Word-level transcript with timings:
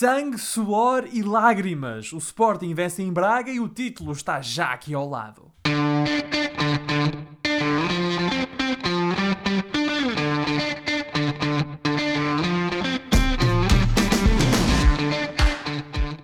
Sangue, 0.00 0.38
suor 0.38 1.06
e 1.12 1.22
lágrimas. 1.22 2.10
O 2.14 2.16
Sporting 2.16 2.72
vence 2.72 3.02
em 3.02 3.12
Braga 3.12 3.50
e 3.50 3.60
o 3.60 3.68
título 3.68 4.12
está 4.12 4.40
já 4.40 4.72
aqui 4.72 4.94
ao 4.94 5.06
lado. 5.06 5.52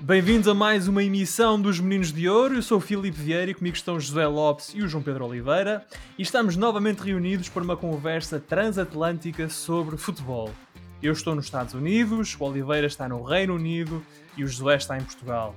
Bem-vindos 0.00 0.48
a 0.48 0.54
mais 0.54 0.88
uma 0.88 1.04
emissão 1.04 1.60
dos 1.60 1.78
Meninos 1.78 2.14
de 2.14 2.26
Ouro. 2.30 2.54
Eu 2.54 2.62
sou 2.62 2.78
o 2.78 2.80
Filipe 2.80 3.20
Vieira 3.20 3.50
e 3.50 3.54
comigo 3.54 3.76
estão 3.76 4.00
José 4.00 4.26
Lopes 4.26 4.72
e 4.74 4.82
o 4.82 4.88
João 4.88 5.04
Pedro 5.04 5.26
Oliveira. 5.26 5.86
E 6.16 6.22
estamos 6.22 6.56
novamente 6.56 7.00
reunidos 7.00 7.50
para 7.50 7.62
uma 7.62 7.76
conversa 7.76 8.40
transatlântica 8.40 9.50
sobre 9.50 9.98
futebol. 9.98 10.50
Eu 11.02 11.12
estou 11.12 11.34
nos 11.34 11.46
Estados 11.46 11.74
Unidos, 11.74 12.36
o 12.38 12.44
Oliveira 12.44 12.86
está 12.86 13.08
no 13.08 13.22
Reino 13.22 13.54
Unido 13.54 14.04
e 14.36 14.44
o 14.44 14.48
José 14.48 14.76
está 14.76 14.96
em 14.96 15.02
Portugal. 15.02 15.54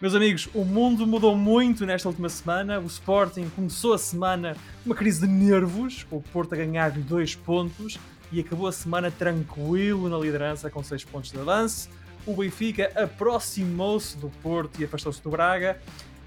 Meus 0.00 0.14
amigos, 0.14 0.48
o 0.54 0.64
mundo 0.64 1.06
mudou 1.06 1.36
muito 1.36 1.86
nesta 1.86 2.08
última 2.08 2.28
semana. 2.28 2.78
O 2.78 2.86
Sporting 2.86 3.48
começou 3.56 3.94
a 3.94 3.98
semana 3.98 4.56
uma 4.84 4.94
crise 4.94 5.26
de 5.26 5.26
nervos, 5.26 6.04
com 6.04 6.16
o 6.16 6.22
Porto 6.22 6.52
a 6.54 6.56
ganhar 6.56 6.90
dois 6.90 7.34
pontos 7.34 7.98
e 8.30 8.40
acabou 8.40 8.66
a 8.66 8.72
semana 8.72 9.10
tranquilo 9.10 10.08
na 10.08 10.18
liderança 10.18 10.68
com 10.70 10.82
seis 10.82 11.04
pontos 11.04 11.30
de 11.30 11.38
avanço 11.38 11.88
o 12.26 12.34
Benfica 12.34 12.90
aproximou-se 12.96 14.16
do 14.18 14.28
Porto 14.42 14.80
e 14.80 14.84
afastou-se 14.84 15.22
do 15.22 15.30
Braga. 15.30 15.80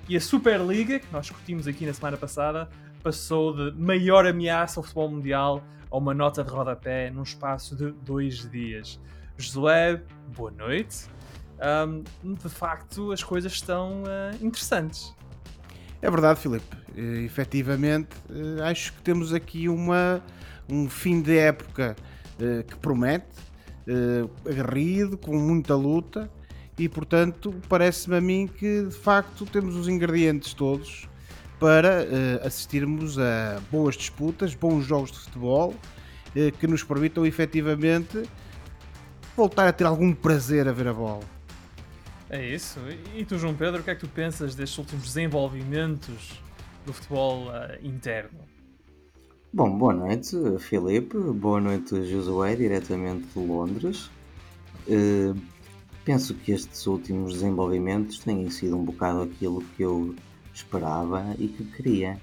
E 0.08 0.16
a 0.16 0.22
Superliga, 0.22 0.98
que 0.98 1.12
nós 1.12 1.26
discutimos 1.28 1.68
aqui 1.68 1.86
na 1.86 1.94
semana 1.94 2.18
passada, 2.18 2.70
passou 3.04 3.54
de 3.56 3.78
maior 3.80 4.26
ameaça 4.26 4.80
ao 4.80 4.84
futebol 4.84 5.10
mundial 5.10 5.64
a 5.92 5.98
uma 5.98 6.14
nota 6.14 6.44
de 6.44 6.50
rodapé 6.50 7.10
num 7.10 7.24
espaço 7.24 7.76
de 7.76 7.92
dois 7.92 8.50
dias. 8.50 9.00
Josué, 9.38 10.02
boa 10.36 10.52
noite. 10.52 11.08
Um, 11.60 12.04
de 12.34 12.50
facto, 12.50 13.12
as 13.12 13.24
coisas 13.24 13.52
estão 13.52 14.04
uh, 14.04 14.46
interessantes. 14.46 15.16
É 16.02 16.10
verdade, 16.10 16.40
Filipe. 16.40 16.76
Uh, 16.96 17.26
efetivamente, 17.26 18.16
uh, 18.30 18.64
acho 18.64 18.94
que 18.94 19.02
temos 19.02 19.34
aqui 19.34 19.68
uma, 19.68 20.24
um 20.70 20.90
fim 20.90 21.22
de 21.22 21.38
época 21.38 21.96
uh, 22.36 22.64
que 22.64 22.76
promete 22.78 23.40
uh, 23.88 24.30
aguerrido, 24.48 25.18
com 25.18 25.38
muita 25.38 25.76
luta, 25.76 26.30
e 26.78 26.88
portanto 26.88 27.54
parece-me 27.68 28.16
a 28.16 28.22
mim 28.22 28.48
que 28.48 28.84
de 28.84 28.96
facto 28.96 29.46
temos 29.46 29.76
os 29.76 29.90
ingredientes 29.90 30.54
todos 30.54 31.09
para 31.60 32.04
uh, 32.04 32.48
assistirmos 32.48 33.20
a 33.20 33.60
boas 33.72 33.96
disputas, 33.96 34.56
bons 34.56 34.86
jogos 34.86 35.12
de 35.12 35.20
futebol 35.20 35.70
uh, 35.72 36.52
que 36.58 36.68
nos 36.68 36.84
permitam 36.84 37.26
efetivamente 37.26 38.24
voltar 39.36 39.68
a 39.68 39.74
ter 39.74 39.84
algum 39.84 40.14
prazer 40.14 40.68
a 40.68 40.72
ver 40.72 40.88
a 40.88 40.94
bola. 40.94 41.24
É 42.30 42.46
isso. 42.48 42.80
E 43.16 43.26
tu, 43.26 43.38
João 43.38 43.56
Pedro, 43.56 43.82
o 43.82 43.84
que 43.84 43.90
é 43.90 43.96
que 43.96 44.02
tu 44.02 44.08
pensas 44.08 44.54
destes 44.56 44.78
últimos 44.78 45.06
desenvolvimentos 45.06 46.42
do 46.86 46.94
futebol 46.94 47.48
uh, 47.48 47.86
interno? 47.86 48.40
Bom, 49.52 49.78
boa 49.78 49.94
noite, 49.94 50.38
Filipe. 50.60 51.18
Boa 51.18 51.60
noite, 51.60 52.06
Josué, 52.06 52.56
diretamente 52.56 53.28
de 53.36 53.40
Londres. 53.40 54.12
Uh, 54.88 55.36
penso 56.06 56.36
que 56.36 56.52
estes 56.52 56.86
últimos 56.86 57.34
desenvolvimentos 57.34 58.20
têm 58.20 58.48
sido 58.50 58.78
um 58.78 58.84
bocado 58.84 59.24
aquilo 59.24 59.64
que 59.76 59.84
eu 59.84 60.16
esperava 60.60 61.36
e 61.38 61.48
que 61.48 61.64
queria. 61.64 62.20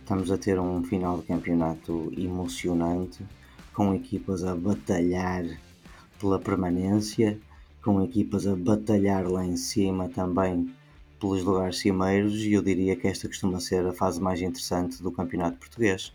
Estamos 0.00 0.30
a 0.30 0.38
ter 0.38 0.58
um 0.58 0.82
final 0.82 1.18
de 1.18 1.26
campeonato 1.26 2.12
emocionante, 2.16 3.24
com 3.72 3.94
equipas 3.94 4.44
a 4.44 4.54
batalhar 4.54 5.44
pela 6.18 6.38
permanência, 6.38 7.38
com 7.82 8.02
equipas 8.02 8.46
a 8.46 8.56
batalhar 8.56 9.26
lá 9.26 9.44
em 9.44 9.56
cima 9.56 10.08
também 10.08 10.74
pelos 11.20 11.42
lugares 11.42 11.78
cimeiros, 11.78 12.36
e 12.36 12.52
eu 12.52 12.62
diria 12.62 12.96
que 12.96 13.06
esta 13.06 13.28
costuma 13.28 13.60
ser 13.60 13.86
a 13.86 13.92
fase 13.92 14.20
mais 14.20 14.40
interessante 14.40 15.02
do 15.02 15.10
campeonato 15.10 15.58
português. 15.58 16.12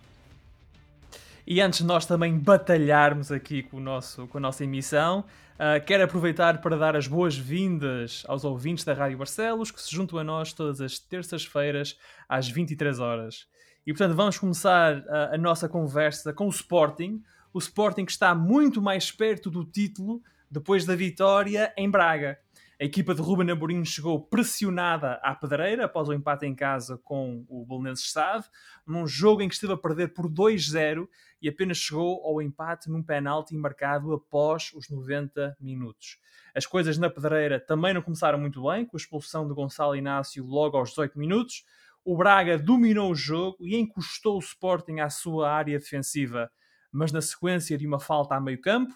E 1.45 1.59
antes 1.59 1.79
de 1.79 1.85
nós 1.85 2.05
também 2.05 2.37
batalharmos 2.39 3.29
aqui 3.29 3.63
com, 3.63 3.77
o 3.77 3.79
nosso, 3.79 4.27
com 4.27 4.37
a 4.37 4.41
nossa 4.41 4.63
emissão, 4.63 5.25
uh, 5.55 5.83
quero 5.85 6.05
aproveitar 6.05 6.61
para 6.61 6.77
dar 6.77 6.95
as 6.95 7.05
boas-vindas 7.05 8.23
aos 8.29 8.45
ouvintes 8.45 8.85
da 8.85 8.93
Rádio 8.93 9.17
Barcelos 9.17 9.69
que 9.69 9.81
se 9.81 9.93
juntam 9.93 10.17
a 10.17 10.23
nós 10.23 10.53
todas 10.53 10.79
as 10.79 10.97
terças-feiras 10.99 11.97
às 12.29 12.47
23 12.47 12.97
horas. 12.99 13.45
E 13.85 13.91
portanto 13.91 14.15
vamos 14.15 14.37
começar 14.37 14.99
uh, 14.99 15.33
a 15.33 15.37
nossa 15.37 15.67
conversa 15.67 16.31
com 16.31 16.47
o 16.47 16.49
Sporting. 16.49 17.21
O 17.53 17.59
Sporting 17.59 18.05
que 18.05 18.11
está 18.13 18.33
muito 18.33 18.81
mais 18.81 19.11
perto 19.11 19.51
do 19.51 19.65
título 19.65 20.21
depois 20.49 20.85
da 20.85 20.95
vitória 20.95 21.73
em 21.75 21.89
Braga. 21.89 22.39
A 22.81 22.85
equipa 22.85 23.13
de 23.13 23.21
Ruben 23.21 23.51
Amorim 23.51 23.85
chegou 23.85 24.19
pressionada 24.19 25.13
à 25.21 25.35
pedreira 25.35 25.85
após 25.85 26.09
o 26.09 26.13
empate 26.13 26.47
em 26.47 26.55
casa 26.55 26.97
com 26.97 27.45
o 27.47 27.63
Belenenses 27.65 28.07
Stade, 28.07 28.49
num 28.85 29.05
jogo 29.05 29.43
em 29.43 29.47
que 29.47 29.53
esteve 29.53 29.73
a 29.73 29.77
perder 29.77 30.13
por 30.13 30.27
2-0 30.27 31.07
e 31.39 31.47
apenas 31.47 31.77
chegou 31.77 32.25
ao 32.25 32.41
empate 32.41 32.89
num 32.89 33.03
penalti 33.03 33.55
marcado 33.55 34.11
após 34.11 34.71
os 34.73 34.89
90 34.89 35.55
minutos. 35.59 36.17
As 36.55 36.65
coisas 36.65 36.97
na 36.97 37.11
pedreira 37.11 37.59
também 37.59 37.93
não 37.93 38.01
começaram 38.01 38.39
muito 38.39 38.63
bem, 38.63 38.85
com 38.85 38.97
a 38.97 38.99
expulsão 38.99 39.47
de 39.47 39.53
Gonçalo 39.53 39.95
Inácio 39.95 40.43
logo 40.43 40.75
aos 40.75 40.89
18 40.89 41.17
minutos. 41.17 41.63
O 42.03 42.17
Braga 42.17 42.57
dominou 42.57 43.11
o 43.11 43.15
jogo 43.15 43.57
e 43.61 43.75
encostou 43.75 44.37
o 44.37 44.39
Sporting 44.39 44.99
à 44.99 45.11
sua 45.11 45.51
área 45.51 45.77
defensiva, 45.77 46.51
mas 46.91 47.11
na 47.11 47.21
sequência 47.21 47.77
de 47.77 47.85
uma 47.85 47.99
falta 47.99 48.35
a 48.35 48.41
meio 48.41 48.59
campo, 48.59 48.93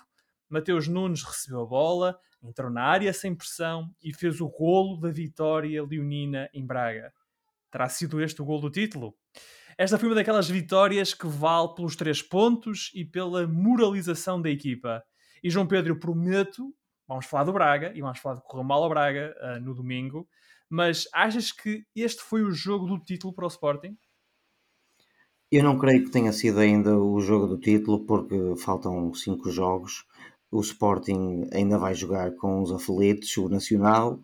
Mateus 0.50 0.88
Nunes 0.88 1.24
recebeu 1.24 1.62
a 1.62 1.66
bola, 1.66 2.20
entrou 2.50 2.70
na 2.70 2.84
área 2.84 3.12
sem 3.14 3.36
pressão 3.36 3.94
e 4.02 4.14
fez 4.14 4.40
o 4.42 4.48
golo 4.48 5.00
da 5.00 5.12
vitória 5.12 5.84
leonina 5.84 6.50
em 6.54 6.66
Braga. 6.66 7.14
Terá 7.72 7.90
sido 7.90 8.22
este 8.22 8.42
o 8.42 8.46
golo 8.46 8.62
do 8.62 8.72
título? 8.72 9.16
Esta 9.78 10.00
foi 10.00 10.10
uma 10.10 10.16
daquelas 10.16 10.50
vitórias 10.50 11.14
que 11.14 11.28
vale 11.28 11.76
pelos 11.76 11.96
três 11.96 12.22
pontos 12.22 12.90
e 12.96 13.06
pela 13.06 13.48
moralização 13.48 14.42
da 14.42 14.50
equipa. 14.50 15.04
E 15.44 15.50
João 15.50 15.68
Pedro, 15.68 16.00
prometo, 16.00 16.74
vamos 17.08 17.28
falar 17.28 17.44
do 17.44 17.54
Braga 17.54 17.92
e 17.94 18.02
vamos 18.02 18.20
falar 18.20 18.36
de 18.36 18.42
correr 18.42 18.64
mal 18.64 18.84
ao 18.84 18.90
Braga 18.90 19.36
uh, 19.40 19.60
no 19.64 19.76
domingo, 19.76 20.28
mas 20.70 21.08
achas 21.14 21.52
que 21.52 21.86
este 21.96 22.24
foi 22.24 22.42
o 22.42 22.52
jogo 22.52 22.88
do 22.88 23.00
título 23.00 23.34
para 23.34 23.46
o 23.46 23.48
Sporting? 23.48 23.96
Eu 25.50 25.64
não 25.64 25.78
creio 25.78 26.04
que 26.04 26.12
tenha 26.12 26.34
sido 26.34 26.60
ainda 26.60 26.98
o 26.98 27.22
jogo 27.22 27.48
do 27.48 27.58
título, 27.58 28.06
porque 28.06 28.36
faltam 28.58 29.14
cinco 29.14 29.50
jogos 29.50 30.06
o 30.52 30.62
Sporting 30.62 31.48
ainda 31.54 31.78
vai 31.78 31.94
jogar 31.94 32.36
com 32.36 32.62
os 32.62 32.72
aflitos, 32.72 33.36
o 33.38 33.50
Nacional 33.50 34.20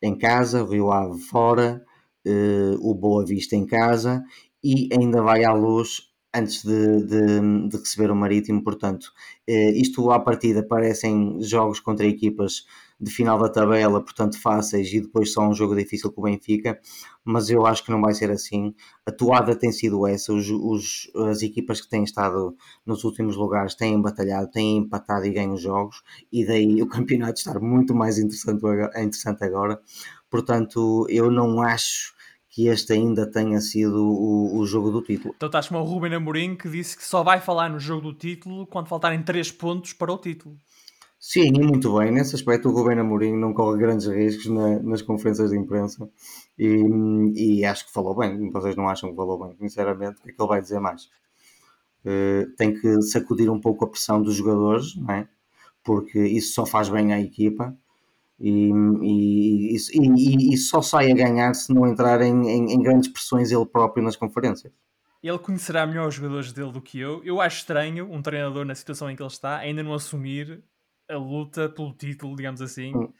em 0.00 0.16
casa, 0.16 0.62
o 0.62 0.68
Rio 0.68 0.92
Ave 0.92 1.18
fora, 1.20 1.84
uh, 2.26 2.90
o 2.90 2.94
Boa 2.94 3.24
Vista 3.24 3.56
em 3.56 3.66
casa 3.66 4.22
e 4.62 4.88
ainda 4.92 5.22
vai 5.22 5.44
à 5.44 5.52
luz 5.52 6.13
antes 6.34 6.64
de, 6.64 7.04
de, 7.04 7.68
de 7.68 7.76
receber 7.76 8.10
o 8.10 8.16
Marítimo. 8.16 8.62
Portanto, 8.62 9.12
uh, 9.48 9.70
isto 9.74 10.10
à 10.10 10.18
partida 10.20 10.62
parecem 10.62 11.40
jogos 11.40 11.80
contra 11.80 12.06
equipas 12.06 12.64
de 13.00 13.10
final 13.10 13.38
da 13.38 13.48
tabela, 13.48 14.02
portanto 14.02 14.40
fáceis, 14.40 14.92
e 14.92 15.00
depois 15.00 15.32
só 15.32 15.42
um 15.42 15.52
jogo 15.52 15.74
difícil 15.74 16.12
com 16.12 16.22
o 16.22 16.24
Benfica, 16.24 16.80
mas 17.24 17.50
eu 17.50 17.66
acho 17.66 17.84
que 17.84 17.90
não 17.90 18.00
vai 18.00 18.14
ser 18.14 18.30
assim. 18.30 18.74
A 19.04 19.12
toada 19.12 19.54
tem 19.56 19.72
sido 19.72 20.06
essa, 20.06 20.32
os, 20.32 20.48
os, 20.48 21.10
as 21.28 21.42
equipas 21.42 21.80
que 21.80 21.88
têm 21.88 22.04
estado 22.04 22.56
nos 22.86 23.04
últimos 23.04 23.36
lugares 23.36 23.74
têm 23.74 24.00
batalhado, 24.00 24.50
têm 24.50 24.78
empatado 24.78 25.26
e 25.26 25.30
ganham 25.30 25.56
jogos, 25.56 26.02
e 26.32 26.46
daí 26.46 26.80
o 26.80 26.86
campeonato 26.88 27.38
estar 27.38 27.60
muito 27.60 27.94
mais 27.94 28.18
interessante, 28.18 28.62
interessante 28.96 29.44
agora. 29.44 29.80
Portanto, 30.30 31.06
eu 31.10 31.30
não 31.30 31.62
acho 31.62 32.13
que 32.54 32.68
este 32.68 32.92
ainda 32.92 33.28
tenha 33.28 33.60
sido 33.60 34.00
o, 34.00 34.58
o 34.58 34.64
jogo 34.64 34.88
do 34.88 35.02
título. 35.02 35.34
Então 35.36 35.48
estás 35.48 35.66
como 35.66 35.80
o 35.80 35.82
Ruben 35.82 36.14
Amorim 36.14 36.54
que 36.54 36.68
disse 36.68 36.96
que 36.96 37.02
só 37.02 37.24
vai 37.24 37.40
falar 37.40 37.68
no 37.68 37.80
jogo 37.80 38.12
do 38.12 38.14
título 38.14 38.64
quando 38.68 38.86
faltarem 38.86 39.20
3 39.24 39.50
pontos 39.50 39.92
para 39.92 40.12
o 40.12 40.18
título. 40.18 40.56
Sim, 41.18 41.50
muito 41.52 41.98
bem. 41.98 42.12
Nesse 42.12 42.36
aspecto, 42.36 42.68
o 42.68 42.72
Rubén 42.72 43.00
Amorim 43.00 43.34
não 43.34 43.52
corre 43.52 43.78
grandes 43.78 44.06
riscos 44.06 44.46
na, 44.46 44.78
nas 44.80 45.02
conferências 45.02 45.50
de 45.50 45.58
imprensa 45.58 46.08
e, 46.56 46.76
e, 47.34 47.64
acho 47.64 47.86
que 47.86 47.92
falou 47.92 48.14
bem. 48.14 48.50
Vocês 48.52 48.76
não 48.76 48.88
acham 48.88 49.10
que 49.10 49.16
falou 49.16 49.42
bem? 49.42 49.56
Sinceramente, 49.56 50.20
o 50.20 50.22
que 50.22 50.30
é 50.30 50.32
que 50.32 50.40
ele 50.40 50.48
vai 50.48 50.60
dizer 50.60 50.78
mais? 50.78 51.06
Uh, 52.04 52.54
tem 52.56 52.72
que 52.78 53.02
sacudir 53.02 53.50
um 53.50 53.58
pouco 53.58 53.84
a 53.84 53.88
pressão 53.88 54.22
dos 54.22 54.34
jogadores, 54.34 54.94
não 54.94 55.14
é? 55.14 55.26
porque 55.84 56.18
isso 56.26 56.54
só 56.54 56.64
faz 56.64 56.88
bem 56.88 57.12
à 57.12 57.20
equipa 57.20 57.76
e, 58.40 58.70
e, 59.02 59.76
e, 59.76 60.54
e 60.54 60.56
só 60.56 60.82
sai 60.82 61.10
a 61.10 61.14
ganhar 61.14 61.54
se 61.54 61.72
não 61.72 61.86
entrar 61.86 62.20
em, 62.20 62.48
em, 62.48 62.72
em 62.72 62.82
grandes 62.82 63.08
pressões 63.08 63.52
ele 63.52 63.66
próprio 63.66 64.02
nas 64.02 64.16
conferências 64.16 64.72
ele 65.28 65.38
conhecerá 65.38 65.86
melhor 65.86 66.08
os 66.08 66.14
jogadores 66.14 66.52
dele 66.52 66.70
do 66.70 66.82
que 66.82 66.98
eu. 66.98 67.22
Eu 67.24 67.40
acho 67.40 67.58
estranho 67.58 68.12
um 68.12 68.20
treinador 68.20 68.64
na 68.64 68.74
situação 68.74 69.10
em 69.10 69.16
que 69.16 69.22
ele 69.22 69.30
está 69.30 69.56
ainda 69.56 69.82
não 69.82 69.94
assumir 69.94 70.62
a 71.08 71.16
luta 71.16 71.68
pelo 71.68 71.92
título, 71.94 72.36
digamos 72.36 72.60
assim, 72.60 72.94
hum. 72.94 73.12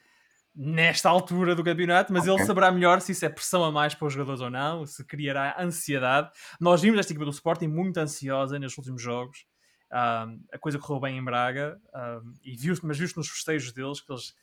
nesta 0.55 1.09
altura 1.09 1.55
do 1.55 1.65
campeonato, 1.65 2.13
mas 2.13 2.23
okay. 2.25 2.35
ele 2.35 2.45
saberá 2.45 2.71
melhor 2.71 3.01
se 3.01 3.13
isso 3.13 3.25
é 3.25 3.29
pressão 3.29 3.65
a 3.65 3.73
mais 3.73 3.95
para 3.95 4.07
os 4.07 4.13
jogadores 4.13 4.41
ou 4.41 4.51
não, 4.51 4.87
se 4.87 5.05
criará 5.05 5.57
ansiedade. 5.59 6.31
Nós 6.61 6.83
vimos 6.83 6.99
esta 6.99 7.13
equipa 7.13 7.25
do 7.25 7.31
Sporting 7.31 7.69
muito 7.69 7.99
ansiosa 7.99 8.59
nos 8.59 8.77
últimos 8.77 9.01
jogos. 9.01 9.47
Um, 9.93 10.41
a 10.53 10.59
coisa 10.59 10.79
correu 10.79 11.01
bem 11.01 11.19
em 11.19 11.25
Braga, 11.25 11.81
um, 11.95 12.35
e 12.43 12.57
viu 12.57 12.75
mas 12.83 12.99
viu-se 12.99 13.17
nos 13.17 13.29
festejos 13.29 13.73
deles 13.73 14.01
que 14.01 14.13
eles 14.13 14.35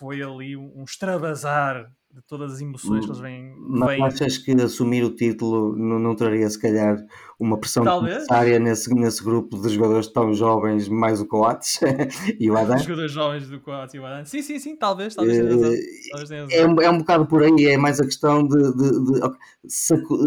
foi 0.00 0.22
ali 0.22 0.56
um 0.56 0.82
extravasar 0.82 1.92
de 2.10 2.22
todas 2.26 2.54
as 2.54 2.60
emoções 2.60 3.04
que 3.04 3.10
eles 3.12 3.20
vêm. 3.20 3.54
Mas 3.56 3.90
vêm... 3.90 4.02
achas 4.02 4.38
que 4.38 4.50
assumir 4.52 5.04
o 5.04 5.14
título 5.14 5.76
não, 5.76 5.98
não 5.98 6.16
traria, 6.16 6.48
se 6.48 6.58
calhar, 6.58 6.96
uma 7.38 7.56
pressão 7.60 7.84
Talvez. 7.84 8.14
necessária 8.14 8.58
nesse, 8.58 8.92
nesse 8.94 9.22
grupo 9.22 9.60
de 9.60 9.68
jogadores 9.68 10.08
tão 10.08 10.32
jovens, 10.32 10.88
mais 10.88 11.20
o 11.20 11.26
Coates 11.26 11.78
e 12.40 12.50
o 12.50 12.56
Adam? 12.56 12.76
Os 12.76 12.82
jogadores 12.82 13.12
jovens 13.12 13.48
do 13.48 13.60
Coates 13.60 13.94
e 13.94 13.98
o 13.98 14.06
Adam. 14.06 14.24
Sim, 14.24 14.42
sim, 14.42 14.58
sim, 14.58 14.74
talvez, 14.74 15.14
talvez 15.14 15.38
razão. 15.38 15.70
Talvez. 16.10 16.30
É, 16.50 16.66
um- 16.66 16.80
é 16.80 16.90
um 16.90 16.98
bocado 16.98 17.26
por 17.26 17.42
aí, 17.42 17.66
é 17.66 17.76
mais 17.76 18.00
a 18.00 18.04
questão 18.04 18.48
de, 18.48 18.56
de, 18.56 19.04
de- 19.12 19.22
ok, 19.22 19.38
sacu- 19.68 20.18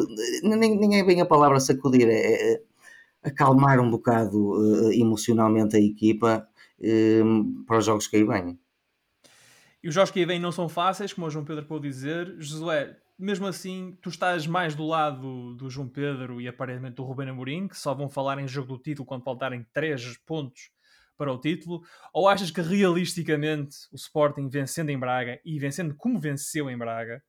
nem, 0.43 0.77
nem 0.77 0.99
é 0.99 1.03
bem 1.03 1.19
a 1.19 1.25
palavra 1.25 1.59
sacudir, 1.59 2.07
é, 2.07 2.53
é 2.53 2.61
acalmar 3.23 3.79
um 3.79 3.89
bocado 3.89 4.91
eh, 4.91 4.97
emocionalmente 4.99 5.75
a 5.75 5.79
equipa 5.79 6.47
eh, 6.81 7.21
para 7.65 7.79
os 7.79 7.85
jogos 7.85 8.07
que 8.07 8.17
aí 8.17 8.23
vêm. 8.23 8.59
E 9.83 9.89
os 9.89 9.93
jogos 9.93 10.11
que 10.11 10.19
aí 10.19 10.25
vêm 10.25 10.39
não 10.39 10.51
são 10.51 10.69
fáceis, 10.69 11.11
como 11.11 11.27
o 11.27 11.29
João 11.29 11.43
Pedro 11.43 11.65
pôde 11.65 11.89
dizer. 11.89 12.35
Josué, 12.39 12.97
mesmo 13.19 13.45
assim, 13.45 13.97
tu 14.01 14.09
estás 14.09 14.47
mais 14.47 14.73
do 14.75 14.87
lado 14.87 15.55
do 15.55 15.69
João 15.69 15.89
Pedro 15.89 16.39
e 16.39 16.47
aparentemente 16.47 16.95
do 16.95 17.03
Ruben 17.03 17.29
Amorim, 17.29 17.67
que 17.67 17.77
só 17.77 17.93
vão 17.93 18.09
falar 18.09 18.39
em 18.39 18.47
jogo 18.47 18.77
do 18.77 18.81
título 18.81 19.05
quando 19.05 19.23
faltarem 19.23 19.65
3 19.73 20.17
pontos 20.19 20.71
para 21.17 21.31
o 21.31 21.37
título, 21.37 21.83
ou 22.13 22.27
achas 22.27 22.49
que 22.49 22.61
realisticamente 22.61 23.75
o 23.91 23.95
Sporting 23.95 24.49
vencendo 24.49 24.89
em 24.89 24.97
Braga 24.97 25.39
e 25.45 25.59
vencendo 25.59 25.93
como 25.95 26.19
venceu 26.19 26.69
em 26.69 26.77
Braga, 26.77 27.21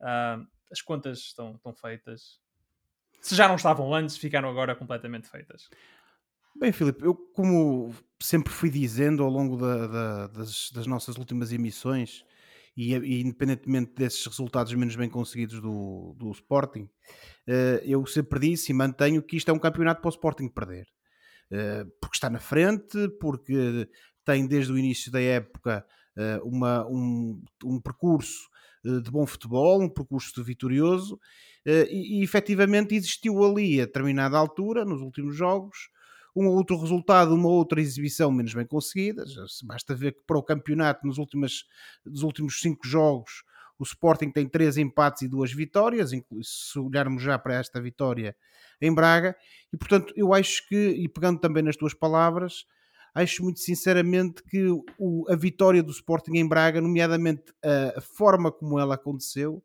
ah, 0.00 0.38
as 0.70 0.80
contas 0.80 1.18
estão, 1.18 1.54
estão 1.54 1.74
feitas? 1.74 2.38
Se 3.20 3.34
já 3.34 3.48
não 3.48 3.56
estavam 3.56 3.92
antes, 3.92 4.16
ficaram 4.16 4.48
agora 4.48 4.76
completamente 4.76 5.28
feitas. 5.28 5.68
Bem, 6.58 6.72
Filipe, 6.72 7.04
eu 7.04 7.14
como 7.34 7.94
sempre 8.20 8.52
fui 8.52 8.70
dizendo 8.70 9.22
ao 9.22 9.28
longo 9.30 9.56
da- 9.56 9.86
da- 9.86 10.26
das, 10.28 10.70
das 10.72 10.86
nossas 10.86 11.16
últimas 11.18 11.52
emissões, 11.52 12.24
e, 12.76 12.94
e 12.94 13.20
independentemente 13.22 13.92
desses 13.94 14.24
resultados 14.26 14.72
menos 14.74 14.96
bem 14.96 15.08
conseguidos 15.08 15.60
do, 15.60 16.14
do 16.18 16.30
Sporting, 16.30 16.88
eh, 17.46 17.82
eu 17.84 18.06
sempre 18.06 18.38
disse 18.40 18.72
e 18.72 18.74
mantenho 18.74 19.22
que 19.22 19.36
isto 19.36 19.50
é 19.50 19.54
um 19.54 19.58
campeonato 19.58 20.00
para 20.02 20.08
o 20.08 20.12
Sporting 20.12 20.48
perder. 20.48 20.86
Eh, 21.50 21.84
porque 22.00 22.16
está 22.16 22.30
na 22.30 22.40
frente, 22.40 23.08
porque 23.20 23.88
tem 24.24 24.46
desde 24.46 24.72
o 24.72 24.78
início 24.78 25.10
da 25.12 25.20
época 25.20 25.84
eh, 26.18 26.40
uma- 26.42 26.86
um, 26.88 27.42
um 27.64 27.80
percurso 27.80 28.48
eh, 28.84 29.00
de 29.00 29.10
bom 29.10 29.26
futebol, 29.26 29.82
um 29.82 29.88
percurso 29.88 30.42
vitorioso, 30.44 31.18
eh, 31.64 31.86
e, 31.90 32.20
e 32.20 32.22
efetivamente 32.24 32.94
existiu 32.94 33.42
ali 33.44 33.80
a 33.80 33.86
determinada 33.86 34.38
altura, 34.38 34.84
nos 34.84 35.00
últimos 35.02 35.36
jogos, 35.36 35.88
um 36.36 36.46
ou 36.48 36.54
outro 36.54 36.78
resultado, 36.78 37.34
uma 37.34 37.48
outra 37.48 37.80
exibição 37.80 38.30
menos 38.30 38.52
bem 38.52 38.66
conseguida. 38.66 39.24
Basta 39.64 39.94
ver 39.94 40.12
que 40.12 40.20
para 40.26 40.38
o 40.38 40.42
campeonato, 40.42 41.06
nos, 41.06 41.16
últimas, 41.16 41.64
nos 42.04 42.22
últimos 42.22 42.60
cinco 42.60 42.86
jogos, 42.86 43.42
o 43.78 43.82
Sporting 43.84 44.30
tem 44.30 44.48
três 44.48 44.76
empates 44.76 45.22
e 45.22 45.28
duas 45.28 45.52
vitórias, 45.52 46.10
se 46.42 46.78
olharmos 46.78 47.22
já 47.22 47.38
para 47.38 47.54
esta 47.54 47.80
vitória 47.80 48.36
em 48.80 48.94
Braga, 48.94 49.34
e 49.72 49.76
portanto 49.76 50.12
eu 50.16 50.32
acho 50.32 50.66
que, 50.68 50.76
e 50.76 51.08
pegando 51.08 51.40
também 51.40 51.62
nas 51.62 51.76
tuas 51.76 51.92
palavras, 51.94 52.64
acho 53.14 53.42
muito 53.42 53.60
sinceramente 53.60 54.42
que 54.42 54.66
o- 54.98 55.24
a 55.30 55.36
vitória 55.36 55.82
do 55.82 55.90
Sporting 55.90 56.36
em 56.36 56.46
Braga, 56.48 56.80
nomeadamente 56.80 57.44
a, 57.62 57.98
a 57.98 58.00
forma 58.00 58.52
como 58.52 58.78
ela 58.78 58.94
aconteceu, 58.94 59.62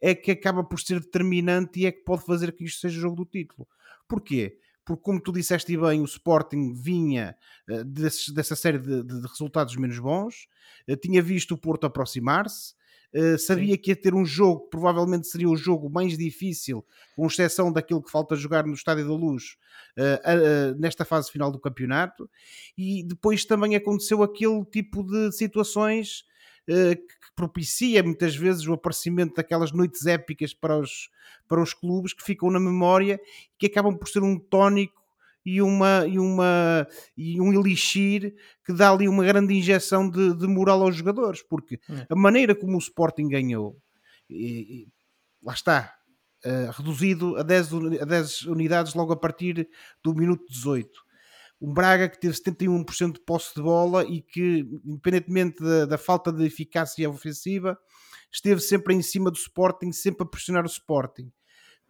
é 0.00 0.14
que 0.14 0.30
acaba 0.30 0.62
por 0.62 0.80
ser 0.80 1.00
determinante 1.00 1.80
e 1.80 1.86
é 1.86 1.92
que 1.92 2.04
pode 2.04 2.24
fazer 2.24 2.52
que 2.52 2.64
isto 2.64 2.80
seja 2.80 2.98
o 2.98 3.00
jogo 3.02 3.16
do 3.16 3.24
título. 3.24 3.66
Porquê? 4.06 4.58
Porque, 4.84 5.02
como 5.02 5.20
tu 5.20 5.32
disseste 5.32 5.76
bem, 5.76 6.00
o 6.00 6.04
Sporting 6.04 6.72
vinha 6.74 7.34
desses- 7.86 8.28
dessa 8.28 8.54
série 8.54 8.78
de, 8.78 9.02
de- 9.02 9.26
resultados 9.28 9.74
menos 9.76 9.98
bons, 9.98 10.46
eh, 10.86 10.94
tinha 10.96 11.22
visto 11.22 11.52
o 11.54 11.58
Porto 11.58 11.86
aproximar-se, 11.86 12.74
eh, 13.12 13.38
sabia 13.38 13.78
que 13.78 13.90
ia 13.92 13.96
ter 13.96 14.12
um 14.14 14.26
jogo 14.26 14.68
provavelmente 14.68 15.26
seria 15.28 15.48
o 15.48 15.56
jogo 15.56 15.88
mais 15.88 16.18
difícil, 16.18 16.84
com 17.16 17.26
exceção 17.26 17.72
daquilo 17.72 18.02
que 18.02 18.10
falta 18.10 18.36
jogar 18.36 18.66
no 18.66 18.74
Estádio 18.74 19.06
da 19.08 19.14
Luz, 19.14 19.56
nesta 20.78 21.04
fase 21.04 21.30
final 21.30 21.50
do 21.50 21.58
campeonato, 21.60 22.28
e 22.76 23.02
depois 23.04 23.44
também 23.44 23.74
aconteceu 23.76 24.22
aquele 24.22 24.64
tipo 24.64 25.02
de 25.02 25.32
situações 25.32 26.24
que 26.66 26.96
que 26.96 27.34
propicia 27.36 28.02
muitas 28.02 28.36
vezes 28.36 28.66
o 28.66 28.72
aparecimento 28.74 29.34
daquelas 29.34 29.72
noites 29.72 30.06
épicas 30.06 30.54
para 30.54 30.78
os, 30.78 31.10
para 31.48 31.60
os 31.62 31.74
clubes 31.74 32.12
que 32.12 32.22
ficam 32.22 32.50
na 32.50 32.60
memória 32.60 33.18
e 33.54 33.58
que 33.58 33.66
acabam 33.66 33.96
por 33.98 34.08
ser 34.08 34.22
um 34.22 34.38
tónico 34.38 35.02
e, 35.44 35.60
uma, 35.60 36.06
e, 36.06 36.18
uma, 36.18 36.86
e 37.16 37.40
um 37.40 37.52
elixir 37.52 38.34
que 38.64 38.72
dá 38.72 38.90
ali 38.92 39.06
uma 39.08 39.24
grande 39.24 39.52
injeção 39.52 40.08
de, 40.08 40.32
de 40.34 40.46
moral 40.46 40.82
aos 40.82 40.96
jogadores, 40.96 41.42
porque 41.42 41.78
É. 41.90 42.06
a 42.08 42.14
maneira 42.16 42.54
como 42.54 42.76
o 42.76 42.78
Sporting 42.78 43.28
ganhou, 43.28 43.76
e- 44.30 44.84
e 44.84 44.88
lá 45.42 45.52
está, 45.52 45.92
eh, 46.44 46.70
reduzido 46.72 47.36
a 47.36 47.42
10, 47.42 47.72
uni- 47.72 47.98
a 48.00 48.04
10 48.06 48.42
unidades 48.42 48.94
logo 48.94 49.12
a 49.12 49.16
partir 49.16 49.68
do 50.02 50.14
minuto 50.14 50.44
18 50.48 51.02
um 51.64 51.72
Braga 51.72 52.08
que 52.08 52.20
teve 52.20 52.34
71% 52.34 53.14
de 53.14 53.20
posse 53.20 53.54
de 53.54 53.62
bola 53.62 54.04
e 54.04 54.20
que, 54.20 54.68
independentemente 54.84 55.62
da, 55.62 55.86
da 55.86 55.98
falta 55.98 56.30
de 56.30 56.44
eficácia 56.44 57.08
ofensiva, 57.08 57.78
esteve 58.30 58.60
sempre 58.60 58.94
em 58.94 59.00
cima 59.00 59.30
do 59.30 59.38
Sporting, 59.38 59.90
sempre 59.90 60.24
a 60.24 60.28
pressionar 60.28 60.64
o 60.64 60.68
Sporting. 60.68 61.32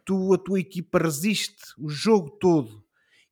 Tu, 0.05 0.33
a 0.33 0.37
tua 0.37 0.59
equipa 0.61 0.97
resiste 0.97 1.73
o 1.77 1.89
jogo 1.89 2.29
todo 2.39 2.85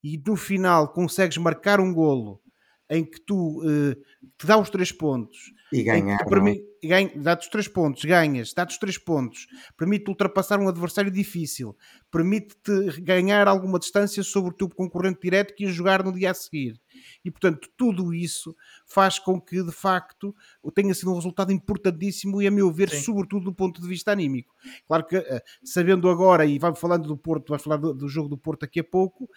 e 0.04 0.22
no 0.26 0.36
final 0.36 0.92
consegues 0.92 1.38
marcar 1.38 1.80
um 1.80 1.94
golo 1.94 2.42
em 2.90 3.06
que 3.06 3.22
tu 3.22 3.62
eh, 3.66 3.96
te 4.38 4.46
dá 4.46 4.58
os 4.58 4.70
três 4.70 4.92
pontos 4.92 5.54
E 5.74 5.84
ganhar. 5.84 6.22
é? 6.22 6.26
permi- 6.26 6.62
ganha- 6.84 7.12
dá-te 7.16 7.44
os 7.44 7.48
três 7.50 7.68
pontos, 7.68 8.04
ganhas, 8.06 8.54
dá-te 8.54 8.72
os 8.72 8.78
três 8.78 8.98
pontos, 8.98 9.48
permite 9.78 10.10
ultrapassar 10.10 10.60
um 10.60 10.68
adversário 10.68 11.10
difícil, 11.12 11.76
permite-te 12.12 13.02
ganhar 13.02 13.48
alguma 13.48 13.80
distância 13.80 14.22
sobre 14.24 14.52
o 14.52 14.54
teu 14.54 14.70
concorrente 14.70 15.20
direto 15.22 15.56
que 15.56 15.64
ia 15.64 15.72
jogar 15.72 16.04
no 16.04 16.14
dia 16.14 16.32
a 16.32 16.34
seguir. 16.34 16.80
E 17.24 17.32
portanto, 17.32 17.70
tudo 17.78 18.14
isso 18.14 18.56
faz 18.86 19.20
com 19.20 19.40
que 19.40 19.64
de 19.64 19.72
facto 19.72 20.36
tenha 20.74 20.94
sido 20.94 21.12
um 21.12 21.16
resultado 21.16 21.52
importantíssimo 21.52 22.42
e, 22.42 22.48
a 22.48 22.52
meu 22.52 22.72
ver, 22.72 22.90
Sim. 22.90 23.02
sobretudo 23.02 23.46
do 23.46 23.54
ponto 23.54 23.82
de 23.82 23.88
vista 23.88 24.12
anímico. 24.12 24.54
Claro 24.88 25.06
que, 25.06 25.18
eh, 25.18 25.44
sabendo 25.64 26.10
agora, 26.10 26.46
e 26.46 26.58
vai 26.60 26.74
falando 26.76 27.08
do 27.08 27.18
Porto, 27.18 27.50
vai 27.50 27.60
falar 27.60 27.78
do, 27.78 27.94
do 27.94 28.08
jogo 28.08 28.30
do 28.30 28.38
Porto 28.38 28.62
daqui 28.62 28.80
a 28.80 28.84
pouco, 28.84 29.30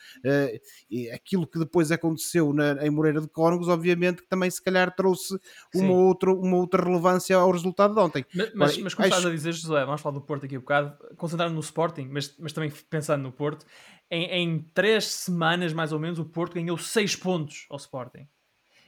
e 0.90 1.10
aquilo 1.10 1.46
que 1.46 1.58
depois 1.58 1.90
aconteceu 1.90 2.52
na- 2.52 2.84
em 2.86 2.90
Moreira 2.90 3.20
de 3.20 3.28
Cónegos, 3.28 3.68
obviamente, 3.68 4.22
que 4.22 4.28
também 4.28 4.50
se 4.50 4.62
calhar 4.62 4.94
trouxe 4.94 5.38
Sim. 5.74 5.84
uma 5.84 5.94
outra, 5.94 6.32
uma 6.32 6.56
outra 6.56 6.84
relevância 6.84 7.36
ao 7.36 7.50
resultado 7.50 7.94
de 7.94 8.00
ontem. 8.00 8.24
Mas, 8.34 8.52
mas, 8.54 8.78
mas 8.78 8.94
como 8.94 9.06
acho- 9.06 9.14
estás 9.16 9.26
a 9.26 9.30
dizer, 9.30 9.52
José, 9.52 9.84
vamos 9.84 10.00
falar 10.00 10.14
do 10.14 10.20
Porto 10.20 10.46
aqui 10.46 10.56
a 10.56 10.60
bocado, 10.60 10.96
concentrar 11.16 11.50
no 11.50 11.60
Sporting, 11.60 12.08
mas, 12.10 12.34
mas 12.38 12.52
também 12.52 12.70
pensando 12.90 13.22
no 13.22 13.32
Porto, 13.32 13.66
em, 14.10 14.24
em 14.24 14.58
três 14.74 15.06
semanas 15.06 15.72
mais 15.72 15.92
ou 15.92 15.98
menos 15.98 16.18
o 16.18 16.24
Porto 16.24 16.54
ganhou 16.54 16.78
seis 16.78 17.16
pontos 17.16 17.66
ao 17.70 17.76
Sporting. 17.76 18.28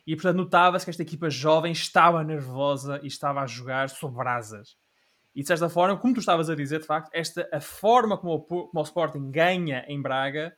E 0.06 0.14
portanto 0.14 0.37
notava-se 0.37 0.87
que 0.87 0.90
esta 0.90 1.02
equipa 1.02 1.28
jovem 1.28 1.72
estava 1.72 2.25
nervosa 2.25 3.00
e 3.02 3.06
estava 3.06 3.42
a 3.42 3.46
jogar 3.46 3.90
sob 3.90 4.16
brasas. 4.16 4.76
E 5.34 5.42
de 5.42 5.46
certa 5.46 5.68
forma, 5.68 5.96
como 5.96 6.14
tu 6.14 6.20
estavas 6.20 6.50
a 6.50 6.56
dizer, 6.56 6.80
de 6.80 6.87
facto, 6.87 7.10
esta, 7.12 7.48
a 7.52 7.60
forma 7.60 8.16
como 8.16 8.34
o, 8.34 8.40
como 8.40 8.70
o 8.75 8.82
Sporting 8.82 9.30
ganha 9.30 9.84
em 9.87 10.00
Braga 10.00 10.56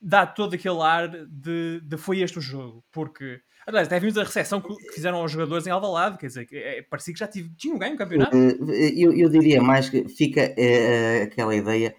dá 0.00 0.26
todo 0.26 0.54
aquele 0.54 0.80
ar 0.80 1.08
de, 1.08 1.80
de 1.80 1.96
foi 1.96 2.20
este 2.20 2.38
o 2.38 2.42
jogo. 2.42 2.84
Porque, 2.90 3.40
aliás, 3.64 3.86
até 3.86 4.00
vimos 4.00 4.18
a 4.18 4.24
recepção 4.24 4.60
que 4.60 4.74
que 4.74 4.94
fizeram 4.94 5.18
aos 5.18 5.30
jogadores 5.30 5.66
em 5.66 5.70
Alvalade, 5.70 6.18
quer 6.18 6.26
dizer, 6.26 6.46
que, 6.46 6.56
é, 6.56 6.82
parecia 6.82 7.14
que 7.14 7.20
já 7.20 7.28
tive, 7.28 7.54
tinham 7.54 7.78
ganho 7.78 7.94
o 7.94 7.98
campeonato. 7.98 8.36
Eh, 8.36 8.92
Eu, 8.96 9.12
eu 9.12 9.28
diria 9.28 9.62
mais 9.62 9.88
que 9.88 10.08
fica 10.08 10.52
eh, 10.56 11.22
aquela 11.22 11.54
ideia, 11.54 11.94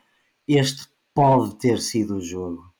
este 0.45 0.92
pode 1.13 1.55
ter 1.57 1.79
sido 1.79 2.17
o 2.17 2.21
jogo. 2.21 2.71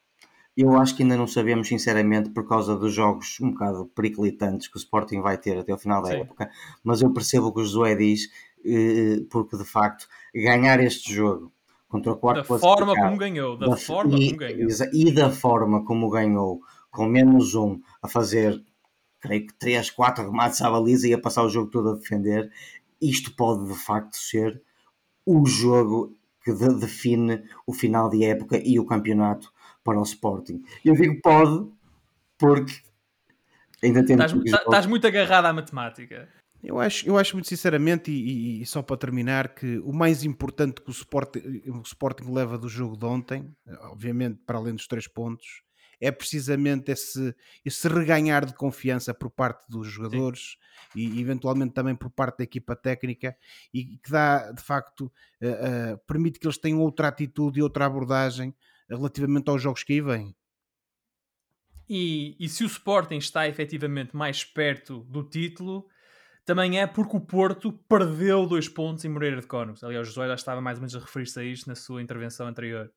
Eu 0.55 0.77
acho 0.77 0.95
que 0.95 1.01
ainda 1.01 1.17
não 1.17 1.25
sabemos, 1.25 1.67
sinceramente, 1.67 2.29
por 2.29 2.47
causa 2.47 2.75
dos 2.77 2.93
jogos 2.93 3.39
um 3.41 3.51
bocado 3.51 3.87
periclitantes 3.87 4.67
que 4.67 4.77
o 4.77 4.79
Sporting 4.79 5.19
vai 5.19 5.37
ter 5.37 5.57
até 5.57 5.73
o 5.73 5.77
final 5.77 6.01
da 6.03 6.09
Sim. 6.09 6.17
época, 6.17 6.49
mas 6.83 7.01
eu 7.01 7.11
percebo 7.11 7.47
o 7.47 7.53
que 7.53 7.61
o 7.61 7.63
Josué 7.65 7.95
diz, 7.95 8.29
eh, 8.63 9.21
porque 9.31 9.57
de 9.57 9.65
facto, 9.65 10.07
ganhar 10.33 10.79
este 10.79 11.11
jogo 11.11 11.51
contra 11.87 12.11
o 12.11 12.17
quarto 12.17 12.53
Da 12.53 12.59
forma 12.59 12.95
como 12.95 13.17
ganhou, 13.17 13.57
da, 13.57 13.67
da- 13.67 13.77
forma 13.77 14.17
e, 14.17 14.27
como 14.27 14.37
ganhou. 14.37 14.69
e 14.93 15.11
da 15.11 15.31
forma 15.31 15.83
como 15.85 16.09
ganhou, 16.09 16.61
com 16.91 17.07
menos 17.07 17.55
um, 17.55 17.79
a 18.01 18.07
fazer, 18.07 18.63
creio 19.19 19.47
que 19.47 19.53
3, 19.55 19.89
4 19.89 20.23
remates 20.25 20.61
à 20.61 20.69
baliza 20.69 21.07
e 21.07 21.13
a 21.13 21.19
passar 21.19 21.43
o 21.43 21.49
jogo 21.49 21.71
todo 21.71 21.89
a 21.89 21.95
defender, 21.95 22.51
isto 23.01 23.35
pode 23.35 23.67
de 23.67 23.73
facto 23.75 24.15
ser 24.17 24.61
o 25.25 25.45
jogo 25.47 26.15
que 26.43 26.51
de- 26.53 26.79
define 26.79 27.43
o 27.65 27.73
final 27.73 28.09
de 28.09 28.23
época 28.25 28.57
e 28.63 28.79
o 28.79 28.85
campeonato 28.85 29.51
para 29.83 29.99
o 29.99 30.03
Sporting. 30.03 30.61
Eu 30.83 30.93
digo 30.95 31.19
pode, 31.21 31.69
porque 32.37 32.73
ainda 33.81 34.05
temos 34.05 34.25
Estás, 34.31 34.51
tá- 34.51 34.63
estás 34.65 34.85
muito 34.85 35.07
agarrado 35.07 35.45
à 35.45 35.53
matemática. 35.53 36.29
Eu 36.63 36.79
acho, 36.79 37.05
eu 37.05 37.17
acho 37.17 37.35
muito 37.35 37.49
sinceramente, 37.49 38.09
e, 38.09 38.15
e- 38.59 38.61
e 38.61 38.65
só 38.65 38.81
para 38.81 38.95
terminar, 38.95 39.53
que 39.53 39.79
o 39.79 39.91
mais 39.91 40.23
importante 40.23 40.81
que 40.81 40.89
o 40.89 40.91
Sporting, 40.91 41.61
o 41.67 41.81
Sporting 41.81 42.31
leva 42.31 42.57
do 42.57 42.69
jogo 42.69 42.95
de 42.95 43.05
ontem, 43.05 43.53
obviamente 43.91 44.39
para 44.45 44.57
além 44.57 44.73
dos 44.73 44.87
três 44.87 45.05
pontos, 45.07 45.61
é 46.03 46.11
precisamente 46.11 46.91
esse, 46.91 47.33
esse 47.63 47.87
reganhar 47.87 48.45
de 48.45 48.53
confiança 48.53 49.13
por 49.13 49.29
parte 49.29 49.63
dos 49.69 49.87
jogadores 49.87 50.57
Sim. 50.91 50.99
e 50.99 51.21
eventualmente 51.21 51.73
também 51.73 51.95
por 51.95 52.09
parte 52.09 52.39
da 52.39 52.43
equipa 52.43 52.75
técnica 52.75 53.37
e 53.73 53.97
que 53.97 54.11
dá 54.11 54.51
de 54.51 54.61
facto 54.61 55.03
uh, 55.41 55.93
uh, 55.93 55.97
permite 56.05 56.39
que 56.39 56.45
eles 56.45 56.57
tenham 56.57 56.81
outra 56.81 57.07
atitude 57.07 57.59
e 57.59 57.63
outra 57.63 57.85
abordagem 57.85 58.53
relativamente 58.89 59.49
aos 59.49 59.61
jogos 59.61 59.81
que 59.81 59.93
aí 59.93 60.01
vêm. 60.01 60.35
E, 61.87 62.35
e 62.37 62.49
se 62.49 62.65
o 62.65 62.67
Sporting 62.67 63.17
está 63.17 63.47
efetivamente 63.47 64.13
mais 64.13 64.43
perto 64.43 65.05
do 65.05 65.23
título, 65.23 65.87
também 66.43 66.81
é 66.81 66.85
porque 66.85 67.15
o 67.15 67.21
Porto 67.21 67.71
perdeu 67.87 68.45
dois 68.45 68.67
pontos 68.67 69.05
em 69.05 69.09
Moreira 69.09 69.39
de 69.39 69.47
Cónegos. 69.47 69.83
Aliás, 69.85 70.05
o 70.05 70.09
Josué 70.09 70.27
já 70.27 70.35
estava 70.35 70.59
mais 70.59 70.77
ou 70.77 70.81
menos 70.81 70.95
a 70.95 70.99
referir-se 70.99 71.39
a 71.39 71.43
isto 71.43 71.69
na 71.69 71.75
sua 71.75 72.01
intervenção 72.01 72.45
anterior. 72.45 72.91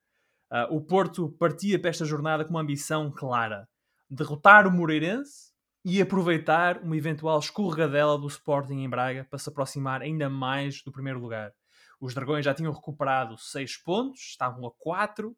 Uh, 0.51 0.77
o 0.77 0.81
Porto 0.81 1.31
partia 1.39 1.79
para 1.79 1.91
esta 1.91 2.05
jornada 2.05 2.45
com 2.45 2.51
uma 2.51 2.61
ambição 2.61 3.11
clara: 3.11 3.69
derrotar 4.09 4.67
o 4.67 4.71
Moreirense 4.71 5.53
e 5.85 6.01
aproveitar 6.01 6.83
uma 6.83 6.97
eventual 6.97 7.39
escorregadela 7.39 8.19
do 8.19 8.27
Sporting 8.27 8.79
em 8.79 8.89
Braga 8.89 9.25
para 9.29 9.39
se 9.39 9.49
aproximar 9.49 10.03
ainda 10.03 10.29
mais 10.29 10.83
do 10.83 10.93
primeiro 10.93 11.21
lugar. 11.21 11.53
Os 12.01 12.13
Dragões 12.13 12.45
já 12.45 12.53
tinham 12.53 12.73
recuperado 12.73 13.39
6 13.39 13.77
pontos, 13.79 14.21
estavam 14.21 14.67
a 14.67 14.71
4 14.79 15.35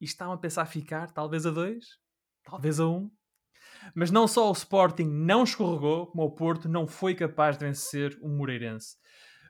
e 0.00 0.04
estavam 0.04 0.34
a 0.34 0.38
pensar 0.38 0.66
ficar 0.66 1.10
talvez 1.10 1.44
a 1.46 1.50
2, 1.50 1.84
talvez 2.44 2.78
a 2.78 2.86
1. 2.86 2.96
Um. 2.96 3.10
Mas 3.94 4.10
não 4.10 4.28
só 4.28 4.48
o 4.48 4.52
Sporting 4.52 5.08
não 5.08 5.44
escorregou, 5.44 6.06
como 6.08 6.22
o 6.24 6.34
Porto 6.34 6.68
não 6.68 6.86
foi 6.86 7.14
capaz 7.14 7.56
de 7.56 7.64
vencer 7.64 8.18
o 8.20 8.28
Moreirense. 8.28 8.96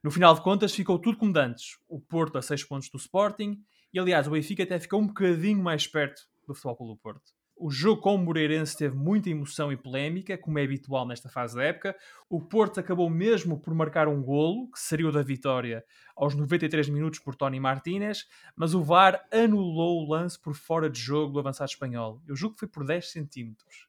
No 0.02 0.10
final 0.10 0.34
de 0.34 0.42
contas, 0.42 0.74
ficou 0.74 0.98
tudo 0.98 1.18
como 1.18 1.32
dantes. 1.32 1.78
O 1.88 2.00
Porto 2.00 2.38
a 2.38 2.42
6 2.42 2.64
pontos 2.64 2.88
do 2.90 2.98
Sporting 2.98 3.58
e, 3.92 3.98
aliás, 3.98 4.26
o 4.26 4.30
Benfica 4.30 4.62
até 4.62 4.78
ficou 4.78 5.00
um 5.00 5.06
bocadinho 5.06 5.62
mais 5.62 5.86
perto 5.86 6.22
do 6.46 6.54
Futebol 6.54 6.94
do 6.94 6.96
Porto. 6.96 7.38
O 7.60 7.70
jogo 7.70 8.00
com 8.00 8.14
o 8.14 8.18
Moreirense 8.18 8.76
teve 8.76 8.94
muita 8.94 9.28
emoção 9.28 9.72
e 9.72 9.76
polémica, 9.76 10.38
como 10.38 10.60
é 10.60 10.62
habitual 10.62 11.04
nesta 11.06 11.28
fase 11.28 11.56
da 11.56 11.64
época. 11.64 11.96
O 12.30 12.40
Porto 12.40 12.78
acabou 12.78 13.10
mesmo 13.10 13.58
por 13.60 13.74
marcar 13.74 14.06
um 14.06 14.22
golo, 14.22 14.70
que 14.70 14.78
seria 14.78 15.08
o 15.08 15.12
da 15.12 15.22
vitória, 15.22 15.84
aos 16.16 16.36
93 16.36 16.88
minutos 16.88 17.18
por 17.18 17.34
Tony 17.34 17.58
Martínez, 17.58 18.26
mas 18.54 18.74
o 18.74 18.82
VAR 18.82 19.26
anulou 19.32 20.04
o 20.04 20.08
lance 20.08 20.40
por 20.40 20.54
fora 20.54 20.88
de 20.88 21.00
jogo 21.00 21.32
do 21.32 21.40
avançado 21.40 21.70
espanhol. 21.70 22.22
Eu 22.28 22.36
julgo 22.36 22.54
que 22.54 22.60
foi 22.60 22.68
por 22.68 22.86
10 22.86 23.10
centímetros. 23.10 23.88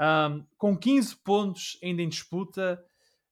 Um, 0.00 0.44
com 0.56 0.76
15 0.76 1.16
pontos 1.18 1.78
ainda 1.82 2.02
em 2.02 2.08
disputa, 2.08 2.84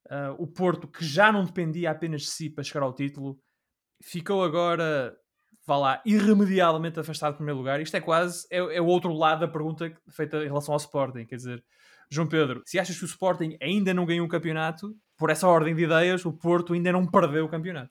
uh, 0.07 0.41
o 0.41 0.47
Porto, 0.47 0.87
que 0.87 1.05
já 1.05 1.33
não 1.33 1.45
dependia 1.45 1.91
apenas 1.91 2.23
de 2.23 2.29
si 2.29 2.49
para 2.49 2.63
chegar 2.63 2.85
ao 2.85 2.95
título, 2.95 3.37
ficou 4.01 4.45
agora, 4.45 5.17
vá 5.67 5.77
lá, 5.77 6.03
irremediavelmente 6.07 7.01
afastado 7.01 7.35
do 7.35 7.37
primeiro 7.39 7.59
lugar. 7.59 7.81
Isto 7.81 7.97
é 7.97 8.01
quase, 8.01 8.47
é, 8.51 8.59
é 8.59 8.81
o 8.81 8.87
outro 8.87 9.13
lado 9.13 9.41
da 9.41 9.49
pergunta 9.49 9.93
feita 10.09 10.39
em 10.39 10.47
relação 10.47 10.73
ao 10.73 10.79
Sporting. 10.79 11.25
Quer 11.25 11.37
dizer, 11.37 11.65
João 12.11 12.29
Pedro, 12.29 12.63
se 12.65 12.79
achas 12.79 12.97
que 12.97 13.05
o 13.05 13.07
Sporting 13.07 13.57
ainda 13.61 13.93
não 13.93 14.07
ganhou 14.07 14.27
o 14.27 14.29
campeonato, 14.29 14.95
por 15.19 15.31
essa 15.31 15.49
ordem 15.49 15.75
de 15.75 15.85
ideias, 15.85 16.25
o 16.25 16.33
Porto 16.33 16.75
ainda 16.75 16.93
não 16.93 17.07
perdeu 17.07 17.47
o 17.47 17.49
campeonato. 17.49 17.91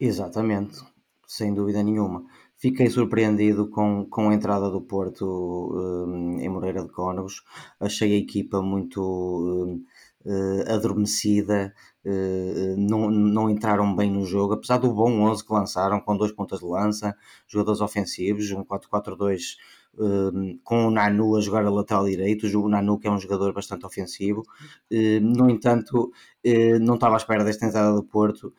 Exatamente, 0.00 0.78
sem 1.26 1.52
dúvida 1.52 1.82
nenhuma. 1.82 2.24
Fiquei 2.56 2.88
surpreendido 2.88 3.68
com, 3.68 4.06
com 4.08 4.30
a 4.30 4.34
entrada 4.34 4.70
do 4.70 4.80
Porto 4.80 5.24
um, 5.26 6.38
em 6.40 6.48
Moreira 6.48 6.82
de 6.82 6.92
Cónegos. 6.92 7.42
Achei 7.80 8.14
a 8.14 8.18
equipa 8.18 8.62
muito 8.62 9.00
um, 9.02 9.84
uh, 10.24 10.72
adormecida, 10.72 11.74
uh, 12.04 12.76
não, 12.76 13.10
não 13.10 13.50
entraram 13.50 13.94
bem 13.94 14.10
no 14.10 14.24
jogo, 14.24 14.54
apesar 14.54 14.78
do 14.78 14.92
bom 14.92 15.10
11 15.30 15.44
que 15.44 15.52
lançaram, 15.52 16.00
com 16.00 16.16
dois 16.16 16.32
pontas 16.32 16.60
de 16.60 16.66
lança, 16.66 17.16
jogadores 17.46 17.80
ofensivos, 17.80 18.50
um 18.50 18.64
4-4-2 18.64 19.56
um, 19.98 20.58
com 20.64 20.86
o 20.86 20.90
Nanu 20.90 21.36
a 21.36 21.40
jogar 21.40 21.64
a 21.66 21.70
lateral 21.70 22.06
direito, 22.06 22.46
o 22.46 22.68
Nanu 22.68 22.98
que 22.98 23.06
é 23.06 23.10
um 23.10 23.18
jogador 23.18 23.52
bastante 23.52 23.84
ofensivo. 23.84 24.42
No 25.20 25.50
entanto, 25.50 26.10
não 26.80 26.94
estava 26.94 27.14
à 27.14 27.18
espera 27.18 27.44
desta 27.44 27.66
entrada 27.66 27.94
do 27.94 28.02
Porto 28.02 28.54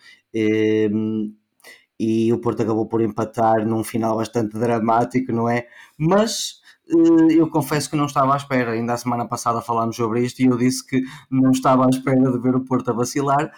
e 1.99 2.33
o 2.33 2.39
Porto 2.39 2.61
acabou 2.63 2.85
por 2.87 3.01
empatar 3.01 3.65
num 3.67 3.83
final 3.83 4.17
bastante 4.17 4.57
dramático, 4.57 5.31
não 5.31 5.49
é? 5.49 5.67
Mas 5.97 6.61
eu 6.87 7.49
confesso 7.49 7.89
que 7.89 7.95
não 7.95 8.05
estava 8.05 8.33
à 8.33 8.37
espera. 8.37 8.71
Ainda 8.71 8.93
a 8.93 8.97
semana 8.97 9.27
passada 9.27 9.61
falámos 9.61 9.95
sobre 9.95 10.21
isto 10.21 10.41
e 10.41 10.45
eu 10.45 10.57
disse 10.57 10.85
que 10.85 11.01
não 11.29 11.51
estava 11.51 11.85
à 11.85 11.89
espera 11.89 12.31
de 12.31 12.39
ver 12.39 12.55
o 12.55 12.65
Porto 12.65 12.89
a 12.89 12.93
vacilar 12.93 13.51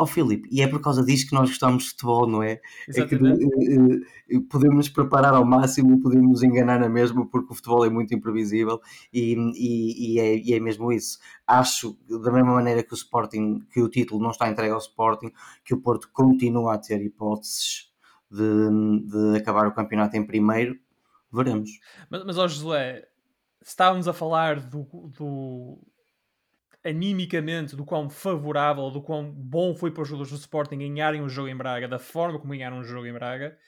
Ó 0.00 0.04
oh, 0.04 0.06
Filipe, 0.06 0.48
e 0.52 0.62
é 0.62 0.68
por 0.68 0.80
causa 0.80 1.04
disto 1.04 1.30
que 1.30 1.34
nós 1.34 1.48
gostamos 1.48 1.82
de 1.82 1.90
futebol, 1.90 2.24
não 2.24 2.40
é? 2.40 2.60
Exatamente. 2.86 3.44
É 3.44 3.48
que 3.48 4.36
uh, 4.36 4.38
uh, 4.38 4.42
podemos 4.42 4.76
nos 4.76 4.88
preparar 4.88 5.34
ao 5.34 5.44
máximo 5.44 5.92
e 5.92 6.00
podemos 6.00 6.28
nos 6.30 6.42
enganar 6.44 6.78
na 6.78 6.88
mesma, 6.88 7.26
porque 7.26 7.52
o 7.52 7.56
futebol 7.56 7.84
é 7.84 7.90
muito 7.90 8.14
imprevisível 8.14 8.80
e, 9.12 9.34
e, 9.56 10.14
e, 10.14 10.20
é, 10.20 10.36
e, 10.36 10.54
é, 10.54 10.60
mesmo 10.60 10.92
isso. 10.92 11.18
Acho, 11.44 11.98
da 12.08 12.30
mesma 12.30 12.54
maneira 12.54 12.84
que 12.84 12.92
o 12.92 12.94
Sporting, 12.94 13.58
que 13.72 13.82
o 13.82 13.88
título 13.88 14.22
não 14.22 14.30
está 14.30 14.48
entregue 14.48 14.72
ao 14.72 14.78
Sporting, 14.78 15.32
que 15.64 15.74
o 15.74 15.80
Porto 15.80 16.08
continua 16.12 16.74
a 16.74 16.78
ter 16.78 17.02
hipóteses 17.02 17.90
de, 18.30 19.00
de 19.04 19.36
acabar 19.36 19.66
o 19.66 19.74
campeonato 19.74 20.16
em 20.16 20.24
primeiro, 20.24 20.78
veremos. 21.32 21.70
Mas, 22.10 22.24
mas 22.24 22.38
ó 22.38 22.48
Josué, 22.48 23.08
estávamos 23.62 24.08
a 24.08 24.12
falar 24.12 24.60
do, 24.60 24.84
do 25.16 25.78
animicamente 26.84 27.76
do 27.76 27.84
quão 27.84 28.08
favorável, 28.08 28.90
do 28.90 29.02
quão 29.02 29.30
bom 29.30 29.74
foi 29.74 29.90
para 29.90 30.02
os 30.02 30.08
jogadores 30.08 30.32
do 30.32 30.38
Sporting 30.38 30.78
ganharem 30.78 31.22
o 31.22 31.28
jogo 31.28 31.48
em 31.48 31.56
Braga, 31.56 31.88
da 31.88 31.98
forma 31.98 32.38
como 32.38 32.52
ganharam 32.52 32.78
o 32.78 32.84
jogo 32.84 33.06
em 33.06 33.12
Braga, 33.12 33.58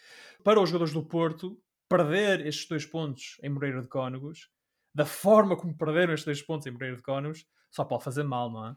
para 0.45 0.61
os 0.61 0.69
jogadores 0.69 0.95
do 0.95 1.05
Porto 1.05 1.61
perder 1.89 2.47
estes 2.47 2.69
dois 2.69 2.87
pontos 2.87 3.37
em 3.43 3.49
Moreira 3.49 3.83
de 3.83 3.89
Cónegos, 3.89 4.49
da 4.95 5.05
forma 5.05 5.57
como 5.57 5.77
perderam 5.77 6.15
estes 6.15 6.25
dois 6.25 6.43
pontos 6.43 6.67
em 6.67 6.71
Moreira 6.71 6.97
de 6.97 7.03
Cónegos, 7.03 7.47
só 7.71 7.85
pode 7.85 8.05
fazer 8.05 8.23
mal, 8.23 8.51
não 8.51 8.69
é? 8.69 8.77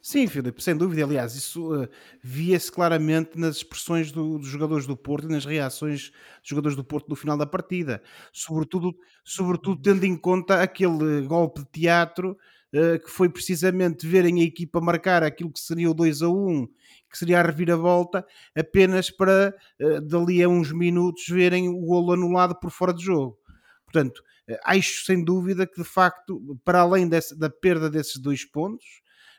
Sim, 0.00 0.26
Filipe, 0.26 0.62
sem 0.62 0.76
dúvida. 0.76 1.04
Aliás, 1.04 1.34
isso 1.34 1.74
uh, 1.74 1.88
via-se 2.22 2.70
claramente 2.70 3.38
nas 3.38 3.56
expressões 3.56 4.12
do, 4.12 4.38
dos 4.38 4.48
jogadores 4.48 4.86
do 4.86 4.96
Porto 4.96 5.26
e 5.28 5.32
nas 5.32 5.44
reações 5.44 6.10
dos 6.10 6.48
jogadores 6.48 6.76
do 6.76 6.84
Porto 6.84 7.08
no 7.08 7.16
final 7.16 7.36
da 7.36 7.46
partida. 7.46 8.02
Sobretudo, 8.32 8.96
sobretudo 9.24 9.82
tendo 9.82 10.04
em 10.04 10.16
conta 10.16 10.62
aquele 10.62 11.26
golpe 11.26 11.60
de 11.60 11.70
teatro 11.72 12.38
uh, 12.74 12.98
que 13.04 13.10
foi 13.10 13.28
precisamente 13.28 14.06
verem 14.06 14.40
a 14.40 14.44
equipa 14.44 14.80
marcar 14.80 15.22
aquilo 15.22 15.52
que 15.52 15.60
seria 15.60 15.90
o 15.90 15.94
2 15.94 16.22
a 16.22 16.28
1, 16.28 16.66
que 17.10 17.18
seria 17.18 17.40
a 17.40 17.42
reviravolta, 17.42 18.24
apenas 18.56 19.10
para 19.10 19.54
uh, 19.80 20.00
dali 20.00 20.42
a 20.42 20.48
uns 20.48 20.72
minutos 20.72 21.24
verem 21.28 21.68
o 21.68 21.80
golo 21.80 22.12
anulado 22.12 22.54
por 22.58 22.70
fora 22.70 22.94
de 22.94 23.04
jogo. 23.04 23.36
Portanto, 23.84 24.22
acho 24.64 25.04
sem 25.04 25.24
dúvida 25.24 25.66
que 25.66 25.82
de 25.82 25.86
facto, 25.86 26.58
para 26.64 26.80
além 26.80 27.08
desse, 27.08 27.38
da 27.38 27.50
perda 27.50 27.90
desses 27.90 28.16
dois 28.16 28.44
pontos, 28.44 28.86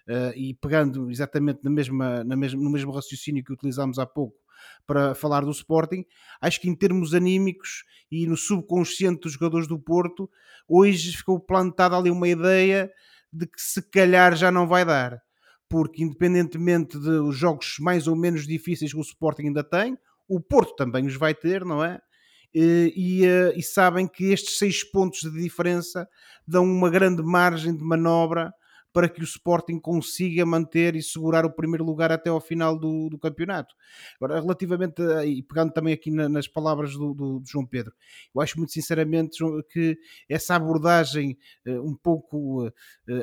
uh, 0.09 0.35
e 0.35 0.55
pegando 0.55 1.11
exatamente 1.11 1.59
na 1.63 1.69
mesma, 1.69 2.23
na 2.23 2.35
mesma, 2.35 2.61
no 2.61 2.69
mesmo 2.69 2.91
raciocínio 2.91 3.43
que 3.43 3.53
utilizámos 3.53 3.99
há 3.99 4.05
pouco 4.05 4.35
para 4.85 5.15
falar 5.15 5.41
do 5.41 5.51
Sporting, 5.51 6.03
acho 6.41 6.59
que 6.59 6.67
em 6.67 6.75
termos 6.75 7.13
anímicos 7.13 7.85
e 8.11 8.25
no 8.25 8.35
subconsciente 8.35 9.21
dos 9.21 9.33
jogadores 9.33 9.67
do 9.67 9.79
Porto, 9.79 10.29
hoje 10.67 11.15
ficou 11.15 11.39
plantada 11.39 11.95
ali 11.95 12.09
uma 12.09 12.27
ideia 12.27 12.91
de 13.31 13.45
que 13.45 13.61
se 13.61 13.81
calhar 13.81 14.35
já 14.35 14.51
não 14.51 14.67
vai 14.67 14.83
dar. 14.83 15.21
Porque 15.69 16.03
independentemente 16.03 16.97
dos 16.97 17.37
jogos 17.37 17.75
mais 17.79 18.07
ou 18.07 18.15
menos 18.15 18.47
difíceis 18.47 18.91
que 18.91 18.97
o 18.97 19.01
Sporting 19.01 19.43
ainda 19.43 19.63
tem, 19.63 19.97
o 20.27 20.41
Porto 20.41 20.75
também 20.75 21.05
os 21.05 21.15
vai 21.15 21.35
ter, 21.35 21.63
não 21.63 21.83
é? 21.83 22.01
E, 22.53 22.93
e, 22.95 23.25
eh, 23.25 23.53
e, 23.55 23.61
sabem 23.61 24.07
que 24.07 24.31
estes 24.31 24.57
seis 24.57 24.83
pontos 24.83 25.19
de 25.21 25.39
diferença 25.39 26.09
dão 26.47 26.63
uma 26.63 26.89
grande 26.89 27.21
margem 27.21 27.75
de 27.75 27.83
manobra 27.83 28.51
para 28.91 29.07
que 29.07 29.21
o 29.21 29.23
Sporting 29.23 29.79
consiga 29.79 30.45
manter 30.45 30.95
e 30.95 31.01
segurar 31.01 31.45
o 31.45 31.51
primeiro 31.51 31.83
lugar 31.83 32.11
até 32.11 32.29
ao 32.29 32.41
final 32.41 32.77
do, 32.77 33.09
do 33.09 33.19
campeonato. 33.19 33.75
Agora, 34.19 34.39
relativamente, 34.39 35.01
a, 35.01 35.25
e 35.25 35.43
pegando 35.43 35.71
também 35.71 35.93
aqui 35.93 36.09
na, 36.09 36.27
nas 36.27 36.47
palavras 36.47 36.93
do, 36.93 37.13
do, 37.13 37.39
do, 37.39 37.47
João 37.47 37.65
Pedro, 37.65 37.93
eu 38.33 38.41
acho 38.41 38.57
muito 38.57 38.71
sinceramente 38.71 39.37
que 39.71 39.97
essa 40.27 40.55
abordagem 40.55 41.37
uh, 41.67 41.87
um 41.87 41.95
pouco 41.95 42.67
uh, 42.67 42.73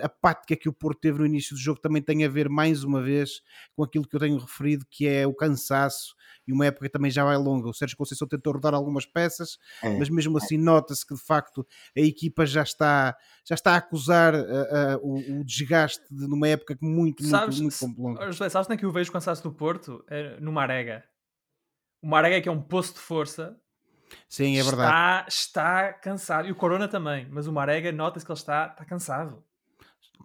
apática 0.03 0.57
que 0.57 0.69
o 0.69 0.73
Porto 0.73 1.01
teve 1.01 1.19
no 1.19 1.27
início 1.27 1.57
do 1.57 1.61
jogo 1.61 1.81
também 1.81 2.03
tem 2.03 2.25
a 2.25 2.29
ver, 2.29 2.49
mais 2.49 2.85
uma 2.85 3.03
vez, 3.03 3.43
com 3.75 3.83
aquilo 3.83 4.07
que 4.07 4.15
eu 4.15 4.21
tenho 4.21 4.39
referido, 4.39 4.87
que 4.89 5.07
é 5.07 5.27
o 5.27 5.35
cansaço 5.35 6.15
e 6.47 6.53
uma 6.53 6.67
época 6.67 6.89
também 6.89 7.11
já 7.11 7.25
vai 7.25 7.37
longa. 7.37 7.69
O 7.69 7.75
Sérgio 7.75 7.97
Conceição 7.97 8.29
tentou 8.29 8.53
rodar 8.53 8.73
algumas 8.73 9.05
peças, 9.05 9.59
é. 9.83 9.99
mas 9.99 10.09
mesmo 10.09 10.39
assim 10.39 10.57
nota-se 10.57 11.05
que 11.05 11.15
de 11.15 11.21
facto 11.21 11.67
a 11.97 12.01
equipa 12.01 12.47
já 12.47 12.63
está, 12.63 13.17
já 13.45 13.55
está 13.55 13.73
a 13.73 13.77
acusar 13.77 14.35
uh, 14.35 14.99
o, 15.03 15.41
o, 15.41 15.45
desgaste 15.59 16.05
de 16.11 16.27
numa 16.27 16.49
época 16.49 16.77
muito, 16.81 17.25
sabes, 17.25 17.61
muito, 17.61 17.77
muito 17.87 18.01
longa. 18.01 18.27
José, 18.27 18.49
sabes 18.49 18.67
onde 18.67 18.75
é 18.75 18.79
que 18.79 18.85
eu 18.85 18.93
vejo 18.93 19.11
o 19.11 19.13
cansaço 19.13 19.43
do 19.43 19.53
Porto? 19.53 20.05
É 20.09 20.39
no 20.41 20.53
Marega. 20.53 21.05
O 22.03 22.09
Marega 22.09 22.41
que 22.41 22.49
é 22.49 22.53
um 22.53 22.61
poço 22.61 22.95
de 22.95 23.01
força. 23.01 23.59
Sim, 24.29 24.59
é 24.59 24.63
verdade. 24.63 25.27
Está, 25.27 25.27
está 25.29 25.93
cansado. 25.93 26.49
E 26.49 26.53
o 26.53 26.55
Corona 26.55 26.89
também. 26.89 27.29
Mas 27.31 27.47
o 27.47 27.53
Marega 27.53 27.91
nota-se 27.91 28.25
que 28.25 28.31
ele 28.31 28.39
está, 28.39 28.69
está 28.69 28.85
cansado. 28.85 29.43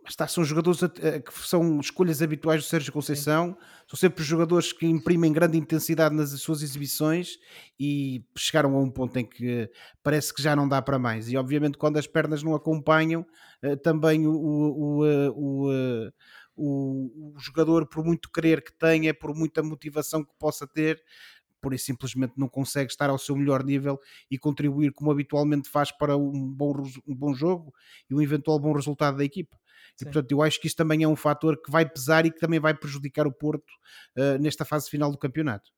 Está, 0.07 0.27
são 0.27 0.43
jogadores 0.43 0.79
que 0.81 1.47
são 1.47 1.79
escolhas 1.79 2.21
habituais 2.21 2.63
do 2.63 2.67
Sérgio 2.67 2.91
Conceição, 2.91 3.49
Sim. 3.49 3.65
são 3.87 3.99
sempre 3.99 4.23
jogadores 4.23 4.73
que 4.73 4.85
imprimem 4.85 5.31
grande 5.31 5.57
intensidade 5.57 6.15
nas 6.15 6.29
suas 6.41 6.61
exibições 6.61 7.37
e 7.79 8.23
chegaram 8.35 8.75
a 8.75 8.79
um 8.79 8.89
ponto 8.89 9.17
em 9.17 9.25
que 9.25 9.69
parece 10.03 10.33
que 10.33 10.41
já 10.41 10.55
não 10.55 10.67
dá 10.67 10.81
para 10.81 10.97
mais. 10.97 11.29
E 11.29 11.37
obviamente, 11.37 11.77
quando 11.77 11.97
as 11.97 12.07
pernas 12.07 12.43
não 12.43 12.55
acompanham, 12.55 13.25
eh, 13.61 13.75
também 13.75 14.27
o, 14.27 14.33
o, 14.33 15.05
eh, 15.05 15.29
o, 15.35 15.71
eh, 15.71 16.11
o, 16.55 17.33
o 17.35 17.39
jogador, 17.39 17.87
por 17.87 18.03
muito 18.03 18.29
querer 18.31 18.63
que 18.63 18.73
tenha, 18.73 19.13
por 19.13 19.35
muita 19.35 19.63
motivação 19.63 20.23
que 20.23 20.33
possa 20.39 20.67
ter, 20.67 21.01
por 21.61 21.73
isso 21.73 21.85
simplesmente 21.85 22.33
não 22.35 22.49
consegue 22.49 22.91
estar 22.91 23.09
ao 23.09 23.17
seu 23.17 23.35
melhor 23.35 23.63
nível 23.63 23.99
e 24.29 24.37
contribuir 24.37 24.91
como 24.91 25.11
habitualmente 25.11 25.69
faz 25.69 25.91
para 25.91 26.17
um 26.17 26.51
bom, 26.51 26.73
um 27.07 27.15
bom 27.15 27.33
jogo 27.33 27.73
e 28.09 28.15
um 28.15 28.21
eventual 28.21 28.59
bom 28.59 28.73
resultado 28.73 29.17
da 29.17 29.23
equipa. 29.23 29.57
E 29.99 30.05
portanto, 30.05 30.31
eu 30.31 30.41
acho 30.41 30.59
que 30.59 30.67
isso 30.67 30.75
também 30.75 31.03
é 31.03 31.07
um 31.07 31.15
fator 31.15 31.61
que 31.61 31.69
vai 31.69 31.87
pesar 31.87 32.25
e 32.25 32.31
que 32.31 32.39
também 32.39 32.59
vai 32.59 32.73
prejudicar 32.73 33.27
o 33.27 33.31
Porto 33.31 33.71
uh, 34.17 34.37
nesta 34.39 34.65
fase 34.65 34.89
final 34.89 35.11
do 35.11 35.17
campeonato. 35.17 35.71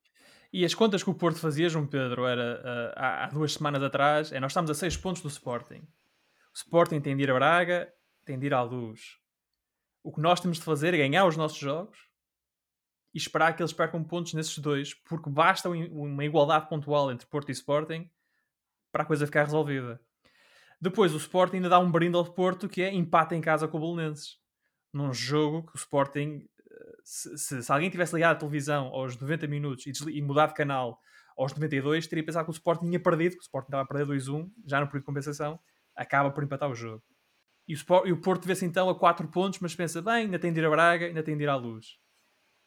E 0.52 0.64
as 0.64 0.74
contas 0.74 1.04
que 1.04 1.10
o 1.10 1.16
Porto 1.16 1.40
fazia, 1.40 1.68
João 1.68 1.88
Pedro, 1.88 2.26
era 2.26 2.62
uh, 2.62 2.94
há, 2.96 3.26
há, 3.26 3.28
duas 3.30 3.54
semanas 3.54 3.82
atrás, 3.82 4.32
é 4.32 4.40
nós 4.40 4.52
estamos 4.52 4.70
a 4.70 4.74
6 4.76 4.98
pontos 4.98 5.22
do 5.22 5.28
Sporting. 5.28 5.82
O 6.54 6.56
Sporting 6.56 7.02
tem 7.02 7.18
de 7.18 7.24
ir 7.24 7.32
a 7.32 7.34
Braga, 7.34 7.92
tem 8.24 8.38
de 8.38 8.46
ir 8.46 8.54
à 8.54 8.62
luz. 8.62 9.18
O 10.04 10.12
que 10.12 10.22
nós 10.22 10.40
temos 10.40 10.58
de 10.58 10.64
fazer 10.64 10.94
é 10.94 10.98
ganhar 10.98 11.26
os 11.26 11.36
nossos 11.36 11.58
jogos 11.58 12.13
e 13.14 13.18
esperar 13.18 13.56
que 13.56 13.62
eles 13.62 13.74
percam 13.74 14.04
pontos 14.04 14.34
nesses 14.34 14.58
dois, 14.58 14.94
porque 14.94 15.30
basta 15.30 15.70
uma 15.70 16.26
igualdade 16.26 16.68
pontual 16.68 17.12
entre 17.12 17.28
Porto 17.28 17.50
e 17.50 17.52
Sporting 17.52 18.10
para 18.92 19.04
a 19.04 19.06
coisa 19.06 19.26
ficar 19.26 19.44
resolvida. 19.44 20.02
Depois 20.82 21.14
o 21.14 21.18
Sporting 21.18 21.58
ainda 21.58 21.70
dá 21.70 21.80
um 21.80 21.92
brinde 21.92 22.16
ao 22.18 22.26
Porto 22.26 22.68
que 22.68 22.82
é 22.82 22.94
empate 22.94 23.36
em 23.36 23.42
casa 23.42 23.68
com 23.68 23.78
o 23.78 23.80
Belenenses. 23.80 24.38
Num 24.92 25.14
jogo 25.14 25.64
que 25.66 25.76
o 25.76 25.78
Sporting, 25.78 26.46
eh, 26.70 26.96
se, 27.04 27.38
se, 27.38 27.64
se, 27.64 27.72
alguém 27.72 27.90
tivesse 27.90 28.14
ligado 28.14 28.36
a 28.36 28.40
televisão 28.40 28.88
aos 28.88 29.18
90 29.18 29.48
minutos 29.48 29.86
e, 29.86 30.18
e 30.18 30.22
mudado 30.22 30.50
de 30.50 30.56
canal 30.56 31.00
aos 31.38 31.54
92, 31.54 32.06
teria 32.06 32.26
pensado 32.26 32.46
que 32.46 32.52
o 32.52 32.54
Sporting 32.54 32.86
tinha 32.86 33.00
perdido, 33.00 33.34
que 33.34 33.40
o 33.40 33.42
Sporting 33.42 33.68
estava 33.68 33.84
a 33.84 33.88
perder 33.88 34.06
2-1, 34.06 34.52
já 34.66 34.80
no 34.80 34.88
período 34.88 35.04
de 35.04 35.06
compensação, 35.06 35.60
acaba 35.96 36.30
por 36.32 36.44
empatar 36.44 36.70
o 36.70 36.76
jogo. 36.76 37.02
E 37.68 37.74
o, 37.74 37.76
Sport, 37.76 38.08
e 38.08 38.12
o 38.12 38.20
Porto 38.20 38.46
vê-se 38.46 38.66
então 38.66 38.90
a 38.90 39.00
4 39.00 39.28
pontos, 39.30 39.60
mas 39.60 39.74
pensa, 39.74 40.02
bem, 40.02 40.26
ainda 40.26 40.38
tem 40.38 40.52
de 40.52 40.60
ir 40.60 40.66
a 40.66 40.70
Braga, 40.70 41.06
ainda 41.06 41.24
tem 41.24 41.38
de 41.38 41.44
ir 41.44 41.50
à 41.50 41.56
luz. 41.56 41.98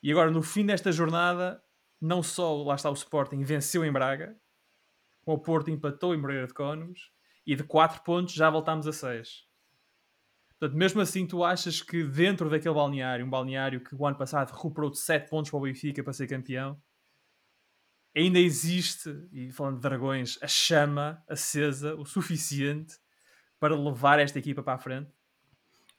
E 0.06 0.12
agora, 0.12 0.30
no 0.30 0.40
fim 0.40 0.64
desta 0.64 0.92
jornada, 0.92 1.60
não 2.00 2.22
só 2.22 2.62
lá 2.62 2.76
está 2.76 2.88
o 2.88 2.92
Sporting 2.92 3.42
venceu 3.42 3.84
em 3.84 3.90
Braga, 3.90 4.38
o 5.24 5.36
Porto 5.36 5.68
empatou 5.68 6.14
em 6.14 6.16
Moreira 6.16 6.46
de 6.46 6.54
Cónegos, 6.54 7.10
e 7.44 7.56
de 7.56 7.64
4 7.64 8.04
pontos 8.04 8.32
já 8.32 8.48
voltámos 8.48 8.86
a 8.86 8.92
6. 8.92 9.48
Portanto, 10.50 10.78
mesmo 10.78 11.00
assim, 11.00 11.26
tu 11.26 11.42
achas 11.42 11.82
que 11.82 12.04
dentro 12.04 12.48
daquele 12.48 12.76
balneário, 12.76 13.26
um 13.26 13.28
balneário 13.28 13.82
que 13.82 13.96
o 13.96 14.06
ano 14.06 14.16
passado 14.16 14.52
recuperou 14.52 14.92
de 14.92 15.00
7 15.00 15.28
pontos 15.28 15.50
para 15.50 15.58
o 15.58 15.62
Benfica 15.62 16.04
para 16.04 16.12
ser 16.12 16.28
campeão, 16.28 16.80
ainda 18.16 18.38
existe, 18.38 19.10
e 19.32 19.50
falando 19.50 19.74
de 19.74 19.82
dragões, 19.82 20.38
a 20.40 20.46
chama 20.46 21.20
acesa 21.28 21.96
o 21.96 22.04
suficiente 22.04 22.94
para 23.58 23.74
levar 23.74 24.20
esta 24.20 24.38
equipa 24.38 24.62
para 24.62 24.74
a 24.74 24.78
frente? 24.78 25.15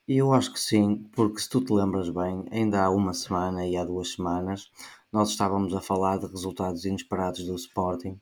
Eu 0.08 0.32
acho 0.32 0.54
que 0.54 0.58
sim, 0.58 1.04
porque 1.12 1.38
se 1.38 1.50
tu 1.50 1.60
te 1.60 1.70
lembras 1.70 2.08
bem, 2.08 2.46
ainda 2.50 2.82
há 2.82 2.90
uma 2.90 3.12
semana 3.12 3.66
e 3.66 3.76
há 3.76 3.84
duas 3.84 4.12
semanas, 4.12 4.70
nós 5.12 5.28
estávamos 5.28 5.74
a 5.74 5.82
falar 5.82 6.18
de 6.18 6.26
resultados 6.26 6.86
inesperados 6.86 7.44
do 7.44 7.54
Sporting 7.54 8.18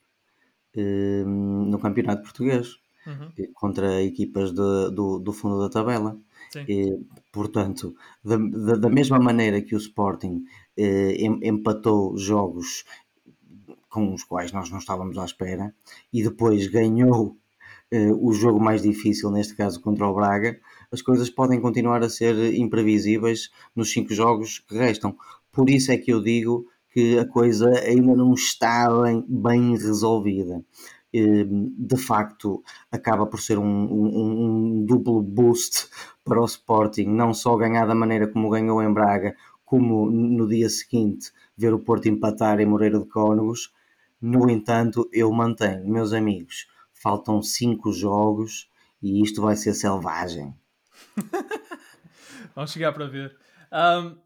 eh, 0.75 1.23
no 1.25 1.79
Campeonato 1.79 2.23
Português, 2.23 2.75
uhum. 3.07 3.31
contra 3.55 4.03
equipas 4.03 4.51
de, 4.51 4.91
do, 4.91 5.21
do 5.21 5.33
fundo 5.33 5.61
da 5.61 5.69
tabela. 5.69 6.19
E, 6.69 6.99
portanto, 7.33 7.95
da, 8.25 8.37
da, 8.37 8.77
da, 8.77 8.89
mesma 8.89 9.19
maneira 9.19 9.61
que 9.61 9.75
o 9.75 9.79
Sporting 9.79 10.43
eh, 10.77 11.17
empatou 11.43 12.17
jogos 12.17 12.85
com 13.89 14.13
os 14.13 14.25
quais 14.25 14.53
nós 14.53 14.71
não 14.71 14.79
estávamos 14.79 15.17
à 15.19 15.25
espera 15.25 15.75
e 16.13 16.23
depois 16.23 16.67
ganhou 16.67 17.37
eh, 17.91 18.13
o 18.13 18.33
jogo 18.33 18.59
mais 18.59 18.83
difícil, 18.83 19.31
neste 19.31 19.55
caso 19.55 19.81
contra 19.81 20.07
o 20.07 20.15
Braga, 20.15 20.59
as 20.93 21.03
coisas 21.03 21.31
podem 21.31 21.61
continuar 21.61 22.03
a 22.03 22.09
ser 22.09 22.55
imprevisíveis 22.55 23.51
nos 23.75 23.91
cinco 23.91 24.15
jogos 24.15 24.61
que 24.61 24.77
restam. 24.77 25.17
Por 25.53 25.71
isso 25.71 25.93
é 25.93 25.97
que 25.97 26.13
eu 26.13 26.23
digo 26.23 26.67
que 26.91 27.19
a 27.19 27.27
coisa 27.27 27.71
ainda 27.81 28.15
não 28.15 28.33
está 28.35 28.89
bem, 29.03 29.25
bem 29.29 29.71
resolvida. 29.77 30.65
Eh, 31.13 31.45
de 31.45 31.97
facto, 31.97 32.63
acaba 32.91 33.27
por 33.27 33.41
ser 33.41 33.59
um, 33.59 33.65
um, 33.65 34.81
um 34.81 34.85
duplo 34.85 35.23
boost 35.23 35.89
para 36.25 36.41
o 36.41 36.45
Sporting, 36.45 37.07
não 37.07 37.33
só 37.33 37.57
ganhar 37.57 37.87
da 37.87 37.95
maneira 37.95 38.27
como 38.29 38.51
ganhou 38.51 38.83
em 38.83 38.93
Braga, 38.93 39.35
como 39.65 40.11
no 40.11 40.47
dia 40.49 40.69
seguinte 40.69 41.33
ver 41.57 41.73
o 41.75 41.79
Porto 41.79 42.07
empatar 42.09 42.61
em 42.61 42.67
Moreira 42.67 42.99
de 42.99 43.07
Cónegos. 43.07 43.73
No 44.21 44.49
entanto, 44.51 45.09
eu 45.13 45.31
mantenho, 45.33 45.89
meus 45.89 46.13
amigos, 46.13 46.67
faltam 46.93 47.43
cinco 47.43 47.93
jogos 47.93 48.69
e 49.03 49.23
isto 49.23 49.43
vai 49.43 49.57
ser 49.57 49.75
selvagem. 49.75 50.55
Vamos 52.55 52.73
chegar 52.73 52.93
para 52.93 53.07
ver. 53.07 53.37
Um, 53.73 54.19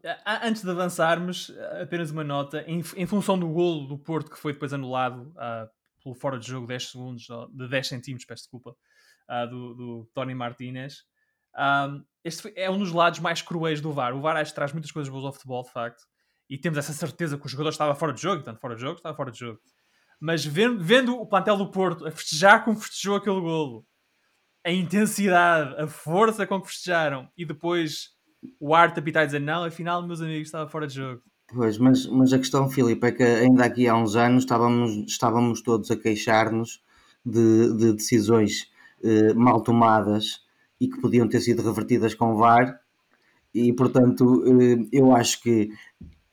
antes 0.43 0.63
de 0.63 0.69
avançarmos, 0.69 1.51
apenas 1.81 2.11
uma 2.11 2.23
nota. 2.23 2.63
Em, 2.67 2.83
em, 2.95 3.05
função 3.05 3.37
do 3.37 3.47
golo 3.49 3.87
do 3.87 3.97
Porto 3.97 4.29
que 4.29 4.37
foi 4.37 4.53
depois 4.53 4.73
anulado 4.73 5.31
uh, 5.31 5.69
pelo 6.03 6.15
fora 6.15 6.37
de 6.37 6.47
jogo 6.47 6.67
10 6.67 6.91
segundos, 6.91 7.27
de 7.51 7.67
10 7.67 7.87
centímetros, 7.87 8.25
peço 8.25 8.43
desculpa, 8.43 8.75
uh, 9.29 9.49
do, 9.49 9.73
do 9.73 10.11
Tony 10.13 10.35
Martinez. 10.35 11.03
Um, 11.57 12.03
este 12.23 12.53
é 12.55 12.69
um 12.69 12.77
dos 12.77 12.91
lados 12.91 13.19
mais 13.19 13.41
cruéis 13.41 13.81
do 13.81 13.91
VAR. 13.91 14.15
O 14.15 14.21
VAR 14.21 14.37
acho 14.37 14.51
que 14.51 14.55
traz 14.55 14.71
muitas 14.71 14.91
coisas 14.91 15.11
boas 15.11 15.25
ao 15.25 15.33
futebol, 15.33 15.63
de 15.63 15.71
facto. 15.71 16.03
E 16.49 16.57
temos 16.57 16.77
essa 16.77 16.93
certeza 16.93 17.37
que 17.37 17.45
o 17.45 17.49
jogador 17.49 17.69
estava 17.69 17.95
fora 17.95 18.13
de 18.13 18.21
jogo, 18.21 18.37
portanto, 18.37 18.59
fora 18.59 18.75
de 18.75 18.81
jogo, 18.81 18.97
estava 18.97 19.15
fora 19.15 19.31
de 19.31 19.39
jogo. 19.39 19.59
Mas 20.19 20.45
vendo, 20.45 20.83
vendo 20.83 21.19
o 21.19 21.25
plantel 21.25 21.57
do 21.57 21.71
Porto 21.71 22.05
a 22.05 22.11
festejar 22.11 22.63
como 22.63 22.79
festejou 22.79 23.15
aquele 23.15 23.39
golo, 23.39 23.85
a 24.63 24.71
intensidade, 24.71 25.81
a 25.81 25.87
força 25.87 26.45
com 26.45 26.61
que 26.61 26.67
festejaram 26.67 27.27
e 27.37 27.45
depois 27.45 28.09
o 28.59 28.73
arte 28.73 28.99
apitar 28.99 29.23
e 29.23 29.25
dizer 29.27 29.39
não, 29.39 29.63
afinal, 29.63 30.05
meus 30.05 30.21
amigos, 30.21 30.47
estava 30.47 30.69
fora 30.69 30.87
de 30.87 30.95
jogo. 30.95 31.21
Pois, 31.53 31.77
mas, 31.77 32.07
mas 32.07 32.31
a 32.31 32.37
questão, 32.37 32.69
Filipe, 32.69 33.05
é 33.07 33.11
que 33.11 33.23
ainda 33.23 33.65
aqui 33.65 33.87
há 33.87 33.95
uns 33.95 34.15
anos 34.15 34.43
estávamos, 34.43 34.91
estávamos 35.07 35.61
todos 35.61 35.91
a 35.91 35.97
queixar-nos 35.97 36.81
de, 37.25 37.75
de, 37.75 37.93
decisões 37.93 38.71
eh, 39.03 39.33
mal 39.33 39.61
tomadas 39.61 40.41
e 40.79 40.87
que 40.87 41.01
podiam 41.01 41.27
ter 41.27 41.41
sido 41.41 41.61
revertidas 41.61 42.15
com 42.15 42.35
VAR, 42.35 42.79
e 43.53 43.73
portanto 43.73 44.43
eh, 44.47 44.87
eu 44.93 45.13
acho 45.13 45.41
que 45.41 45.69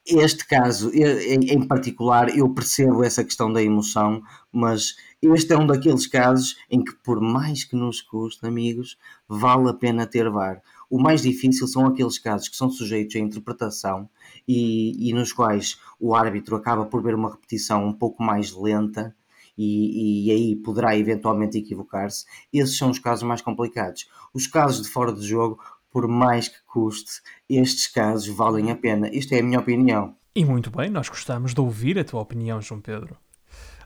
este 0.09 0.45
caso 0.47 0.91
em 0.93 1.67
particular, 1.67 2.35
eu 2.35 2.49
percebo 2.49 3.03
essa 3.03 3.23
questão 3.23 3.51
da 3.51 3.61
emoção, 3.61 4.21
mas 4.51 4.95
este 5.21 5.53
é 5.53 5.57
um 5.57 5.67
daqueles 5.67 6.07
casos 6.07 6.57
em 6.69 6.83
que, 6.83 6.93
por 6.95 7.21
mais 7.21 7.63
que 7.63 7.75
nos 7.75 8.01
custe, 8.01 8.45
amigos, 8.45 8.97
vale 9.27 9.69
a 9.69 9.73
pena 9.73 10.07
ter 10.07 10.29
VAR. 10.29 10.61
O 10.89 10.99
mais 10.99 11.21
difícil 11.21 11.67
são 11.67 11.85
aqueles 11.85 12.17
casos 12.17 12.47
que 12.47 12.55
são 12.55 12.69
sujeitos 12.69 13.15
à 13.15 13.19
interpretação 13.19 14.09
e, 14.47 15.09
e 15.09 15.13
nos 15.13 15.31
quais 15.31 15.79
o 15.99 16.15
árbitro 16.15 16.55
acaba 16.55 16.85
por 16.85 17.03
ver 17.03 17.13
uma 17.13 17.29
repetição 17.29 17.85
um 17.85 17.93
pouco 17.93 18.23
mais 18.23 18.51
lenta 18.51 19.15
e, 19.55 20.27
e, 20.27 20.31
aí 20.31 20.55
poderá 20.55 20.97
eventualmente 20.97 21.57
equivocar-se. 21.57 22.25
Esses 22.51 22.77
são 22.77 22.89
os 22.89 22.97
casos 22.97 23.23
mais 23.23 23.41
complicados. 23.41 24.09
Os 24.33 24.47
casos 24.47 24.83
de 24.83 24.89
fora 24.89 25.11
de 25.11 25.21
jogo, 25.27 25.59
por 25.91 26.07
mais 26.07 26.47
que 26.47 26.57
custe, 26.65 27.21
estes 27.49 27.87
casos 27.87 28.27
valem 28.35 28.71
a 28.71 28.75
pena. 28.75 29.09
Isto 29.09 29.33
é 29.33 29.39
a 29.39 29.43
minha 29.43 29.59
opinião. 29.59 30.15
E 30.35 30.45
muito 30.45 30.69
bem, 30.69 30.89
nós 30.89 31.09
gostamos 31.09 31.53
de 31.53 31.59
ouvir 31.59 31.97
a 31.97 32.03
tua 32.03 32.21
opinião, 32.21 32.61
João 32.61 32.79
Pedro. 32.79 33.17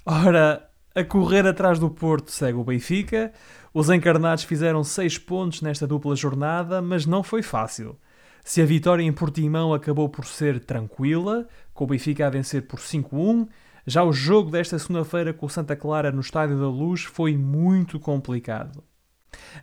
Ora, 0.06 0.70
a 0.94 1.04
correr 1.04 1.48
atrás 1.48 1.80
do 1.80 1.90
Porto 1.90 2.30
segue 2.30 2.58
o 2.58 2.64
Benfica. 2.64 3.32
Os 3.74 3.90
encarnados 3.90 4.44
fizeram 4.44 4.84
6 4.84 5.18
pontos 5.20 5.62
nesta 5.62 5.88
dupla 5.88 6.16
jornada, 6.16 6.82
mas 6.82 7.06
não 7.06 7.24
foi 7.24 7.42
fácil. 7.42 7.98
Se 8.44 8.62
a 8.62 8.66
vitória 8.66 9.02
em 9.02 9.14
Portimão 9.14 9.74
acabou 9.74 10.10
por 10.10 10.26
ser 10.26 10.60
tranquila, 10.60 11.48
com 11.74 11.86
o 11.86 11.88
Benfica 11.88 12.28
a 12.28 12.30
vencer 12.30 12.68
por 12.68 12.80
5-1, 12.80 13.48
já 13.88 14.04
o 14.04 14.14
jogo 14.14 14.52
desta 14.52 14.78
segunda-feira 14.78 15.34
com 15.34 15.46
o 15.46 15.50
Santa 15.50 15.76
Clara 15.76 16.12
no 16.12 16.22
Estádio 16.22 16.60
da 16.60 16.68
Luz 16.68 17.04
foi 17.04 17.36
muito 17.38 18.00
complicado. 18.00 18.84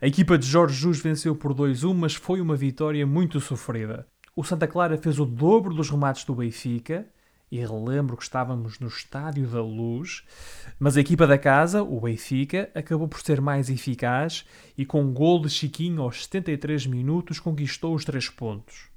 A 0.01 0.07
equipa 0.07 0.39
de 0.39 0.47
Jorge 0.47 0.75
Jus 0.75 1.01
venceu 1.01 1.35
por 1.35 1.55
2-1, 1.55 1.95
mas 1.95 2.15
foi 2.15 2.41
uma 2.41 2.57
vitória 2.57 3.07
muito 3.07 3.41
sofrida. 3.41 4.07
O 4.35 4.45
Santa 4.45 4.67
Clara 4.67 4.97
fez 4.97 5.19
o 5.19 5.27
dobro 5.27 5.75
dos 5.75 5.91
remates 5.91 6.25
do 6.25 6.35
Benfica, 6.35 7.07
e 7.51 7.59
relembro 7.59 8.17
que 8.17 8.23
estávamos 8.23 8.79
no 8.79 8.87
Estádio 8.87 9.47
da 9.49 9.61
Luz, 9.61 10.23
mas 10.79 10.97
a 10.97 11.01
equipa 11.01 11.27
da 11.27 11.37
casa, 11.37 11.83
o 11.83 12.01
Benfica, 12.01 12.71
acabou 12.75 13.09
por 13.09 13.21
ser 13.21 13.41
mais 13.41 13.69
eficaz 13.69 14.45
e 14.79 14.87
com 14.87 15.03
um 15.03 15.13
gol 15.13 15.41
de 15.41 15.51
Chiquinho 15.51 16.03
aos 16.03 16.25
73 16.25 16.87
minutos 16.87 17.41
conquistou 17.41 17.95
os 17.95 18.05
três 18.05 18.29
pontos. 18.29 18.89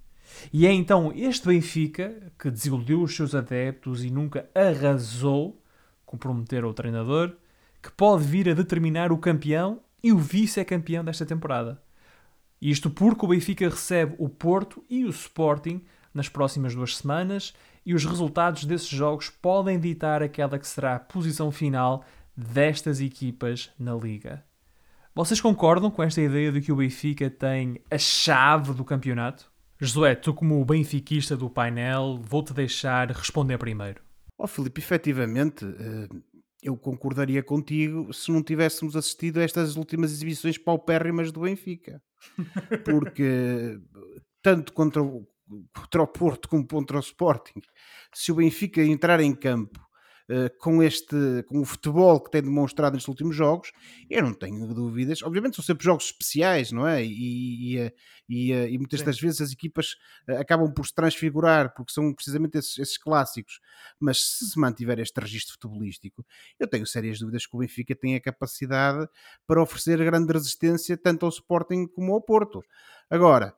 E 0.52 0.68
é 0.68 0.72
então 0.72 1.12
este 1.16 1.48
Benfica 1.48 2.32
que 2.38 2.52
desiludiu 2.52 3.02
os 3.02 3.16
seus 3.16 3.34
adeptos 3.34 4.04
e 4.04 4.12
nunca 4.12 4.48
arrasou, 4.54 5.60
comprometer 6.06 6.64
o 6.64 6.74
treinador, 6.74 7.36
que 7.82 7.92
pode 7.92 8.24
vir 8.24 8.50
a 8.50 8.54
determinar 8.54 9.12
o 9.12 9.18
campeão 9.18 9.82
e 10.04 10.12
o 10.12 10.18
vice-campeão 10.18 11.04
desta 11.04 11.26
temporada. 11.26 11.82
Isto 12.62 12.90
porque 12.90 13.26
o 13.26 13.30
Benfica 13.30 13.68
recebe 13.70 14.16
o 14.18 14.30
Porto 14.30 14.84
e 14.90 15.06
o 15.06 15.10
Sporting 15.10 15.82
nas 16.14 16.30
próximas 16.30 16.76
duas 16.76 16.98
semanas 16.98 17.54
e 17.86 17.94
os 17.94 18.06
resultados 18.06 18.66
desses 18.66 18.88
jogos 18.88 19.30
podem 19.30 19.80
ditar 19.80 20.22
aquela 20.22 20.60
que 20.60 20.68
será 20.68 20.96
a 20.96 21.00
posição 21.00 21.52
final 21.52 22.06
destas 22.36 23.02
equipas 23.02 23.72
na 23.80 23.96
Liga. 23.96 24.44
Vocês 25.16 25.40
concordam 25.40 25.92
com 25.92 26.02
esta 26.02 26.22
ideia 26.22 26.52
de 26.52 26.62
que 26.62 26.72
o 26.72 26.76
Benfica 26.76 27.30
tem 27.30 27.80
a 27.90 27.98
chave 27.98 28.74
do 28.74 28.84
campeonato? 28.84 29.52
Josué, 29.80 30.16
tu 30.16 30.34
como 30.34 30.62
o 30.62 30.66
benfiquista 30.66 31.36
do 31.36 31.50
painel, 31.50 32.20
vou-te 32.24 32.54
deixar 32.54 33.12
responder 33.12 33.58
primeiro. 33.58 34.02
Ó 34.38 34.46
oh, 34.46 34.48
Filipe, 34.48 34.80
efetivamente, 34.80 35.66
eh, 35.66 36.08
eu 36.64 36.78
concordaria 36.78 37.44
contigo 37.44 38.14
se 38.14 38.32
não 38.32 38.42
tivéssemos 38.42 38.96
assistido 38.96 39.40
a 39.40 39.44
estas 39.44 39.76
últimas 39.76 40.12
exibições 40.12 40.58
paupérrimas 40.58 41.32
do 41.32 41.42
Benfica. 41.42 42.02
Porque 42.86 43.80
tanto 44.42 44.74
contra 44.74 45.04
o, 45.04 45.28
contra 45.76 46.02
o 46.02 46.08
Porto 46.08 46.48
como 46.48 46.66
contra 46.66 46.98
o 46.98 47.02
Sporting, 47.02 47.62
se 48.14 48.32
o 48.32 48.36
Benfica 48.36 48.82
entrar 48.82 49.20
em 49.20 49.36
campo 49.36 49.80
com 50.60 50.82
este 50.82 51.44
com 51.48 51.60
o 51.60 51.66
futebol 51.66 52.22
que 52.22 52.32
tem 52.32 52.42
demonstrado 52.42 52.94
nestes 52.94 53.08
últimos 53.08 53.36
jogos, 53.36 53.72
eu 54.10 54.24
não 54.24 54.34
tenho 54.34 54.74
dúvidas. 54.74 55.22
Obviamente 55.22 55.56
são 55.56 55.66
sempre 55.66 55.84
jogos 55.84 56.06
especiais, 56.06 56.72
não 56.72 56.88
é? 56.88 57.04
E, 57.04 57.74
e, 57.74 57.80
eh, 57.80 57.94
e, 58.30 58.54
eh, 58.54 58.70
e 58.72 58.78
muitas 58.78 59.02
Sim. 59.02 59.06
das 59.06 59.20
vezes 59.20 59.42
as 59.42 59.52
equipas 59.52 59.96
acabam 60.40 60.74
por 60.74 60.86
se 60.86 60.94
transfigurar 60.94 61.74
porque 61.74 61.92
são 61.92 62.14
precisamente 62.14 62.58
esses, 62.58 62.78
esses, 62.78 62.98
clássicos. 62.98 63.60
Mas 64.00 64.22
se 64.22 64.46
se 64.52 64.60
mantiver 64.60 65.00
este 65.00 65.20
registro 65.20 65.54
futebolístico, 65.54 66.26
eu 66.60 66.68
tenho 66.68 66.88
sérias 66.88 67.20
dúvidas 67.20 67.46
que 67.46 67.56
o 67.56 67.60
Benfica 67.60 67.96
tem 67.96 68.16
a 68.16 68.22
capacidade 68.22 69.08
para 69.46 69.62
oferecer 69.62 69.98
grande 69.98 70.32
resistência 70.32 70.98
tanto 70.98 71.26
ao 71.26 71.30
Sporting 71.30 71.88
como 71.88 72.14
ao 72.14 72.22
Porto. 72.22 72.64
Agora, 73.10 73.54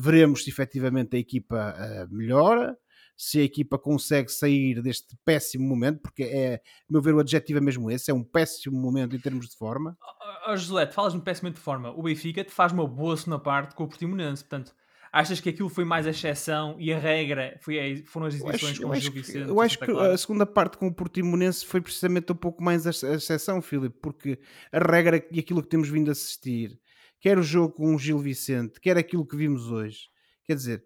veremos 0.00 0.44
se 0.44 0.50
efetivamente 0.50 1.16
a 1.16 1.18
equipa 1.18 2.08
melhora 2.10 2.76
se 3.16 3.40
a 3.40 3.42
equipa 3.42 3.78
consegue 3.78 4.30
sair 4.30 4.82
deste 4.82 5.16
péssimo 5.24 5.66
momento, 5.66 6.00
porque 6.00 6.22
é, 6.22 6.56
a 6.56 6.60
meu 6.92 7.00
ver, 7.00 7.14
o 7.14 7.20
adjetivo 7.20 7.58
é 7.58 7.62
mesmo 7.62 7.90
esse, 7.90 8.10
é 8.10 8.14
um 8.14 8.22
péssimo 8.22 8.78
momento 8.78 9.16
em 9.16 9.18
termos 9.18 9.48
de 9.48 9.56
forma. 9.56 9.96
Oh, 10.00 10.52
oh, 10.52 10.56
José, 10.56 10.86
falas 10.86 11.12
de 11.12 11.18
um 11.18 11.22
péssimo 11.22 11.50
de 11.50 11.58
forma. 11.58 11.90
O 11.90 12.02
Benfica 12.02 12.44
te 12.44 12.52
faz 12.52 12.72
uma 12.72 12.86
boa 12.86 13.16
segunda 13.16 13.38
parte 13.38 13.74
com 13.74 13.84
o 13.84 13.88
Portimonense, 13.88 14.44
portanto, 14.44 14.74
achas 15.10 15.40
que 15.40 15.48
aquilo 15.48 15.70
foi 15.70 15.84
mais 15.84 16.06
a 16.06 16.10
exceção 16.10 16.76
e 16.78 16.92
a 16.92 16.98
regra 16.98 17.58
foi, 17.62 18.04
foram 18.06 18.26
as 18.26 18.34
exibições 18.34 18.78
com 18.78 18.90
o 18.90 18.94
Gil 18.94 19.12
Vicente? 19.12 19.48
Eu 19.48 19.60
acho 19.62 19.78
que 19.78 19.90
a 19.90 20.18
segunda 20.18 20.44
parte 20.44 20.76
com 20.76 20.88
o 20.88 20.94
Portimonense 20.94 21.64
foi 21.64 21.80
precisamente 21.80 22.30
um 22.30 22.36
pouco 22.36 22.62
mais 22.62 22.86
a, 22.86 22.90
exceção, 22.90 23.62
Filipe, 23.62 23.96
porque 24.02 24.38
a 24.70 24.78
regra 24.78 25.26
e 25.30 25.40
aquilo 25.40 25.62
que 25.62 25.68
temos 25.70 25.88
vindo 25.88 26.10
a 26.10 26.12
assistir, 26.12 26.78
quer 27.18 27.38
o 27.38 27.42
jogo 27.42 27.72
com 27.72 27.94
o 27.94 27.98
Gil 27.98 28.18
Vicente, 28.18 28.78
quer 28.78 28.98
aquilo 28.98 29.26
que 29.26 29.36
vimos 29.36 29.70
hoje, 29.70 30.10
quer 30.44 30.54
dizer, 30.54 30.84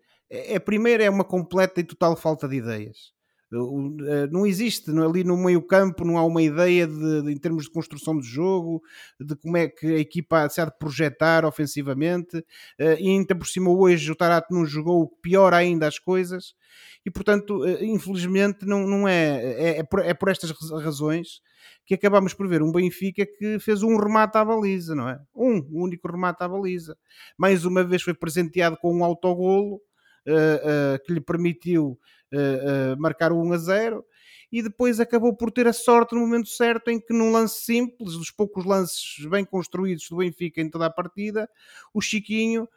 a 0.56 0.60
primeira 0.60 1.04
é 1.04 1.10
uma 1.10 1.24
completa 1.24 1.80
e 1.80 1.84
total 1.84 2.16
falta 2.16 2.48
de 2.48 2.56
ideias. 2.56 3.12
Eh, 3.52 4.28
não 4.30 4.46
existe 4.46 4.90
ali 4.90 5.24
no 5.24 5.36
meio 5.36 5.60
campo, 5.60 6.04
não 6.04 6.16
há 6.16 6.24
uma 6.24 6.40
ideia 6.40 6.86
de, 6.86 7.22
de, 7.22 7.32
em 7.32 7.36
termos 7.36 7.64
de 7.64 7.70
construção 7.70 8.16
de 8.18 8.26
jogo, 8.26 8.80
de 9.18 9.34
como 9.36 9.56
é 9.56 9.68
que 9.68 9.86
a 9.86 9.98
equipa 9.98 10.48
se 10.48 10.60
há 10.60 10.66
de 10.66 10.78
projetar 10.78 11.44
ofensivamente, 11.44 12.44
eh, 12.78 12.96
e 13.00 13.08
ainda 13.08 13.34
por 13.34 13.46
cima 13.48 13.70
hoje 13.70 14.10
o 14.10 14.14
Tarato 14.14 14.54
não 14.54 14.64
jogou 14.64 15.08
pior 15.20 15.52
ainda 15.52 15.88
as 15.88 15.98
coisas, 15.98 16.54
e 17.04 17.10
portanto, 17.10 17.64
eh, 17.66 17.84
infelizmente, 17.84 18.64
não, 18.64 18.86
não 18.86 19.08
é, 19.08 19.42
é, 19.42 19.78
é, 19.78 19.82
por, 19.82 19.98
é 20.00 20.14
por 20.14 20.28
estas 20.28 20.52
razões 20.82 21.40
que 21.84 21.94
acabamos 21.94 22.32
por 22.32 22.46
ver 22.46 22.62
um 22.62 22.70
Benfica 22.70 23.26
que 23.26 23.58
fez 23.58 23.82
um 23.82 23.96
remate 23.96 24.38
à 24.38 24.44
baliza, 24.44 24.94
não 24.94 25.08
é? 25.08 25.20
Um, 25.34 25.56
um 25.56 25.82
único 25.82 26.08
remate 26.08 26.42
à 26.42 26.48
baliza. 26.48 26.96
Mais 27.36 27.64
uma 27.64 27.82
vez 27.82 28.02
foi 28.02 28.14
presenteado 28.14 28.76
com 28.76 28.94
um 28.96 29.04
autogolo, 29.04 29.80
que 31.04 31.12
lhe 31.12 31.20
permitiu 31.20 31.98
uh, 32.32 33.00
marcar 33.00 33.32
o 33.32 33.40
1 33.42 33.52
a 33.52 33.58
0 33.58 34.04
e 34.52 34.62
depois 34.62 34.98
acabou 34.98 35.34
por 35.34 35.50
ter 35.50 35.66
a 35.66 35.72
sorte 35.72 36.14
no 36.14 36.20
momento 36.20 36.48
certo 36.48 36.88
em 36.88 37.00
que 37.00 37.12
num 37.12 37.30
lance 37.30 37.62
simples, 37.62 38.14
dos 38.14 38.30
poucos 38.30 38.64
lances 38.64 39.24
bem 39.26 39.44
construídos 39.44 40.08
do 40.08 40.16
Benfica 40.16 40.60
em 40.60 40.68
toda 40.68 40.86
a 40.86 40.90
partida, 40.90 41.48
o 41.94 42.00
Chiquinho 42.00 42.68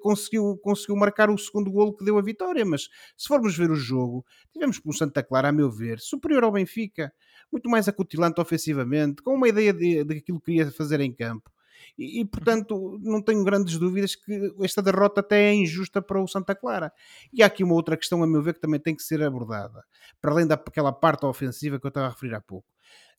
conseguiu, 0.00 0.58
conseguiu 0.58 0.96
marcar 0.96 1.30
o 1.30 1.38
segundo 1.38 1.70
golo 1.70 1.96
que 1.96 2.04
deu 2.04 2.18
a 2.18 2.22
vitória, 2.22 2.64
mas 2.64 2.88
se 3.16 3.28
formos 3.28 3.56
ver 3.56 3.70
o 3.70 3.76
jogo, 3.76 4.24
tivemos 4.52 4.78
com 4.78 4.90
o 4.90 4.92
Santa 4.92 5.22
Clara, 5.22 5.48
a 5.48 5.52
meu 5.52 5.70
ver, 5.70 6.00
superior 6.00 6.42
ao 6.44 6.52
Benfica, 6.52 7.12
muito 7.50 7.68
mais 7.70 7.86
acutilante 7.88 8.40
ofensivamente, 8.40 9.22
com 9.22 9.34
uma 9.34 9.48
ideia 9.48 9.72
de, 9.72 10.02
de 10.02 10.20
que 10.20 10.32
queria 10.40 10.70
fazer 10.72 11.00
em 11.00 11.12
campo. 11.12 11.50
E, 11.98 12.20
e, 12.20 12.24
portanto, 12.24 12.98
não 13.02 13.22
tenho 13.22 13.44
grandes 13.44 13.78
dúvidas 13.78 14.14
que 14.14 14.54
esta 14.62 14.82
derrota 14.82 15.20
até 15.20 15.50
é 15.50 15.54
injusta 15.54 16.00
para 16.02 16.22
o 16.22 16.28
Santa 16.28 16.54
Clara. 16.54 16.92
E 17.32 17.42
há 17.42 17.46
aqui 17.46 17.64
uma 17.64 17.74
outra 17.74 17.96
questão, 17.96 18.22
a 18.22 18.26
meu 18.26 18.42
ver, 18.42 18.54
que 18.54 18.60
também 18.60 18.80
tem 18.80 18.94
que 18.94 19.02
ser 19.02 19.22
abordada, 19.22 19.82
para 20.20 20.32
além 20.32 20.46
daquela 20.46 20.92
parte 20.92 21.26
ofensiva 21.26 21.78
que 21.78 21.86
eu 21.86 21.88
estava 21.90 22.06
a 22.06 22.10
referir 22.10 22.34
há 22.34 22.40
pouco. 22.40 22.66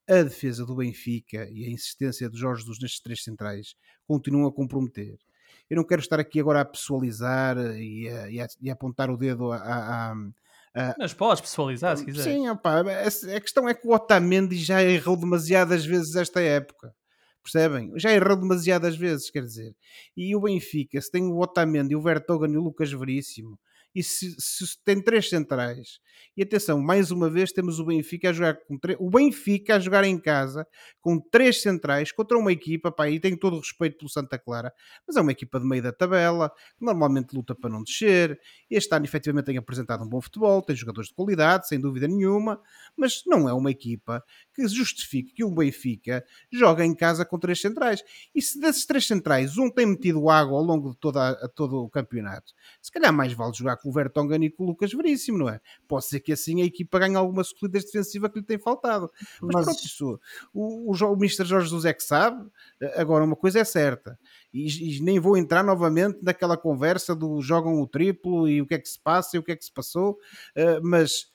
A 0.07 0.21
defesa 0.21 0.65
do 0.65 0.75
Benfica 0.75 1.47
e 1.49 1.65
a 1.65 1.69
insistência 1.69 2.29
de 2.29 2.37
Jorge 2.37 2.65
dos 2.65 2.79
nestes 2.79 3.01
três 3.01 3.23
centrais 3.23 3.75
continuam 4.05 4.47
a 4.47 4.53
comprometer. 4.53 5.17
Eu 5.69 5.77
não 5.77 5.83
quero 5.85 6.01
estar 6.01 6.19
aqui 6.19 6.39
agora 6.39 6.61
a 6.61 6.65
pessoalizar 6.65 7.57
e 7.57 8.09
a, 8.09 8.29
e 8.29 8.41
a, 8.41 8.47
e 8.61 8.69
a 8.69 8.73
apontar 8.73 9.09
o 9.09 9.17
dedo 9.17 9.51
a, 9.51 9.57
a 10.11 10.15
Uh, 10.75 10.89
Mas 10.97 11.13
podes 11.13 11.39
pessoalizar 11.39 11.95
se 11.95 12.03
quiser. 12.03 12.23
Sim, 12.23 12.49
opa, 12.49 12.79
a, 12.79 13.39
questão 13.39 13.69
é 13.69 13.75
que 13.75 13.87
o 13.87 13.91
Otamendi 13.91 14.57
já 14.57 14.81
errou 14.81 15.15
demasiadas 15.15 15.85
vezes 15.85 16.15
esta 16.15 16.41
época. 16.41 16.91
Percebem? 17.43 17.91
Já 17.97 18.11
errou 18.13 18.37
demasiadas 18.37 18.95
vezes, 18.95 19.29
quer 19.29 19.43
dizer. 19.43 19.75
E 20.15 20.35
o 20.35 20.41
Benfica, 20.41 20.99
se 21.01 21.11
tem 21.11 21.23
o 21.25 21.39
Otamendi, 21.39 21.95
o 21.95 22.01
Vertogen 22.01 22.53
e 22.53 22.57
o 22.57 22.63
Lucas 22.63 22.91
Veríssimo, 22.91 23.59
e 23.95 24.01
se, 24.01 24.35
se, 24.39 24.77
tem 24.83 25.01
três 25.01 25.29
centrais. 25.29 25.99
E 26.35 26.41
atenção, 26.41 26.81
mais 26.81 27.11
uma 27.11 27.29
vez 27.29 27.51
temos 27.51 27.79
o 27.79 27.85
Benfica 27.85 28.29
a 28.29 28.33
jogar 28.33 28.55
com 28.65 28.79
o 28.97 29.09
Benfica 29.09 29.75
a 29.75 29.79
jogar 29.79 30.03
em 30.03 30.17
casa 30.17 30.65
com 30.99 31.19
três 31.19 31.61
centrais 31.61 32.11
contra 32.11 32.37
uma 32.37 32.51
equipa, 32.51 32.91
pá, 32.91 33.07
e 33.07 33.19
tenho 33.19 33.37
todo 33.37 33.55
o 33.55 33.59
respeito 33.59 33.97
pelo 33.97 34.09
Santa 34.09 34.39
Clara, 34.39 34.73
mas 35.07 35.15
é 35.15 35.21
uma 35.21 35.31
equipa 35.31 35.59
de 35.59 35.67
meio 35.67 35.83
da 35.83 35.91
tabela, 35.91 36.49
que 36.49 36.83
normalmente 36.83 37.35
luta 37.35 37.53
para 37.53 37.69
não 37.69 37.83
descer. 37.83 38.39
Este 38.69 38.95
ano 38.95 39.05
efetivamente 39.05 39.45
tem 39.45 39.57
apresentado 39.57 40.03
um 40.03 40.09
bom 40.09 40.21
futebol, 40.21 40.61
tem 40.63 40.75
jogadores 40.75 41.09
de 41.09 41.15
qualidade, 41.15 41.67
sem 41.67 41.79
dúvida 41.79 42.07
nenhuma, 42.07 42.59
mas 42.97 43.21
não 43.27 43.47
é 43.47 43.53
uma 43.53 43.69
equipa 43.69 44.23
que 44.53 44.67
justifique 44.67 45.33
que 45.33 45.43
o 45.43 45.51
Benfica 45.51 46.23
joga 46.51 46.85
em 46.85 46.93
casa 46.93 47.25
com 47.25 47.39
três 47.39 47.59
centrais. 47.59 48.03
E 48.33 48.41
se 48.41 48.59
desses 48.59 48.85
três 48.85 49.05
centrais 49.05 49.57
um 49.57 49.69
tem 49.69 49.85
metido 49.85 50.29
água 50.29 50.57
ao 50.57 50.63
longo 50.63 50.91
de 50.91 50.97
toda 50.97 51.29
a, 51.29 51.47
todo 51.47 51.83
o 51.83 51.89
campeonato, 51.89 52.53
se 52.81 52.91
calhar 52.91 53.11
mais 53.11 53.33
vale 53.33 53.53
jogar 53.53 53.77
com 53.77 53.89
o 53.89 53.91
Vertonghen 53.91 54.45
e 54.45 54.49
com 54.49 54.63
o 54.63 54.67
Lucas 54.67 54.91
Veríssimo, 54.91 55.39
não 55.39 55.49
é? 55.49 55.59
Pode 55.87 56.05
ser 56.05 56.19
que 56.19 56.31
assim 56.31 56.61
a 56.61 56.65
equipa 56.65 56.99
ganhe 56.99 57.15
alguma 57.15 57.43
solidez 57.43 57.85
defensiva 57.85 58.29
que 58.29 58.39
lhe 58.39 58.45
tem 58.45 58.59
faltado. 58.59 59.09
Mas, 59.41 59.55
Mas... 59.55 59.65
pronto, 59.65 59.85
isso, 59.85 60.19
o, 60.53 60.91
o, 60.91 60.93
o 60.93 61.13
Mr. 61.15 61.45
Jorge 61.45 61.69
José 61.69 61.93
que 61.93 62.03
sabe. 62.03 62.49
Agora, 62.95 63.23
uma 63.23 63.35
coisa 63.35 63.59
é 63.59 63.63
certa, 63.63 64.17
e, 64.53 64.97
e, 64.97 65.01
nem 65.01 65.19
vou 65.19 65.35
entrar 65.35 65.63
novamente 65.63 66.19
naquela 66.21 66.55
conversa 66.55 67.15
do 67.15 67.41
jogam 67.41 67.81
o 67.81 67.87
triplo 67.87 68.47
e 68.47 68.61
o 68.61 68.67
que 68.67 68.75
é 68.75 68.79
que 68.79 68.87
se 68.87 68.99
passa 68.99 69.35
e 69.35 69.39
o 69.39 69.43
que 69.43 69.51
é 69.51 69.55
que 69.55 69.65
se 69.65 69.71
passou, 69.71 70.11
uh, 70.11 70.79
mas 70.83 71.32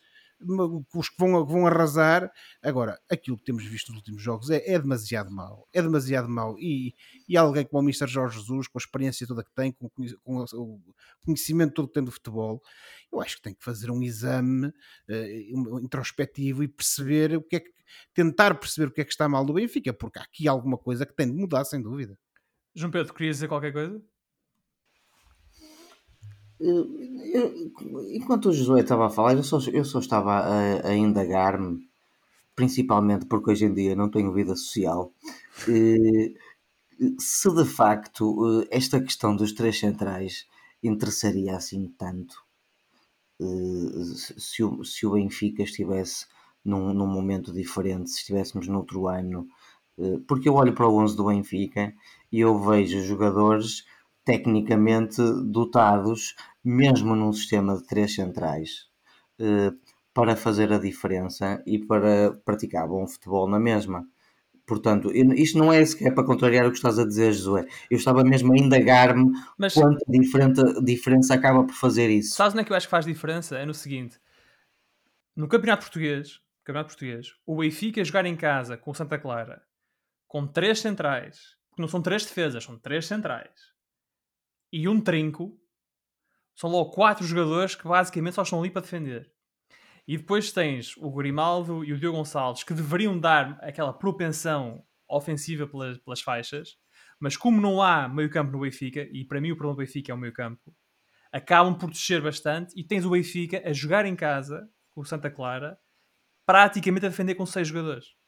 os 0.94 1.09
que 1.09 1.16
vão, 1.18 1.44
vão 1.44 1.66
arrasar. 1.66 2.31
Agora, 2.62 2.98
aquilo 3.11 3.37
que 3.37 3.44
temos 3.44 3.64
visto 3.64 3.88
nos 3.88 3.98
últimos 3.98 4.22
jogos 4.22 4.51
é, 4.51 4.62
é 4.66 4.79
demasiado 4.79 5.31
mau. 5.31 5.68
É 5.72 5.83
demasiado 5.83 6.29
mau. 6.29 6.57
E, 6.59 6.94
e 7.29 7.37
alguém 7.37 7.64
como 7.64 7.81
o 7.81 7.85
Mr. 7.85 8.07
Jorge 8.07 8.38
Jesus, 8.38 8.68
com 8.68 8.79
a 8.79 8.81
experiência 8.81 9.27
toda 9.27 9.44
que 9.44 9.53
tem, 9.55 9.72
com, 9.72 9.88
com 9.88 10.44
o 10.55 10.81
conhecimento 11.24 11.74
todo 11.74 11.88
que 11.88 11.94
tem 11.94 12.05
do 12.05 12.12
futebol, 12.12 12.62
eu 13.12 13.20
acho 13.20 13.37
que 13.37 13.42
tem 13.42 13.55
que 13.55 13.64
fazer 13.64 13.90
um 13.90 14.03
exame 14.03 14.66
uh, 14.66 15.81
introspectivo 15.81 16.62
e 16.62 16.68
perceber 16.68 17.37
o 17.37 17.42
que 17.42 17.57
é 17.57 17.61
que. 17.61 17.70
tentar 18.14 18.55
perceber 18.55 18.88
o 18.88 18.92
que 18.92 19.01
é 19.01 19.05
que 19.05 19.12
está 19.12 19.29
mal 19.29 19.44
do 19.44 19.55
Benfica, 19.55 19.92
porque 19.92 20.18
há 20.18 20.22
aqui 20.22 20.46
alguma 20.46 20.79
coisa 20.79 21.07
que 21.07 21.14
tem 21.14 21.27
de 21.27 21.35
mudar, 21.35 21.64
sem 21.64 21.83
dúvida. 21.83 22.18
João 22.74 22.90
Pedro, 22.90 23.12
querias 23.12 23.37
dizer 23.37 23.48
qualquer 23.48 23.72
coisa? 23.72 24.01
Eu, 26.61 26.88
enquanto 28.12 28.47
o 28.47 28.53
Josué 28.53 28.81
estava 28.81 29.07
a 29.07 29.11
falar, 29.11 29.35
eu 29.35 29.44
só, 29.44 29.59
eu 29.73 29.85
só 29.85 30.01
estava 30.01 30.33
a, 30.33 30.88
a 30.88 30.94
indagar-me, 30.97 31.88
principalmente 32.57 33.27
porque 33.27 33.51
hoje 33.53 33.66
em 33.66 33.75
dia 33.75 33.97
não 33.97 34.11
tenho 34.11 34.33
vida 34.33 34.57
social, 34.57 35.12
se 37.18 37.51
de 37.55 37.64
facto 37.64 38.66
esta 38.71 39.01
questão 39.01 39.35
dos 39.37 39.53
três 39.53 39.79
centrais 39.79 40.47
interessaria 40.83 41.57
assim 41.57 41.88
tanto. 41.99 42.42
Se 44.37 44.62
o, 44.64 44.85
se 44.85 45.07
o 45.07 45.12
Benfica 45.12 45.62
estivesse 45.62 46.27
num, 46.64 46.92
num 46.92 47.07
momento 47.07 47.53
diferente, 47.53 48.11
se 48.11 48.18
estivéssemos 48.18 48.66
noutro 48.68 49.07
ano, 49.07 49.49
porque 50.27 50.49
eu 50.49 50.55
olho 50.55 50.75
para 50.75 50.88
o 50.88 50.97
11 50.97 51.16
do 51.16 51.27
Benfica 51.27 51.94
e 52.31 52.40
eu 52.40 52.59
vejo 52.59 53.03
jogadores 53.03 53.85
tecnicamente 54.29 55.23
dotados, 55.47 56.35
mesmo 56.62 57.17
num 57.17 57.33
sistema 57.33 57.79
de 57.79 57.87
três 57.87 58.14
centrais, 58.14 58.87
eh, 59.41 59.73
para 60.12 60.37
fazer 60.37 60.71
a 60.71 60.79
diferença 60.79 61.62
e 61.64 61.79
para 61.79 62.33
praticar 62.45 62.87
bom 62.87 63.09
futebol 63.09 63.49
na 63.49 63.59
mesma. 63.59 64.07
Portanto, 64.67 65.11
isto 65.14 65.57
não 65.57 65.73
é 65.73 65.83
sequer 65.83 66.14
para 66.14 66.27
contrariar 66.27 66.67
o 66.67 66.71
que 66.71 66.77
estás 66.77 66.99
a 66.99 67.07
dizer, 67.07 67.33
Josué. 67.33 67.67
Eu 67.91 67.97
estava 67.97 68.23
mesmo 68.23 68.53
a 68.53 68.59
indagar-me 68.59 69.33
Mas... 69.57 69.73
quanta 69.73 70.05
diferença, 70.07 70.83
diferença 70.83 71.33
acaba 71.33 71.64
por 71.64 71.75
fazer 71.75 72.11
isso. 72.11 72.37
Sabes 72.37 72.53
onde 72.53 72.61
é 72.61 72.64
que 72.67 72.73
eu 72.73 72.77
acho 72.77 72.87
que 72.87 72.91
faz 72.91 73.07
diferença? 73.07 73.57
É 73.57 73.64
no 73.64 73.73
seguinte: 73.73 74.21
no 75.35 75.49
Campeonato 75.49 75.87
Português, 75.87 76.38
Campeonato 76.62 76.91
Português, 76.91 77.33
o 77.47 77.57
Benfica 77.57 78.05
jogar 78.05 78.27
em 78.27 78.37
casa 78.37 78.77
com 78.77 78.91
o 78.91 78.95
Santa 78.95 79.19
Clara 79.19 79.62
com 80.27 80.47
três 80.47 80.81
centrais, 80.81 81.57
que 81.75 81.81
não 81.81 81.88
são 81.88 82.03
três 82.03 82.27
defesas, 82.27 82.62
são 82.62 82.79
três 82.79 83.07
centrais, 83.07 83.78
e 84.72 84.88
um 84.88 85.00
trinco, 85.00 85.59
são 86.54 86.70
logo 86.70 86.90
quatro 86.90 87.24
jogadores 87.24 87.74
que 87.74 87.87
basicamente 87.87 88.35
só 88.35 88.42
estão 88.42 88.61
ali 88.61 88.70
para 88.70 88.83
defender. 88.83 89.31
E 90.07 90.16
depois 90.16 90.50
tens 90.52 90.96
o 90.96 91.11
Grimaldo 91.11 91.85
e 91.85 91.92
o 91.92 91.98
Diogo 91.98 92.16
Gonçalves 92.16 92.64
que 92.64 92.74
deveriam 92.74 93.18
dar 93.18 93.59
aquela 93.62 93.92
propensão 93.92 94.83
ofensiva 95.09 95.66
pelas, 95.66 95.98
pelas 95.98 96.20
faixas, 96.20 96.76
mas 97.20 97.37
como 97.37 97.61
não 97.61 97.83
há 97.83 98.09
meio 98.09 98.31
campo 98.31 98.52
no 98.52 98.61
Benfica, 98.61 99.09
e 99.12 99.24
para 99.24 99.40
mim 99.40 99.52
o 99.52 99.57
problema 99.57 99.76
do 99.76 99.87
Benfica 99.87 100.12
é 100.12 100.14
o 100.14 100.18
meio 100.18 100.33
campo, 100.33 100.74
acabam 101.33 101.76
por 101.76 101.90
descer 101.90 102.22
bastante 102.22 102.72
e 102.76 102.85
tens 102.85 103.04
o 103.04 103.11
Benfica 103.11 103.62
a 103.64 103.72
jogar 103.72 104.07
em 104.07 104.16
casa 104.16 104.68
com 104.90 105.02
o 105.02 105.04
Santa 105.04 105.31
Clara 105.31 105.78
praticamente 106.46 107.07
a 107.07 107.11
defender 107.11 107.35
com 107.35 107.44
seis 107.44 107.68
jogadores 107.68 108.18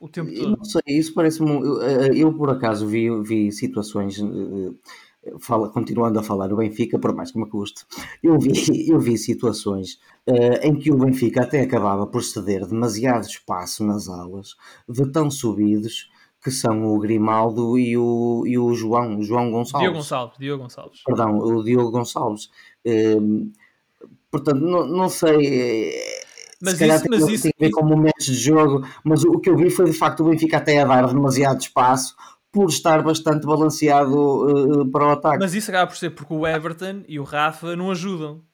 o 0.00 0.08
tempo 0.08 0.32
todo. 0.34 0.56
Não 0.56 0.64
sei, 0.64 0.82
isso 0.88 1.12
parece-me. 1.14 1.50
Eu, 1.50 1.82
eh, 1.82 2.10
eu, 2.14 2.32
por 2.34 2.50
acaso 2.50 2.86
vi, 2.86 3.08
vi 3.22 3.52
situações 3.52 4.18
eh, 4.18 4.74
fala, 5.38 5.68
continuando 5.68 6.18
a 6.18 6.22
falar 6.22 6.52
o 6.52 6.56
Benfica, 6.56 6.98
por 6.98 7.14
mais 7.14 7.30
que 7.30 7.38
me 7.38 7.48
custe, 7.48 7.84
eu 8.22 8.38
vi, 8.38 8.88
eu 8.88 8.98
vi 8.98 9.18
situações 9.18 9.94
uh, 10.26 10.60
em 10.62 10.74
que 10.74 10.90
o 10.90 10.96
Benfica 10.96 11.42
até 11.42 11.60
acabava 11.60 12.06
por 12.06 12.22
ceder 12.22 12.66
demasiado 12.66 13.24
espaço 13.24 13.84
nas 13.84 14.08
alas 14.08 14.56
de 14.88 15.06
tão 15.10 15.30
subidos 15.30 16.10
que 16.42 16.50
são 16.50 16.86
o 16.86 16.98
Grimaldo 16.98 17.78
e 17.78 17.98
o, 17.98 18.44
e 18.46 18.58
o 18.58 18.72
João, 18.72 19.18
o 19.18 19.22
João 19.22 19.50
Gonçalves. 19.50 19.82
Diogo 19.82 19.98
Gonçalves, 19.98 20.38
Diogo 20.38 20.62
Gonçalves. 20.62 21.02
Perdão, 21.04 21.38
o 21.38 21.62
Diogo 21.62 21.90
Gonçalves. 21.90 22.50
Uh, 22.86 23.52
portanto, 24.30 24.60
não, 24.60 24.86
não 24.86 25.08
sei. 25.10 25.92
Mas 26.62 26.78
se 26.78 26.86
isso, 26.86 27.04
mas 27.08 27.28
isso, 27.28 27.42
tem 27.42 27.52
a 27.58 27.64
ver 27.64 27.70
com 27.70 27.84
momentos 27.84 28.24
de 28.24 28.34
jogo, 28.34 28.86
mas 29.04 29.22
o 29.24 29.38
que 29.38 29.50
eu 29.50 29.56
vi 29.56 29.70
foi 29.70 29.86
de 29.86 29.92
facto 29.92 30.20
o 30.20 30.30
Benfica 30.30 30.58
até 30.58 30.80
a 30.80 30.84
dar 30.86 31.06
demasiado 31.08 31.60
espaço 31.60 32.14
por 32.52 32.68
estar 32.68 33.02
bastante 33.02 33.46
balanceado 33.46 34.82
uh, 34.82 34.90
para 34.90 35.06
o 35.06 35.10
ataque. 35.10 35.38
Mas 35.38 35.54
isso 35.54 35.70
acaba 35.70 35.86
por 35.86 35.96
ser 35.96 36.10
porque 36.10 36.34
o 36.34 36.46
Everton 36.46 37.04
e 37.06 37.18
o 37.18 37.24
Rafa 37.24 37.76
não 37.76 37.90
ajudam. 37.90 38.44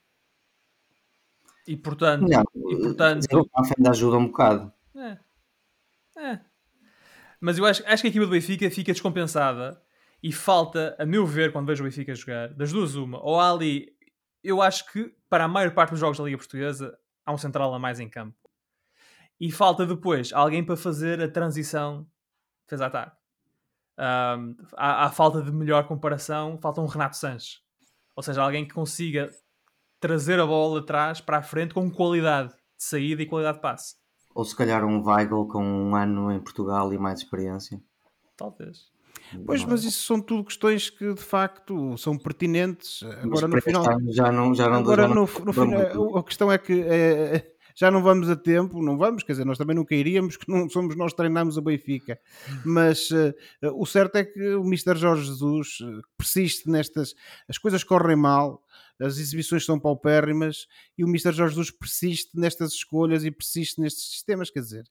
E 1.66 1.76
portanto. 1.76 2.28
Não, 2.28 2.44
e, 2.70 2.76
portanto 2.76 3.24
o 3.32 3.48
Rafa 3.54 3.74
ainda 3.76 3.90
ajuda 3.90 4.16
um 4.18 4.26
bocado. 4.26 4.72
É. 4.94 5.18
É. 6.18 6.40
Mas 7.40 7.58
eu 7.58 7.64
acho, 7.64 7.82
acho 7.86 8.02
que 8.02 8.08
a 8.08 8.10
equipa 8.10 8.26
do 8.26 8.30
Benfica 8.30 8.70
fica 8.70 8.92
descompensada 8.92 9.80
e 10.22 10.32
falta, 10.32 10.96
a 10.98 11.04
meu 11.04 11.26
ver, 11.26 11.52
quando 11.52 11.66
vejo 11.66 11.82
o 11.82 11.86
Benfica 11.86 12.14
jogar, 12.14 12.52
das 12.54 12.72
duas, 12.72 12.94
uma. 12.94 13.22
Ou 13.22 13.40
há 13.40 13.50
ali. 13.50 13.94
Eu 14.42 14.62
acho 14.62 14.90
que 14.92 15.12
para 15.28 15.44
a 15.44 15.48
maior 15.48 15.72
parte 15.72 15.90
dos 15.90 16.00
jogos 16.00 16.18
da 16.18 16.24
Liga 16.24 16.38
Portuguesa 16.38 16.96
há 17.24 17.32
um 17.32 17.38
central 17.38 17.74
a 17.74 17.78
mais 17.78 17.98
em 17.98 18.08
campo. 18.08 18.36
E 19.40 19.50
falta 19.50 19.84
depois 19.84 20.32
alguém 20.32 20.64
para 20.64 20.76
fazer 20.76 21.20
a 21.20 21.28
transição 21.28 22.06
defesa-ataque. 22.64 23.16
Um, 23.98 24.54
há, 24.76 25.06
há, 25.06 25.10
falta 25.10 25.40
de 25.42 25.50
melhor 25.50 25.86
comparação, 25.86 26.58
falta 26.60 26.80
um 26.80 26.86
Renato 26.86 27.16
Sanches. 27.16 27.60
Ou 28.14 28.22
seja, 28.22 28.42
alguém 28.42 28.66
que 28.66 28.74
consiga 28.74 29.30
trazer 30.00 30.38
a 30.38 30.46
bola 30.46 30.80
atrás 30.80 31.20
para 31.20 31.38
a 31.38 31.42
frente 31.42 31.74
com 31.74 31.90
qualidade 31.90 32.50
de 32.50 32.84
saída 32.84 33.22
e 33.22 33.26
qualidade 33.26 33.58
de 33.58 33.62
passe. 33.62 33.96
Ou 34.34 34.44
se 34.44 34.54
calhar 34.54 34.84
um 34.84 35.02
Weigl 35.02 35.48
com 35.48 35.64
um 35.64 35.96
ano 35.96 36.30
em 36.30 36.40
Portugal 36.40 36.92
e 36.92 36.98
mais 36.98 37.20
experiência. 37.20 37.80
Talvez. 38.36 38.94
Pois, 39.44 39.64
mas 39.64 39.82
isso 39.82 40.04
são 40.04 40.20
tudo 40.20 40.44
questões 40.44 40.90
que 40.90 41.14
de 41.14 41.20
facto 41.20 41.96
são 41.96 42.16
pertinentes. 42.16 43.02
Agora 43.22 43.48
no 43.48 43.60
final. 43.60 43.84
Já 44.08 44.30
não, 44.30 44.54
já 44.54 44.68
não 44.68 44.78
Agora 44.78 45.08
no, 45.08 45.14
no 45.14 45.26
final, 45.26 46.18
a 46.18 46.22
questão 46.22 46.52
é 46.52 46.58
que 46.58 46.82
é, 46.82 47.55
já 47.76 47.90
não 47.90 48.02
vamos 48.02 48.30
a 48.30 48.34
tempo, 48.34 48.82
não 48.82 48.96
vamos, 48.96 49.22
quer 49.22 49.32
dizer, 49.32 49.44
nós 49.44 49.58
também 49.58 49.76
nunca 49.76 49.94
iríamos, 49.94 50.36
que 50.38 50.50
não 50.50 50.68
somos 50.68 50.96
nós 50.96 51.12
treinamos 51.12 51.58
o 51.58 51.62
Benfica, 51.62 52.18
mas 52.64 53.10
uh, 53.10 53.34
o 53.74 53.84
certo 53.84 54.16
é 54.16 54.24
que 54.24 54.54
o 54.54 54.64
Mr. 54.64 54.96
Jorge 54.96 55.26
Jesus 55.26 55.78
eh, 55.82 56.00
persiste 56.16 56.70
nestas, 56.70 57.14
as 57.46 57.58
coisas 57.58 57.84
correm 57.84 58.16
mal, 58.16 58.64
as 58.98 59.18
exibições 59.18 59.66
são 59.66 59.78
paupérrimas 59.78 60.66
e 60.96 61.04
o 61.04 61.06
Mr. 61.06 61.32
Jorge 61.32 61.54
Jesus 61.54 61.70
persiste 61.70 62.30
nestas 62.34 62.72
escolhas 62.72 63.26
e 63.26 63.30
persiste 63.30 63.78
nestes 63.78 64.10
sistemas, 64.10 64.50
quer 64.50 64.60
dizer, 64.60 64.84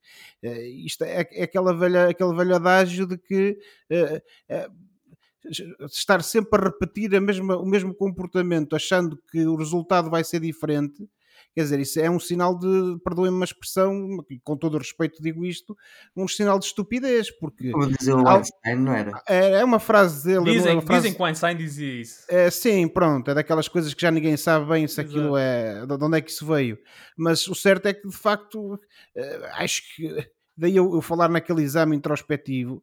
uh, 0.44 0.62
isto 0.86 1.04
é, 1.04 1.28
é, 1.32 1.44
aquela 1.44 1.74
velha, 1.76 2.10
aquele 2.10 2.36
velho 2.36 2.56
adágio 2.56 3.08
de 3.08 3.18
que 3.18 3.58
estar 5.90 6.22
sempre 6.24 6.60
a 6.60 6.66
repetir 6.66 7.16
a 7.16 7.22
mesma, 7.22 7.58
o 7.58 7.66
mesmo 7.66 7.96
comportamento, 7.96 8.76
achando 8.76 9.18
que 9.32 9.44
o 9.48 9.56
resultado 9.56 10.08
vai 10.08 10.24
ser 10.24 10.40
diferente, 10.40 11.10
Quer 11.56 11.62
dizer, 11.62 11.80
isso 11.80 12.00
é 12.02 12.10
um 12.10 12.20
sinal 12.20 12.60
de, 12.60 12.98
perdoem-me 13.02 13.38
uma 13.38 13.46
expressão, 13.46 14.18
com 14.44 14.58
todo 14.58 14.76
o 14.76 14.78
respeito 14.78 15.24
digo 15.24 15.46
isto, 15.46 15.74
um 16.14 16.28
sinal 16.28 16.60
de 16.60 16.66
estupidez, 16.66 17.32
porque... 17.40 17.72
Como 17.72 17.88
dizer 17.98 18.14
o 18.14 18.28
Einstein, 18.28 18.76
não 18.76 18.92
era? 18.92 19.24
É, 19.26 19.52
é 19.52 19.64
uma 19.64 19.80
frase 19.80 20.26
dele... 20.26 20.52
Dizem, 20.52 20.78
é 20.78 20.82
frase, 20.82 21.02
dizem 21.04 21.14
que 21.16 21.22
o 21.22 21.26
Einstein 21.26 21.56
dizia 21.56 22.02
isso. 22.02 22.26
É, 22.30 22.50
sim, 22.52 22.86
pronto, 22.90 23.32
é 23.32 23.34
daquelas 23.34 23.70
coisas 23.70 23.94
que 23.94 24.02
já 24.02 24.12
ninguém 24.12 24.36
sabe 24.36 24.68
bem 24.68 24.86
se 24.86 25.00
aquilo 25.00 25.38
é... 25.38 25.86
de 25.86 25.94
onde 26.04 26.18
é 26.18 26.22
que 26.22 26.30
isso 26.30 26.46
veio. 26.46 26.78
Mas 27.18 27.48
o 27.48 27.56
certo 27.56 27.86
é 27.86 27.94
que, 27.94 28.06
de 28.06 28.18
facto, 28.18 28.78
eh, 29.16 29.50
acho 29.54 29.82
que... 29.96 30.06
Daí 30.58 30.76
eu, 30.76 30.94
eu 30.94 31.02
falar 31.02 31.30
naquele 31.30 31.64
exame 31.64 31.98
introspectivo, 31.98 32.82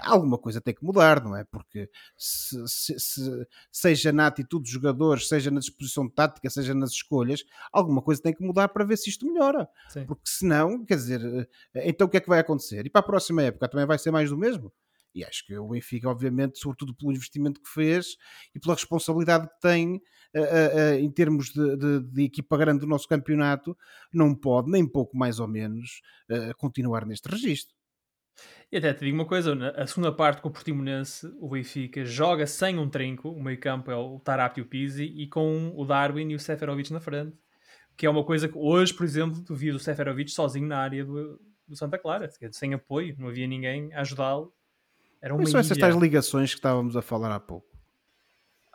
alguma 0.00 0.38
coisa 0.38 0.60
tem 0.60 0.74
que 0.74 0.84
mudar, 0.84 1.22
não 1.22 1.36
é? 1.36 1.44
Porque 1.44 1.88
se, 2.16 2.56
se, 2.66 2.98
se, 2.98 3.46
seja 3.70 4.12
na 4.12 4.26
atitude 4.26 4.64
dos 4.64 4.72
jogadores, 4.72 5.28
seja 5.28 5.50
na 5.50 5.60
disposição 5.60 6.08
tática, 6.08 6.50
seja 6.50 6.74
nas 6.74 6.90
escolhas, 6.90 7.44
alguma 7.72 8.02
coisa 8.02 8.20
tem 8.20 8.34
que 8.34 8.44
mudar 8.44 8.68
para 8.68 8.84
ver 8.84 8.96
se 8.96 9.10
isto 9.10 9.26
melhora. 9.26 9.68
Sim. 9.88 10.04
Porque 10.06 10.24
senão, 10.24 10.84
quer 10.84 10.96
dizer, 10.96 11.48
eh, 11.74 11.88
então 11.88 12.06
o 12.06 12.10
que 12.10 12.16
é 12.16 12.20
que 12.20 12.28
vai 12.28 12.40
acontecer? 12.40 12.86
E 12.86 12.90
para 12.90 13.00
a 13.00 13.04
próxima 13.04 13.42
época 13.42 13.68
também 13.68 13.86
vai 13.86 13.98
ser 13.98 14.10
mais 14.10 14.30
do 14.30 14.36
mesmo? 14.36 14.72
E 15.16 15.24
acho 15.24 15.46
que 15.46 15.56
o 15.56 15.68
Benfica, 15.68 16.10
obviamente, 16.10 16.58
sobretudo 16.58 16.94
pelo 16.94 17.10
investimento 17.10 17.58
que 17.58 17.70
fez 17.70 18.18
e 18.54 18.60
pela 18.60 18.74
responsabilidade 18.74 19.48
que 19.48 19.60
tem 19.62 19.94
uh, 19.96 20.40
uh, 20.40 20.94
em 20.98 21.10
termos 21.10 21.46
de, 21.46 21.76
de, 21.76 22.00
de, 22.00 22.24
equipa 22.24 22.54
grande 22.58 22.80
do 22.80 22.86
nosso 22.86 23.08
campeonato, 23.08 23.74
não 24.12 24.34
pode, 24.34 24.70
nem 24.70 24.86
pouco 24.86 25.16
mais 25.16 25.40
ou 25.40 25.48
menos, 25.48 26.02
uh, 26.30 26.54
continuar 26.58 27.06
neste 27.06 27.30
registro. 27.30 27.74
E 28.70 28.76
até 28.76 28.92
te 28.92 29.04
digo 29.04 29.16
uma 29.16 29.24
coisa, 29.24 29.54
a 29.76 29.86
segunda 29.86 30.12
parte 30.12 30.42
com 30.42 30.48
o 30.48 30.52
Portimonense, 30.52 31.26
o 31.40 31.48
Benfica 31.48 32.04
joga 32.04 32.46
sem 32.46 32.78
um 32.78 32.88
trinco, 32.88 33.28
o 33.30 33.42
meio 33.42 33.58
campo 33.60 33.90
é 33.90 33.96
o 33.96 34.18
Tarapti 34.18 34.58
e 34.58 34.62
o 34.62 34.66
Pizzi, 34.66 35.04
e 35.04 35.28
com 35.28 35.72
o 35.76 35.84
Darwin 35.84 36.30
e 36.30 36.34
o 36.34 36.40
Seferovic 36.40 36.92
na 36.92 37.00
frente, 37.00 37.36
que 37.96 38.06
é 38.06 38.10
uma 38.10 38.24
coisa 38.24 38.48
que 38.48 38.58
hoje, 38.58 38.92
por 38.92 39.04
exemplo, 39.04 39.40
tu 39.42 39.54
vias 39.54 39.76
o 39.76 39.78
Seferovic 39.78 40.30
sozinho 40.30 40.66
na 40.66 40.78
área 40.78 41.04
do, 41.04 41.40
do 41.66 41.76
Santa 41.76 41.96
Clara, 41.96 42.28
sem 42.50 42.74
apoio, 42.74 43.14
não 43.18 43.28
havia 43.28 43.46
ninguém 43.46 43.94
a 43.94 44.00
ajudá-lo. 44.00 44.52
Era 45.22 45.34
uma 45.34 45.46
são 45.46 45.60
essas 45.60 45.78
tais 45.78 45.96
ligações 45.96 46.50
que 46.50 46.58
estávamos 46.58 46.96
a 46.96 47.02
falar 47.02 47.34
há 47.34 47.40
pouco. 47.40 47.66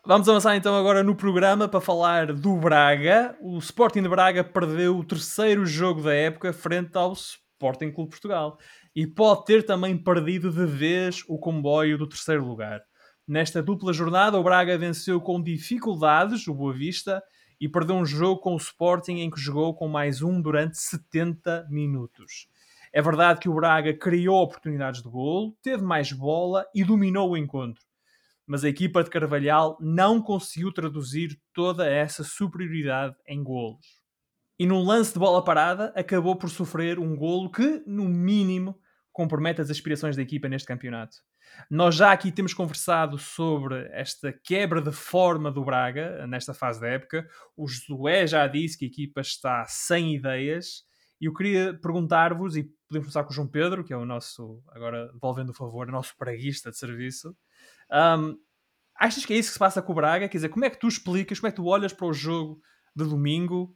Vamos 0.03 0.27
avançar 0.27 0.55
então 0.55 0.75
agora 0.75 1.03
no 1.03 1.15
programa 1.15 1.67
para 1.67 1.79
falar 1.79 2.33
do 2.33 2.57
Braga. 2.57 3.37
O 3.39 3.59
Sporting 3.59 4.01
de 4.01 4.09
Braga 4.09 4.43
perdeu 4.43 4.97
o 4.97 5.03
terceiro 5.03 5.63
jogo 5.63 6.01
da 6.01 6.13
época 6.13 6.51
frente 6.51 6.97
ao 6.97 7.13
Sporting 7.13 7.91
Clube 7.91 8.09
Portugal 8.09 8.57
e 8.95 9.07
pode 9.07 9.45
ter 9.45 9.65
também 9.65 9.97
perdido 9.97 10.51
de 10.51 10.65
vez 10.65 11.23
o 11.27 11.37
comboio 11.37 11.97
do 11.97 12.07
terceiro 12.07 12.45
lugar. 12.45 12.81
Nesta 13.27 13.63
dupla 13.63 13.93
jornada, 13.93 14.37
o 14.37 14.43
Braga 14.43 14.77
venceu 14.77 15.21
com 15.21 15.41
dificuldades 15.41 16.47
o 16.47 16.53
Boa 16.53 16.73
Vista 16.73 17.23
e 17.59 17.69
perdeu 17.69 17.95
um 17.95 18.05
jogo 18.05 18.41
com 18.41 18.53
o 18.53 18.57
Sporting 18.57 19.19
em 19.19 19.29
que 19.29 19.39
jogou 19.39 19.73
com 19.73 19.87
mais 19.87 20.21
um 20.21 20.41
durante 20.41 20.77
70 20.77 21.67
minutos. 21.69 22.47
É 22.91 23.01
verdade 23.01 23.39
que 23.39 23.47
o 23.47 23.53
Braga 23.53 23.93
criou 23.93 24.41
oportunidades 24.41 25.01
de 25.01 25.09
golo, 25.09 25.55
teve 25.61 25.81
mais 25.81 26.11
bola 26.11 26.65
e 26.75 26.83
dominou 26.83 27.31
o 27.31 27.37
encontro. 27.37 27.83
Mas 28.45 28.65
a 28.65 28.69
equipa 28.69 29.01
de 29.01 29.09
Carvalhal 29.09 29.77
não 29.79 30.21
conseguiu 30.21 30.73
traduzir 30.73 31.39
toda 31.53 31.87
essa 31.87 32.23
superioridade 32.23 33.15
em 33.25 33.41
golos 33.41 34.00
e 34.61 34.65
num 34.67 34.83
lance 34.83 35.11
de 35.11 35.17
bola 35.17 35.43
parada 35.43 35.91
acabou 35.95 36.35
por 36.35 36.47
sofrer 36.47 36.99
um 36.99 37.15
golo 37.15 37.49
que, 37.49 37.81
no 37.87 38.07
mínimo, 38.07 38.79
compromete 39.11 39.59
as 39.59 39.71
aspirações 39.71 40.15
da 40.15 40.21
equipa 40.21 40.47
neste 40.47 40.67
campeonato. 40.67 41.17
Nós 41.67 41.95
já 41.95 42.11
aqui 42.11 42.31
temos 42.31 42.53
conversado 42.53 43.17
sobre 43.17 43.89
esta 43.91 44.31
quebra 44.31 44.79
de 44.79 44.91
forma 44.91 45.51
do 45.51 45.65
Braga 45.65 46.27
nesta 46.27 46.53
fase 46.53 46.79
da 46.79 46.89
época. 46.89 47.27
O 47.57 47.67
Josué 47.67 48.27
já 48.27 48.45
disse 48.45 48.77
que 48.77 48.85
a 48.85 48.87
equipa 48.87 49.21
está 49.21 49.65
sem 49.65 50.13
ideias. 50.13 50.83
E 51.19 51.25
eu 51.25 51.33
queria 51.33 51.73
perguntar-vos, 51.81 52.55
e 52.55 52.69
podemos 52.87 53.07
começar 53.07 53.23
com 53.23 53.31
o 53.31 53.33
João 53.33 53.47
Pedro, 53.47 53.83
que 53.83 53.93
é 53.93 53.97
o 53.97 54.05
nosso, 54.05 54.61
agora 54.67 55.11
devolvendo 55.11 55.49
o 55.49 55.55
favor, 55.55 55.87
nosso 55.87 56.15
praguista 56.19 56.69
de 56.69 56.77
serviço. 56.77 57.35
Um, 57.91 58.37
achas 58.95 59.25
que 59.25 59.33
é 59.33 59.37
isso 59.37 59.49
que 59.49 59.53
se 59.53 59.59
passa 59.59 59.81
com 59.81 59.91
o 59.91 59.95
Braga? 59.95 60.29
Quer 60.29 60.37
dizer, 60.37 60.49
como 60.49 60.65
é 60.65 60.69
que 60.69 60.79
tu 60.79 60.87
explicas, 60.87 61.39
como 61.39 61.47
é 61.47 61.51
que 61.51 61.57
tu 61.57 61.65
olhas 61.65 61.91
para 61.91 62.05
o 62.05 62.13
jogo 62.13 62.61
de 62.95 63.05
domingo 63.05 63.75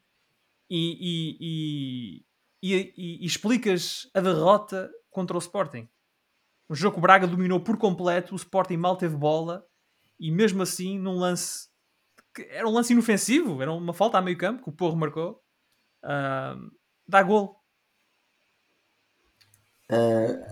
e, 0.70 2.24
e, 2.62 2.94
e, 2.94 3.26
explicas 3.26 4.10
a 4.14 4.20
derrota 4.20 4.90
contra 5.10 5.36
o 5.36 5.40
Sporting? 5.40 5.88
Um 6.70 6.76
jogo 6.76 6.94
que 6.94 7.00
o 7.00 7.02
Braga 7.02 7.28
dominou 7.28 7.60
por 7.60 7.78
completo, 7.78 8.34
o 8.34 8.38
Sporting 8.38 8.78
mal 8.78 8.98
teve 8.98 9.16
bola 9.16 9.66
e 10.20 10.32
mesmo 10.32 10.64
assim, 10.64 10.98
num 10.98 11.18
lance 11.18 11.70
que 12.36 12.44
era 12.50 12.68
um 12.68 12.72
lance 12.72 12.92
inofensivo, 12.92 13.62
era 13.62 13.72
uma 13.72 13.94
falta 13.94 14.18
a 14.18 14.22
meio 14.22 14.38
campo 14.38 14.64
que 14.64 14.70
o 14.70 14.74
Porro 14.74 14.98
marcou, 14.98 15.42
uh, 16.04 16.72
dá 17.08 17.24
gol. 17.24 17.62
Uh, 19.90 20.44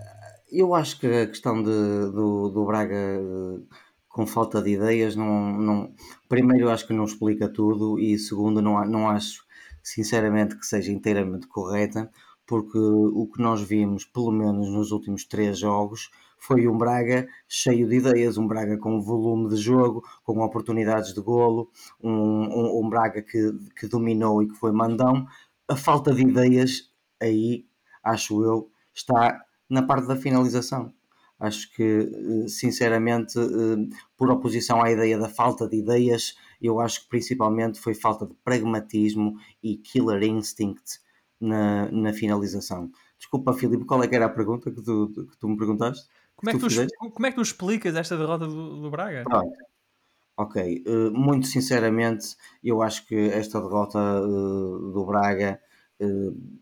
eu 0.50 0.74
acho 0.74 0.98
que 0.98 1.06
a 1.06 1.26
questão 1.26 1.62
de, 1.62 1.70
do, 2.12 2.48
do 2.48 2.64
Braga 2.64 3.20
uh, 3.20 3.68
com 4.08 4.26
falta 4.26 4.62
de 4.62 4.70
ideias 4.70 5.14
não, 5.14 5.52
não 5.52 5.94
primeiro 6.28 6.70
acho 6.70 6.86
que 6.86 6.92
não 6.92 7.04
explica 7.04 7.48
tudo 7.48 7.98
e 7.98 8.16
segundo 8.18 8.62
não, 8.62 8.82
não 8.86 9.10
acho 9.10 9.43
sinceramente 9.84 10.58
que 10.58 10.66
seja 10.66 10.90
inteiramente 10.90 11.46
correta 11.46 12.10
porque 12.46 12.78
o 12.78 13.26
que 13.26 13.40
nós 13.40 13.62
vimos 13.62 14.04
pelo 14.04 14.30
menos 14.30 14.68
nos 14.68 14.90
últimos 14.90 15.24
três 15.24 15.58
jogos 15.58 16.10
foi 16.38 16.68
um 16.68 16.76
Braga 16.76 17.26
cheio 17.48 17.88
de 17.88 17.96
ideias, 17.96 18.36
um 18.36 18.46
Braga 18.46 18.76
com 18.76 19.00
volume 19.00 19.48
de 19.48 19.56
jogo, 19.56 20.04
com 20.22 20.40
oportunidades 20.40 21.14
de 21.14 21.20
golo, 21.20 21.70
um, 22.02 22.10
um, 22.10 22.84
um 22.84 22.88
Braga 22.88 23.22
que, 23.22 23.50
que 23.78 23.86
dominou 23.86 24.42
e 24.42 24.48
que 24.48 24.54
foi 24.54 24.72
mandão. 24.72 25.26
A 25.66 25.74
falta 25.74 26.14
de 26.14 26.22
ideias 26.22 26.92
aí, 27.20 27.64
acho 28.02 28.42
eu, 28.44 28.70
está 28.92 29.40
na 29.68 29.82
parte 29.82 30.06
da 30.06 30.16
finalização. 30.16 30.92
Acho 31.44 31.70
que, 31.74 31.82
eh, 31.82 32.48
sinceramente, 32.48 33.38
eh, 33.38 33.96
por 34.16 34.30
oposição 34.30 34.82
à 34.82 34.90
ideia 34.90 35.18
da 35.18 35.28
falta 35.28 35.68
de 35.68 35.76
ideias, 35.76 36.36
eu 36.60 36.80
acho 36.80 37.02
que 37.02 37.08
principalmente 37.08 37.78
foi 37.78 37.94
falta 37.94 38.26
de 38.26 38.34
pragmatismo 38.42 39.36
e 39.62 39.76
killer 39.76 40.22
instinct 40.22 41.00
na, 41.38 41.90
na 41.90 42.12
finalização. 42.14 42.90
Desculpa, 43.18 43.52
Filipe, 43.52 43.84
qual 43.84 44.02
é 44.02 44.08
que 44.08 44.14
era 44.14 44.26
a 44.26 44.30
pergunta 44.30 44.70
que 44.70 44.82
tu, 44.82 45.10
que 45.12 45.36
tu 45.38 45.48
me 45.48 45.56
perguntaste? 45.56 46.08
Como 46.34 46.50
é 46.50 46.52
que, 46.54 46.60
tu, 46.60 47.10
como 47.12 47.26
é 47.26 47.30
que 47.30 47.36
tu 47.36 47.42
explicas 47.42 47.94
esta 47.94 48.16
derrota 48.16 48.46
do, 48.46 48.80
do 48.80 48.90
Braga? 48.90 49.24
Pronto. 49.24 49.54
Ok, 50.36 50.82
uh, 50.86 51.12
muito 51.12 51.46
sinceramente, 51.46 52.36
eu 52.62 52.82
acho 52.82 53.06
que 53.06 53.14
esta 53.14 53.60
derrota 53.60 54.20
do 54.20 55.04
Braga 55.06 55.60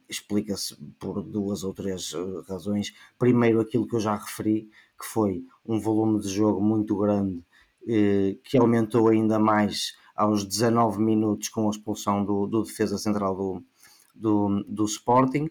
explica-se 0.08 0.76
por 0.98 1.22
duas 1.22 1.64
ou 1.64 1.72
três 1.72 2.12
razões. 2.48 2.92
Primeiro, 3.18 3.60
aquilo 3.60 3.86
que 3.86 3.96
eu 3.96 4.00
já 4.00 4.14
referi, 4.14 4.68
que 4.98 5.06
foi 5.06 5.44
um 5.64 5.80
volume 5.80 6.20
de 6.20 6.28
jogo 6.28 6.62
muito 6.62 6.96
grande, 6.96 7.42
que 8.44 8.58
aumentou 8.58 9.08
ainda 9.08 9.38
mais 9.38 9.94
aos 10.14 10.44
19 10.44 11.02
minutos 11.02 11.48
com 11.48 11.66
a 11.66 11.70
expulsão 11.70 12.24
do, 12.24 12.46
do 12.46 12.62
defesa 12.62 12.98
central 12.98 13.34
do, 13.34 13.62
do, 14.14 14.64
do 14.68 14.84
Sporting. 14.84 15.50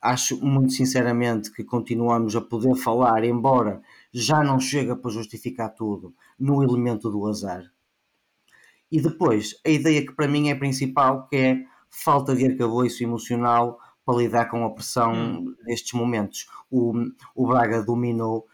Acho 0.00 0.42
muito 0.42 0.72
sinceramente 0.72 1.52
que 1.52 1.62
continuamos 1.62 2.34
a 2.34 2.40
poder 2.40 2.74
falar, 2.74 3.22
embora 3.22 3.82
já 4.10 4.42
não 4.42 4.58
chega 4.58 4.96
para 4.96 5.10
justificar 5.10 5.74
tudo, 5.74 6.14
no 6.38 6.62
elemento 6.62 7.10
do 7.10 7.26
azar. 7.26 7.70
E 8.90 9.00
depois, 9.00 9.60
a 9.64 9.68
ideia 9.68 10.04
que 10.04 10.12
para 10.12 10.26
mim 10.26 10.48
é 10.48 10.54
principal, 10.54 11.28
que 11.28 11.36
é 11.36 11.64
falta 11.90 12.34
de 12.34 12.46
arcabouço 12.46 13.02
emocional 13.02 13.78
para 14.04 14.18
lidar 14.18 14.46
com 14.46 14.64
a 14.64 14.70
pressão 14.70 15.12
hum. 15.12 15.54
destes 15.64 15.92
momentos. 15.92 16.46
O, 16.70 16.92
o 17.34 17.46
Braga 17.46 17.82
dominou. 17.82 18.46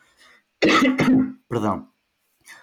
Perdão. 1.48 1.88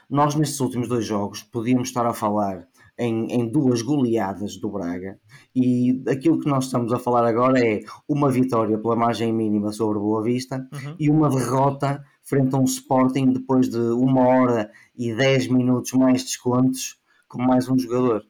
Nós, 0.09 0.35
nestes 0.35 0.59
últimos 0.59 0.87
dois 0.87 1.05
jogos, 1.05 1.43
podíamos 1.43 1.89
estar 1.89 2.05
a 2.05 2.13
falar 2.13 2.67
em, 2.97 3.31
em, 3.31 3.49
duas 3.49 3.81
goleadas 3.81 4.57
do 4.57 4.69
Braga 4.69 5.19
e 5.55 6.03
aquilo 6.07 6.39
que 6.39 6.47
nós 6.47 6.65
estamos 6.65 6.93
a 6.93 6.99
falar 6.99 7.25
agora 7.25 7.59
é 7.59 7.81
uma 8.07 8.29
vitória 8.29 8.77
pela 8.77 8.95
margem 8.95 9.33
mínima 9.33 9.71
sobre 9.71 9.97
Boa 9.97 10.21
Vista 10.21 10.67
uhum. 10.71 10.95
e 10.99 11.09
uma 11.09 11.29
derrota 11.29 12.03
frente 12.21 12.53
a 12.55 12.59
um 12.59 12.65
Sporting 12.65 13.33
depois 13.33 13.67
de 13.69 13.79
uma 13.79 14.21
hora 14.21 14.71
e 14.95 15.13
dez 15.13 15.47
minutos 15.47 15.91
mais 15.93 16.23
descontos 16.23 16.99
com 17.27 17.41
mais 17.41 17.67
um 17.67 17.77
jogador. 17.77 18.23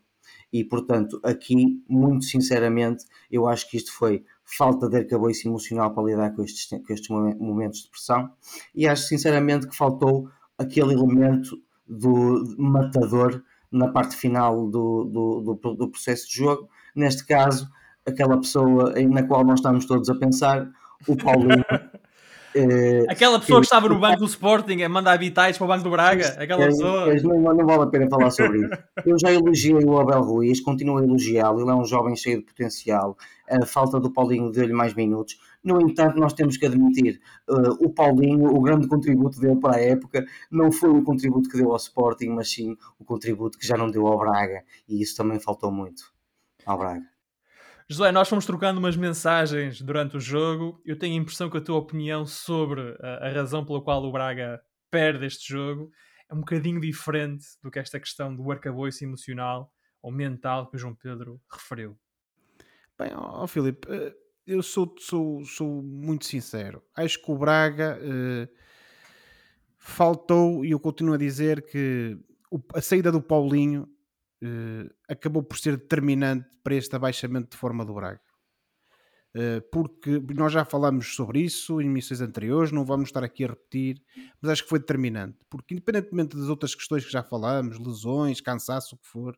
E 0.53 0.63
portanto, 0.63 1.19
aqui, 1.23 1.83
muito 1.89 2.25
sinceramente, 2.25 3.05
eu 3.31 3.47
acho 3.47 3.67
que 3.67 3.75
isto 3.75 3.91
foi 3.91 4.23
falta 4.45 4.87
de 4.87 4.97
arcabouço 4.97 5.47
emocional 5.47 5.91
para 5.95 6.03
lidar 6.03 6.35
com 6.35 6.43
estes, 6.43 6.69
com 6.69 6.93
estes 6.93 7.09
momentos 7.09 7.81
de 7.81 7.89
pressão 7.89 8.29
e 8.75 8.87
acho 8.87 9.07
sinceramente 9.07 9.67
que 9.67 9.75
faltou 9.75 10.29
aquele 10.55 10.93
elemento 10.93 11.59
do 11.87 12.55
matador 12.57 13.41
na 13.71 13.87
parte 13.87 14.15
final 14.15 14.69
do, 14.69 15.05
do, 15.05 15.57
do, 15.59 15.73
do 15.73 15.89
processo 15.89 16.27
de 16.29 16.35
jogo. 16.35 16.69
Neste 16.95 17.25
caso, 17.25 17.67
aquela 18.05 18.37
pessoa 18.39 18.93
na 19.09 19.23
qual 19.23 19.43
nós 19.43 19.59
estamos 19.59 19.85
todos 19.85 20.07
a 20.07 20.15
pensar, 20.15 20.69
o 21.07 21.17
Paulinho. 21.17 21.65
Eh, 22.55 23.05
aquela 23.09 23.39
pessoa 23.39 23.59
que 23.59 23.65
estava 23.65 23.89
no 23.89 23.99
banco 23.99 24.19
do 24.19 24.25
Sporting 24.25 24.81
a 24.83 24.89
mandar 24.89 25.13
habitais 25.13 25.57
para 25.57 25.65
o 25.65 25.67
banco 25.67 25.83
do 25.83 25.89
Braga, 25.89 26.27
aquela 26.39 26.65
pessoa. 26.65 27.13
Não, 27.15 27.55
não, 27.55 27.65
vale 27.65 27.83
a 27.83 27.87
pena 27.87 28.07
falar 28.09 28.29
sobre 28.31 28.59
isso. 28.59 28.69
Eu 29.05 29.17
já 29.19 29.31
elogiei 29.31 29.83
o 29.83 29.99
Abel 29.99 30.21
Ruiz, 30.21 30.61
continuo 30.61 30.97
a 30.97 31.03
elogiá-lo. 31.03 31.61
Ele 31.61 31.71
é 31.71 31.73
um 31.73 31.85
jovem 31.85 32.15
cheio 32.15 32.39
de 32.39 32.45
potencial. 32.45 33.17
A 33.49 33.65
falta 33.65 33.99
do 33.99 34.11
Paulinho 34.11 34.51
deu-lhe 34.51 34.73
mais 34.73 34.93
minutos. 34.93 35.37
No 35.63 35.81
entanto, 35.81 36.19
nós 36.19 36.33
temos 36.33 36.57
que 36.57 36.65
admitir, 36.65 37.19
uh, 37.49 37.85
o 37.85 37.89
Paulinho, 37.89 38.53
o 38.53 38.61
grande 38.61 38.87
contributo 38.87 39.39
dele 39.39 39.59
para 39.59 39.77
a 39.77 39.81
época, 39.81 40.25
não 40.51 40.71
foi 40.71 40.89
o 40.89 41.03
contributo 41.03 41.49
que 41.49 41.57
deu 41.57 41.71
ao 41.71 41.77
Sporting, 41.77 42.29
mas 42.29 42.51
sim 42.51 42.75
o 42.99 43.05
contributo 43.05 43.57
que 43.57 43.65
já 43.65 43.77
não 43.77 43.89
deu 43.89 44.07
ao 44.07 44.17
Braga. 44.17 44.63
E 44.87 45.01
isso 45.01 45.15
também 45.15 45.39
faltou 45.39 45.71
muito 45.71 46.03
ao 46.65 46.77
Braga. 46.77 47.12
José, 47.93 48.11
nós 48.11 48.27
fomos 48.27 48.43
trocando 48.43 48.79
umas 48.79 48.97
mensagens 48.97 49.79
durante 49.79 50.17
o 50.17 50.19
jogo. 50.19 50.81
Eu 50.83 50.97
tenho 50.97 51.13
a 51.13 51.21
impressão 51.21 51.47
que 51.47 51.57
a 51.57 51.61
tua 51.61 51.77
opinião 51.77 52.25
sobre 52.25 52.97
a, 52.99 53.27
a 53.27 53.29
razão 53.31 53.63
pela 53.63 53.83
qual 53.83 54.03
o 54.03 54.11
Braga 54.11 54.59
perde 54.89 55.27
este 55.27 55.53
jogo 55.53 55.91
é 56.27 56.33
um 56.33 56.39
bocadinho 56.39 56.81
diferente 56.81 57.45
do 57.61 57.69
que 57.69 57.77
esta 57.77 57.99
questão 57.99 58.35
do 58.35 58.51
arcabouço 58.51 59.03
emocional 59.03 59.71
ou 60.01 60.11
mental 60.11 60.71
que 60.71 60.75
o 60.75 60.79
João 60.79 60.95
Pedro 60.95 61.39
referiu. 61.47 61.95
Bem, 62.97 63.11
ó, 63.13 63.45
Filipe, 63.45 63.87
eh, 63.87 64.15
eu 64.47 64.63
sou, 64.63 64.95
sou, 64.97 65.45
sou 65.45 65.83
muito 65.83 66.25
sincero. 66.25 66.81
Acho 66.95 67.21
que 67.21 67.31
o 67.31 67.37
Braga 67.37 67.99
eh, 68.01 68.49
faltou, 69.77 70.65
e 70.65 70.71
eu 70.71 70.79
continuo 70.79 71.13
a 71.13 71.17
dizer 71.17 71.63
que 71.63 72.17
a 72.73 72.81
saída 72.81 73.11
do 73.11 73.21
Paulinho 73.21 73.87
eh, 73.87 73.92
acabou 75.07 75.43
por 75.43 75.57
ser 75.57 75.77
determinante 75.77 76.49
para 76.63 76.75
este 76.75 76.95
abaixamento 76.95 77.51
de 77.51 77.57
forma 77.57 77.85
do 77.85 77.93
Braga. 77.93 78.21
Eh, 79.35 79.61
porque 79.71 80.21
nós 80.35 80.51
já 80.51 80.63
falamos 80.63 81.15
sobre 81.15 81.39
isso 81.41 81.81
em 81.81 81.85
emissões 81.85 82.21
anteriores, 82.21 82.71
não 82.71 82.85
vamos 82.85 83.09
estar 83.09 83.23
aqui 83.23 83.43
a 83.43 83.47
repetir, 83.47 84.01
mas 84.41 84.51
acho 84.51 84.63
que 84.63 84.69
foi 84.69 84.79
determinante. 84.79 85.39
Porque, 85.49 85.73
independentemente 85.73 86.37
das 86.37 86.49
outras 86.49 86.75
questões 86.75 87.03
que 87.05 87.11
já 87.11 87.23
falamos, 87.23 87.79
lesões, 87.79 88.41
cansaço, 88.41 88.95
o 88.95 88.97
que 88.99 89.07
for, 89.07 89.35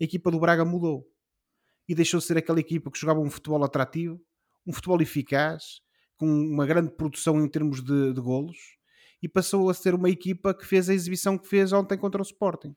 a 0.00 0.04
equipa 0.04 0.30
do 0.30 0.38
Braga 0.38 0.64
mudou 0.64 1.04
e 1.88 1.94
deixou 1.94 2.20
de 2.20 2.26
ser 2.26 2.38
aquela 2.38 2.60
equipa 2.60 2.90
que 2.90 2.98
jogava 2.98 3.20
um 3.20 3.30
futebol 3.30 3.62
atrativo 3.64 4.20
um 4.66 4.72
futebol 4.72 5.00
eficaz, 5.00 5.80
com 6.16 6.26
uma 6.26 6.66
grande 6.66 6.90
produção 6.90 7.40
em 7.44 7.48
termos 7.48 7.82
de, 7.82 8.12
de 8.12 8.20
golos, 8.20 8.56
e 9.22 9.28
passou 9.28 9.68
a 9.70 9.74
ser 9.74 9.94
uma 9.94 10.10
equipa 10.10 10.54
que 10.54 10.66
fez 10.66 10.88
a 10.88 10.94
exibição 10.94 11.38
que 11.38 11.48
fez 11.48 11.72
ontem 11.72 11.98
contra 11.98 12.20
o 12.20 12.24
Sporting. 12.24 12.74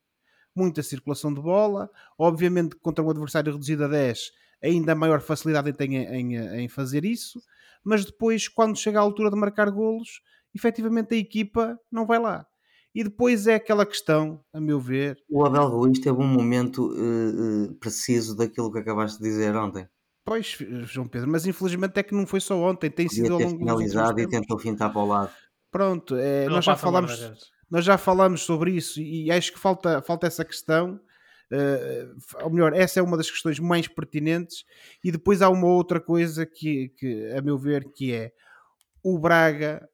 Muita 0.58 0.82
circulação 0.82 1.32
de 1.32 1.40
bola, 1.40 1.88
obviamente 2.18 2.76
contra 2.78 3.04
um 3.04 3.10
adversário 3.12 3.52
reduzido 3.52 3.86
a 3.86 3.88
10, 3.88 4.32
ainda 4.64 4.96
maior 4.96 5.22
facilidade 5.22 5.72
tem 5.74 5.98
em, 5.98 6.36
em, 6.36 6.64
em 6.64 6.68
fazer 6.68 7.06
isso, 7.06 7.40
mas 7.84 8.04
depois, 8.04 8.48
quando 8.48 8.76
chega 8.76 9.00
à 9.00 9.02
altura 9.02 9.30
de 9.30 9.36
marcar 9.38 9.70
golos, 9.70 10.22
efetivamente 10.56 11.14
a 11.14 11.18
equipa 11.18 11.80
não 11.92 12.08
vai 12.08 12.20
lá. 12.20 12.46
E 12.94 13.04
depois 13.04 13.46
é 13.46 13.54
aquela 13.54 13.86
questão, 13.86 14.44
a 14.52 14.60
meu 14.60 14.80
ver. 14.80 15.20
O 15.30 15.46
Abel 15.46 15.68
Ruiz 15.68 16.00
teve 16.00 16.18
um 16.18 16.28
momento 16.28 16.88
uh, 16.88 17.66
uh, 17.66 17.76
preciso 17.76 18.36
daquilo 18.36 18.72
que 18.72 18.80
acabaste 18.80 19.22
de 19.22 19.30
dizer 19.30 19.56
ontem. 19.56 19.88
Pois, 20.26 20.58
João 20.84 21.08
Pedro, 21.08 21.30
mas 21.30 21.46
infelizmente 21.46 21.98
é 22.00 22.04
que 22.04 22.16
não 22.16 22.26
foi 22.26 22.42
só 22.42 22.60
ontem, 22.60 22.90
tem 22.90 23.08
Podia 23.08 23.24
sido 23.24 23.36
ao 23.36 23.40
longo 23.40 23.60
finalizado 23.60 24.20
e 24.20 24.28
tentou 24.28 24.58
fintar 24.58 24.92
para 24.92 25.02
o 25.02 25.08
lado. 25.08 25.32
Pronto, 25.72 26.16
é, 26.16 26.50
nós 26.50 26.66
já 26.66 26.76
falamos, 26.76 27.12
nós 27.70 27.84
já 27.84 27.98
falamos 27.98 28.42
sobre 28.42 28.72
isso 28.72 29.02
e 29.02 29.32
acho 29.32 29.52
que 29.52 29.60
falta, 29.60 30.02
falta 30.02 30.28
essa 30.28 30.46
questão. 30.46 31.00
Uh, 31.52 32.44
ou 32.44 32.50
melhor, 32.50 32.74
essa 32.74 33.00
é 33.00 33.04
uma 33.04 33.18
das 33.18 33.32
questões 33.32 33.60
mais 33.60 33.88
pertinentes. 33.88 34.64
E 35.04 35.12
depois 35.12 35.42
há 35.42 35.50
uma 35.50 35.68
outra 35.68 36.00
coisa 36.00 36.46
que, 36.46 36.90
que, 36.98 37.32
a 37.34 37.42
meu 37.42 37.58
ver, 37.58 37.92
que 37.94 38.14
é 38.14 38.32
o 39.04 39.18
Braga 39.18 39.88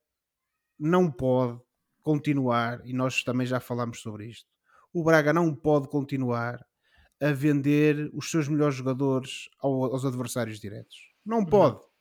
não 0.79 1.11
pode 1.11 1.59
continuar, 2.01 2.81
e 2.83 2.93
nós 2.93 3.23
também 3.23 3.47
já 3.47 3.59
falamos 3.59 4.01
sobre 4.01 4.27
isto. 4.27 4.47
O 4.91 5.03
Braga 5.03 5.31
não 5.31 5.55
pode 5.55 5.87
continuar 5.87 6.59
a 7.21 7.31
vender 7.31 8.11
os 8.13 8.29
seus 8.29 8.47
melhores 8.47 8.75
jogadores 8.75 9.49
aos 9.59 10.03
adversários 10.03 10.59
diretos. 10.59 10.97
Não 11.25 11.39
uhum. 11.39 11.45
pode. 11.45 11.92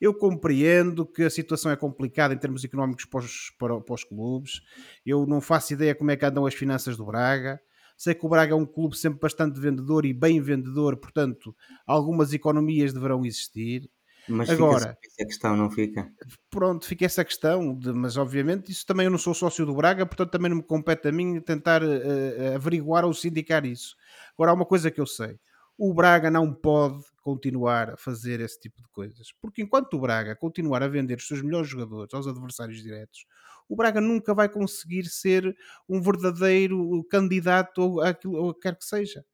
Eu 0.00 0.14
compreendo 0.14 1.04
que 1.04 1.24
a 1.24 1.30
situação 1.30 1.70
é 1.70 1.76
complicada 1.76 2.32
em 2.32 2.38
termos 2.38 2.64
económicos 2.64 3.04
para 3.04 3.20
os, 3.20 3.50
para, 3.58 3.80
para 3.80 3.94
os, 3.94 4.04
clubes. 4.04 4.60
Eu 5.04 5.26
não 5.26 5.40
faço 5.40 5.72
ideia 5.72 5.94
como 5.94 6.10
é 6.10 6.16
que 6.16 6.24
andam 6.24 6.46
as 6.46 6.54
finanças 6.54 6.96
do 6.96 7.04
Braga. 7.04 7.60
Sei 7.96 8.14
que 8.14 8.24
o 8.24 8.28
Braga 8.28 8.52
é 8.52 8.56
um 8.56 8.66
clube 8.66 8.96
sempre 8.96 9.18
bastante 9.18 9.58
vendedor 9.58 10.06
e 10.06 10.12
bem 10.12 10.40
vendedor, 10.40 10.96
portanto, 10.96 11.54
algumas 11.84 12.32
economias 12.32 12.92
deverão 12.92 13.26
existir. 13.26 13.90
Mas 14.28 14.50
Agora, 14.50 14.96
fica 15.02 15.22
a 15.22 15.26
questão, 15.26 15.56
não 15.56 15.70
fica? 15.70 16.12
Pronto, 16.50 16.86
fica 16.86 17.06
essa 17.06 17.24
questão, 17.24 17.74
de, 17.74 17.92
mas 17.92 18.16
obviamente 18.16 18.70
isso 18.70 18.84
também 18.84 19.06
eu 19.06 19.10
não 19.10 19.18
sou 19.18 19.32
sócio 19.32 19.64
do 19.64 19.74
Braga, 19.74 20.04
portanto 20.04 20.30
também 20.30 20.50
não 20.50 20.58
me 20.58 20.62
compete 20.62 21.08
a 21.08 21.12
mim 21.12 21.40
tentar 21.40 21.82
uh, 21.82 22.54
averiguar 22.54 23.04
ou 23.04 23.14
sindicar 23.14 23.64
isso. 23.64 23.96
Agora 24.34 24.50
há 24.50 24.54
uma 24.54 24.66
coisa 24.66 24.90
que 24.90 25.00
eu 25.00 25.06
sei: 25.06 25.38
o 25.78 25.94
Braga 25.94 26.28
não 26.28 26.52
pode 26.52 27.04
continuar 27.22 27.90
a 27.90 27.96
fazer 27.96 28.40
esse 28.40 28.58
tipo 28.58 28.82
de 28.82 28.88
coisas, 28.88 29.28
porque 29.40 29.62
enquanto 29.62 29.94
o 29.94 30.00
Braga 30.00 30.34
continuar 30.34 30.82
a 30.82 30.88
vender 30.88 31.18
os 31.18 31.26
seus 31.26 31.40
melhores 31.40 31.68
jogadores 31.68 32.12
aos 32.12 32.26
adversários 32.26 32.82
diretos, 32.82 33.26
o 33.68 33.76
Braga 33.76 34.00
nunca 34.00 34.34
vai 34.34 34.48
conseguir 34.48 35.04
ser 35.04 35.56
um 35.88 36.02
verdadeiro 36.02 37.04
candidato 37.08 38.00
ou 38.24 38.54
quer 38.54 38.76
que 38.76 38.84
seja. 38.84 39.24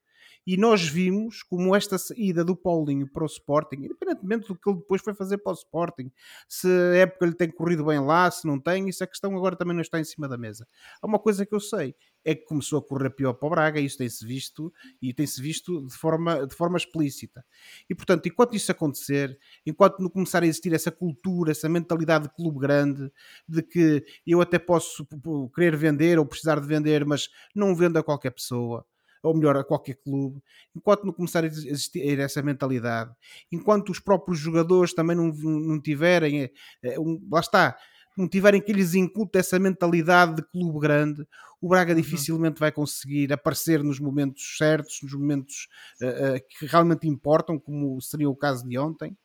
E 0.47 0.57
nós 0.57 0.87
vimos 0.87 1.41
como 1.41 1.75
esta 1.75 1.97
saída 1.97 2.45
do 2.45 2.55
Paulinho 2.55 3.09
para 3.11 3.23
o 3.23 3.25
Sporting, 3.25 3.77
independentemente 3.77 4.47
do 4.47 4.55
que 4.55 4.69
ele 4.69 4.77
depois 4.77 5.01
foi 5.01 5.15
fazer 5.15 5.39
para 5.39 5.51
o 5.51 5.55
Sporting, 5.55 6.11
se 6.47 6.67
a 6.67 6.97
época 6.97 7.25
lhe 7.25 7.33
tem 7.33 7.49
corrido 7.49 7.83
bem 7.83 7.99
lá, 7.99 8.29
se 8.29 8.45
não 8.45 8.59
tem, 8.59 8.87
isso 8.87 9.03
a 9.03 9.07
questão 9.07 9.35
agora 9.35 9.55
também 9.55 9.73
não 9.73 9.81
está 9.81 9.99
em 9.99 10.03
cima 10.03 10.27
da 10.27 10.37
mesa. 10.37 10.67
Há 11.01 11.07
uma 11.07 11.17
coisa 11.17 11.47
que 11.47 11.55
eu 11.55 11.59
sei, 11.59 11.95
é 12.25 12.33
que 12.33 12.43
começou 12.43 12.79
a 12.79 12.81
correr 12.81 13.11
pior 13.11 13.33
para 13.33 13.47
o 13.47 13.49
Braga, 13.51 13.79
e 13.79 13.85
isso 13.85 13.99
tem-se 13.99 14.25
visto, 14.25 14.73
e 14.99 15.13
tem-se 15.13 15.39
visto 15.39 15.85
de 15.85 15.93
forma, 15.95 16.47
de 16.47 16.55
forma 16.55 16.75
explícita. 16.75 17.45
E 17.87 17.93
portanto, 17.93 18.27
enquanto 18.27 18.55
isso 18.55 18.71
acontecer, 18.71 19.37
enquanto 19.65 19.99
não 19.99 20.09
começar 20.09 20.41
a 20.41 20.47
existir 20.47 20.73
essa 20.73 20.91
cultura, 20.91 21.51
essa 21.51 21.69
mentalidade 21.69 22.27
de 22.27 22.33
clube 22.33 22.59
grande, 22.59 23.11
de 23.47 23.61
que 23.61 24.03
eu 24.25 24.41
até 24.41 24.57
posso 24.57 25.07
querer 25.53 25.77
vender 25.77 26.17
ou 26.17 26.25
precisar 26.25 26.59
de 26.59 26.67
vender, 26.67 27.05
mas 27.05 27.29
não 27.53 27.75
vendo 27.75 27.97
a 27.97 28.03
qualquer 28.03 28.31
pessoa, 28.31 28.83
ou 29.21 29.35
melhor, 29.35 29.55
a 29.57 29.63
qualquer 29.63 29.95
clube, 29.95 30.41
enquanto 30.75 31.03
não 31.03 31.13
começar 31.13 31.43
a 31.43 31.47
existir 31.47 32.19
essa 32.19 32.41
mentalidade, 32.41 33.11
enquanto 33.51 33.89
os 33.89 33.99
próprios 33.99 34.39
jogadores 34.39 34.93
também 34.93 35.15
não, 35.15 35.27
não 35.31 35.79
tiverem, 35.79 36.49
é, 36.81 36.99
um, 36.99 37.21
lá 37.31 37.39
está, 37.39 37.77
não 38.17 38.27
tiverem 38.27 38.61
que 38.61 38.73
lhes 38.73 38.93
incute 38.93 39.37
essa 39.37 39.59
mentalidade 39.59 40.35
de 40.35 40.43
clube 40.43 40.79
grande, 40.79 41.27
o 41.61 41.67
Braga 41.67 41.93
uhum. 41.93 42.01
dificilmente 42.01 42.59
vai 42.59 42.71
conseguir 42.71 43.31
aparecer 43.33 43.83
nos 43.83 43.99
momentos 43.99 44.55
certos, 44.57 44.99
nos 45.01 45.13
momentos 45.13 45.67
uh, 46.01 46.35
uh, 46.35 46.39
que 46.47 46.65
realmente 46.65 47.07
importam, 47.07 47.59
como 47.59 47.99
seria 48.01 48.29
o 48.29 48.35
caso 48.35 48.67
de 48.67 48.77
ontem 48.77 49.17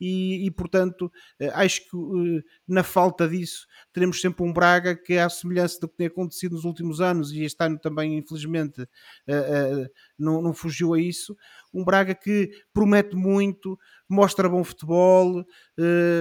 e, 0.00 0.46
e 0.46 0.50
portanto 0.50 1.10
eh, 1.38 1.50
acho 1.54 1.80
que 1.82 1.96
eh, 1.96 2.42
na 2.66 2.82
falta 2.82 3.28
disso 3.28 3.66
teremos 3.92 4.20
sempre 4.20 4.44
um 4.44 4.52
Braga 4.52 4.94
que 4.94 5.14
é 5.14 5.22
à 5.22 5.28
semelhança 5.28 5.80
do 5.80 5.88
que 5.88 5.96
tem 5.96 6.06
acontecido 6.06 6.52
nos 6.52 6.64
últimos 6.64 7.00
anos 7.00 7.32
e 7.32 7.42
este 7.42 7.62
ano 7.62 7.78
também 7.78 8.16
infelizmente 8.16 8.86
eh, 9.26 9.88
não, 10.18 10.40
não 10.42 10.52
fugiu 10.52 10.94
a 10.94 11.00
isso, 11.00 11.36
um 11.72 11.84
Braga 11.84 12.14
que 12.14 12.50
promete 12.72 13.16
muito, 13.16 13.78
mostra 14.08 14.48
bom 14.48 14.64
futebol, 14.64 15.44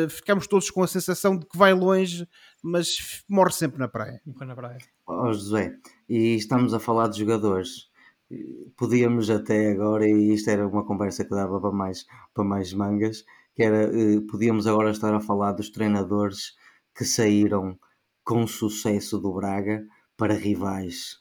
ficamos 0.10 0.48
todos 0.48 0.70
com 0.70 0.84
a 0.84 0.88
sensação 0.88 1.38
de 1.38 1.46
que 1.46 1.58
vai 1.58 1.74
longe, 1.74 2.28
mas 2.62 3.24
morre 3.30 3.52
sempre 3.52 3.80
na 3.80 3.88
praia. 3.88 4.22
Na 4.26 4.56
praia. 4.56 4.80
Oh, 5.08 5.32
José, 5.32 5.78
e 6.10 6.36
estamos 6.36 6.74
a 6.74 6.80
falar 6.80 7.08
de 7.08 7.20
jogadores 7.20 7.90
podíamos 8.76 9.30
até 9.30 9.72
agora, 9.72 10.08
e 10.08 10.34
isto 10.34 10.50
era 10.50 10.68
uma 10.68 10.86
conversa 10.86 11.24
que 11.24 11.30
dava 11.30 11.60
para 11.60 11.72
mais, 11.72 12.06
para 12.34 12.44
mais 12.44 12.74
mangas, 12.74 13.24
que 13.56 13.64
era, 13.64 13.84
eh, 13.86 14.22
podíamos 14.30 14.68
agora 14.68 14.92
estar 14.92 15.14
a 15.14 15.22
falar 15.22 15.54
dos 15.54 15.70
treinadores 15.70 16.54
que 16.96 17.06
saíram 17.06 17.80
com 18.24 18.46
sucesso 18.46 19.18
do 19.20 19.34
Braga 19.34 19.86
para 20.18 20.34
rivais, 20.34 21.18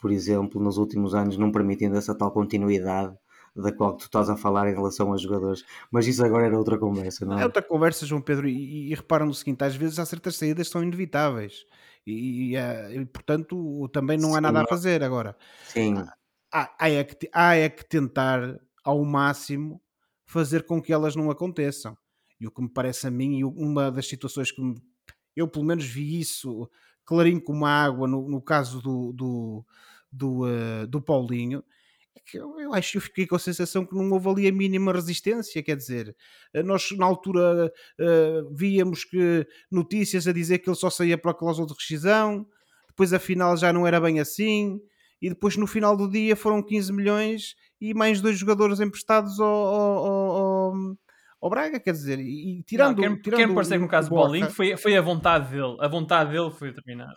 por 0.00 0.10
exemplo, 0.10 0.62
nos 0.62 0.78
últimos 0.78 1.14
anos, 1.14 1.36
não 1.36 1.50
permitindo 1.50 1.96
essa 1.96 2.16
tal 2.16 2.30
continuidade 2.30 3.16
da 3.54 3.70
qual 3.72 3.96
tu 3.96 4.04
estás 4.04 4.30
a 4.30 4.36
falar 4.36 4.68
em 4.68 4.74
relação 4.74 5.12
aos 5.12 5.20
jogadores. 5.20 5.64
Mas 5.90 6.06
isso 6.06 6.24
agora 6.24 6.46
era 6.46 6.58
outra 6.58 6.78
conversa, 6.78 7.24
não 7.26 7.38
é? 7.38 7.42
É 7.42 7.44
outra 7.44 7.62
conversa, 7.62 8.06
João 8.06 8.20
Pedro, 8.20 8.48
e, 8.48 8.90
e 8.90 8.94
reparam 8.94 9.26
no 9.26 9.34
seguinte: 9.34 9.62
às 9.62 9.74
vezes 9.74 9.98
há 9.98 10.06
certas 10.06 10.36
saídas 10.36 10.68
que 10.68 10.72
são 10.72 10.82
inevitáveis 10.82 11.64
e, 12.06 12.54
e, 12.54 12.56
e 12.56 13.06
portanto 13.06 13.88
também 13.92 14.18
não 14.18 14.30
há 14.30 14.36
Sim, 14.36 14.40
nada 14.40 14.62
a 14.62 14.66
fazer 14.66 15.02
agora. 15.02 15.36
Sim. 15.64 15.96
Há, 16.52 16.70
há, 16.78 16.90
é 16.90 17.04
que, 17.04 17.28
há 17.32 17.56
é 17.56 17.68
que 17.68 17.84
tentar 17.84 18.58
ao 18.84 19.04
máximo 19.04 19.80
fazer 20.32 20.64
com 20.64 20.80
que 20.80 20.92
elas 20.92 21.14
não 21.14 21.30
aconteçam. 21.30 21.96
E 22.40 22.46
o 22.46 22.50
que 22.50 22.62
me 22.62 22.68
parece 22.68 23.06
a 23.06 23.10
mim, 23.10 23.38
e 23.38 23.44
uma 23.44 23.92
das 23.92 24.08
situações 24.08 24.50
que 24.50 24.62
me, 24.62 24.74
eu 25.36 25.46
pelo 25.46 25.64
menos 25.64 25.84
vi 25.84 26.18
isso 26.18 26.68
clarinho 27.04 27.42
como 27.42 27.66
a 27.66 27.70
água 27.70 28.08
no, 28.08 28.28
no 28.28 28.40
caso 28.40 28.80
do, 28.80 29.12
do, 29.12 29.66
do, 30.10 30.44
uh, 30.46 30.86
do 30.86 31.00
Paulinho, 31.02 31.62
é 32.16 32.20
que 32.24 32.38
eu, 32.38 32.58
eu, 32.58 32.72
acho 32.72 32.92
que 32.92 32.98
eu 32.98 33.02
fiquei 33.02 33.26
com 33.26 33.36
a 33.36 33.38
sensação 33.38 33.84
que 33.84 33.94
não 33.94 34.10
houve 34.10 34.28
ali 34.28 34.48
a 34.48 34.52
mínima 34.52 34.92
resistência, 34.92 35.62
quer 35.62 35.76
dizer, 35.76 36.16
eh, 36.52 36.62
nós 36.62 36.90
na 36.92 37.06
altura 37.06 37.72
uh, 38.00 38.54
víamos 38.54 39.04
que 39.04 39.46
notícias 39.70 40.26
a 40.26 40.32
dizer 40.32 40.58
que 40.58 40.68
ele 40.68 40.76
só 40.76 40.90
saía 40.90 41.18
para 41.18 41.30
a 41.30 41.34
cláusula 41.34 41.66
de 41.66 41.74
rescisão, 41.74 42.46
depois 42.88 43.12
afinal 43.12 43.56
já 43.56 43.72
não 43.72 43.86
era 43.86 44.00
bem 44.00 44.20
assim, 44.20 44.80
e 45.20 45.28
depois 45.28 45.56
no 45.56 45.66
final 45.66 45.96
do 45.96 46.10
dia 46.10 46.34
foram 46.34 46.62
15 46.62 46.92
milhões 46.92 47.54
e 47.82 47.92
mais 47.92 48.20
dois 48.20 48.38
jogadores 48.38 48.78
emprestados 48.78 49.40
ao, 49.40 49.48
ao, 49.48 50.06
ao, 50.06 50.74
ao 51.40 51.50
Braga, 51.50 51.80
quer 51.80 51.90
dizer, 51.90 52.20
e 52.20 52.62
tirando. 52.62 53.02
Não, 53.02 53.16
quer, 53.16 53.22
tirando 53.22 53.40
quer 53.40 53.52
parecer 53.52 53.74
que 53.74 53.82
no 53.82 53.88
caso 53.88 54.08
do 54.08 54.14
Paulinho 54.14 54.48
foi, 54.48 54.76
foi 54.76 54.96
a 54.96 55.02
vontade 55.02 55.50
dele, 55.50 55.76
a 55.80 55.88
vontade 55.88 56.30
dele 56.30 56.52
foi 56.52 56.68
determinada. 56.72 57.16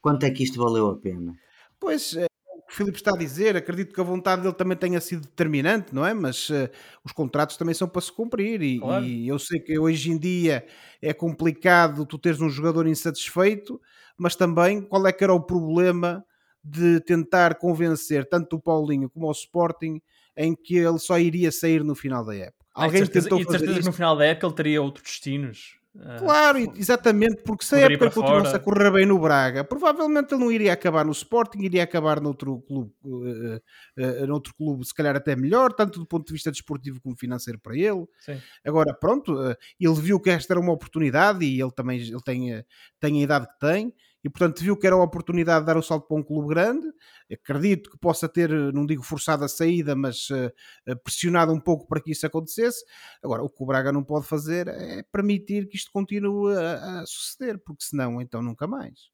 Quanto 0.00 0.24
é 0.24 0.30
que 0.30 0.44
isto 0.44 0.58
valeu 0.58 0.88
a 0.88 0.96
pena? 0.96 1.34
Pois, 1.78 2.16
é, 2.16 2.24
o 2.24 2.62
que 2.62 2.72
o 2.72 2.74
Filipe 2.74 2.96
está 2.96 3.10
a 3.10 3.18
dizer, 3.18 3.54
acredito 3.54 3.92
que 3.92 4.00
a 4.00 4.04
vontade 4.04 4.40
dele 4.40 4.54
também 4.54 4.78
tenha 4.78 4.98
sido 4.98 5.22
determinante, 5.22 5.94
não 5.94 6.06
é? 6.06 6.14
Mas 6.14 6.48
uh, 6.48 6.70
os 7.04 7.12
contratos 7.12 7.58
também 7.58 7.74
são 7.74 7.86
para 7.86 8.00
se 8.00 8.10
cumprir 8.10 8.62
e, 8.62 8.80
claro. 8.80 9.04
e, 9.04 9.28
eu 9.28 9.38
sei 9.38 9.60
que 9.60 9.78
hoje 9.78 10.10
em 10.10 10.16
dia 10.16 10.64
é 11.02 11.12
complicado 11.12 12.06
tu 12.06 12.16
teres 12.16 12.40
um 12.40 12.48
jogador 12.48 12.86
insatisfeito, 12.86 13.78
mas 14.16 14.34
também 14.34 14.80
qual 14.80 15.06
é 15.06 15.12
que 15.12 15.22
era 15.22 15.34
o 15.34 15.40
problema 15.40 16.24
de 16.62 17.00
tentar 17.00 17.56
convencer 17.56 18.28
tanto 18.28 18.56
o 18.56 18.60
Paulinho 18.60 19.10
como 19.10 19.26
o 19.26 19.32
Sporting 19.32 20.00
em 20.36 20.54
que 20.54 20.76
ele 20.76 20.98
só 20.98 21.18
iria 21.18 21.50
sair 21.50 21.84
no 21.84 21.94
final 21.94 22.24
da 22.24 22.34
época. 22.34 22.64
Alguém 22.74 23.00
certeza, 23.00 23.28
tentou 23.28 23.40
e 23.40 23.44
fazer 23.44 23.58
certeza 23.58 23.80
que 23.80 23.86
no 23.86 23.92
final 23.92 24.16
da 24.16 24.24
época 24.24 24.46
ele 24.46 24.54
teria 24.54 24.82
outros 24.82 25.04
destinos. 25.04 25.82
Ah, 26.00 26.16
claro, 26.18 26.58
uh, 26.58 26.72
exatamente, 26.74 27.42
porque 27.42 27.66
se 27.66 27.74
a 27.74 27.80
época 27.80 28.10
continuasse 28.10 28.56
a 28.56 28.58
correr 28.58 28.90
bem 28.90 29.04
no 29.04 29.18
Braga, 29.18 29.62
provavelmente 29.62 30.32
ele 30.32 30.42
não 30.42 30.50
iria 30.50 30.72
acabar 30.72 31.04
no 31.04 31.12
Sporting, 31.12 31.60
iria 31.60 31.82
acabar 31.82 32.18
noutro 32.18 32.62
clube, 32.62 32.90
uh, 33.04 33.60
uh, 33.98 34.26
noutro 34.26 34.54
clube, 34.54 34.86
se 34.86 34.94
calhar 34.94 35.14
até 35.14 35.36
melhor, 35.36 35.70
tanto 35.74 35.98
do 35.98 36.06
ponto 36.06 36.26
de 36.26 36.32
vista 36.32 36.50
desportivo 36.50 36.98
como 36.98 37.14
financeiro 37.14 37.58
para 37.58 37.76
ele. 37.76 38.06
Sim. 38.20 38.40
Agora, 38.64 38.94
pronto, 38.94 39.36
ele 39.78 40.00
viu 40.00 40.18
que 40.18 40.30
esta 40.30 40.54
era 40.54 40.60
uma 40.60 40.72
oportunidade 40.72 41.44
e 41.44 41.60
ele 41.60 41.72
também 41.72 42.00
ele 42.00 42.22
tem, 42.24 42.64
tem 42.98 43.20
a 43.20 43.22
idade 43.22 43.46
que 43.48 43.58
tem 43.58 43.92
e 44.24 44.30
portanto 44.30 44.60
viu 44.60 44.76
que 44.76 44.86
era 44.86 44.96
uma 44.96 45.04
oportunidade 45.04 45.60
de 45.60 45.66
dar 45.66 45.76
o 45.76 45.82
salto 45.82 46.06
para 46.06 46.16
um 46.16 46.22
clube 46.22 46.48
grande. 46.48 46.86
Acredito 47.32 47.90
que 47.90 47.98
possa 47.98 48.28
ter, 48.28 48.50
não 48.72 48.86
digo 48.86 49.02
forçado 49.02 49.44
a 49.44 49.48
saída, 49.48 49.96
mas 49.96 50.28
uh, 50.30 50.96
pressionado 51.02 51.52
um 51.52 51.60
pouco 51.60 51.86
para 51.86 52.00
que 52.00 52.12
isso 52.12 52.26
acontecesse. 52.26 52.84
Agora, 53.22 53.42
o 53.42 53.48
que 53.48 53.62
o 53.62 53.66
Braga 53.66 53.92
não 53.92 54.04
pode 54.04 54.26
fazer 54.26 54.68
é 54.68 55.02
permitir 55.10 55.68
que 55.68 55.76
isto 55.76 55.90
continue 55.92 56.54
a, 56.56 57.00
a 57.00 57.06
suceder, 57.06 57.58
porque 57.64 57.84
senão, 57.84 58.20
então 58.20 58.42
nunca 58.42 58.66
mais. 58.66 59.10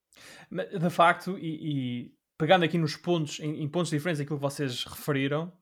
De 0.50 0.90
facto, 0.90 1.38
e, 1.38 2.08
e 2.08 2.12
pegando 2.36 2.64
aqui 2.64 2.78
nos 2.78 2.96
pontos, 2.96 3.40
em, 3.40 3.62
em 3.62 3.68
pontos 3.68 3.90
diferentes 3.90 4.18
daquilo 4.18 4.38
que 4.38 4.42
vocês 4.42 4.84
referiram, 4.84 5.52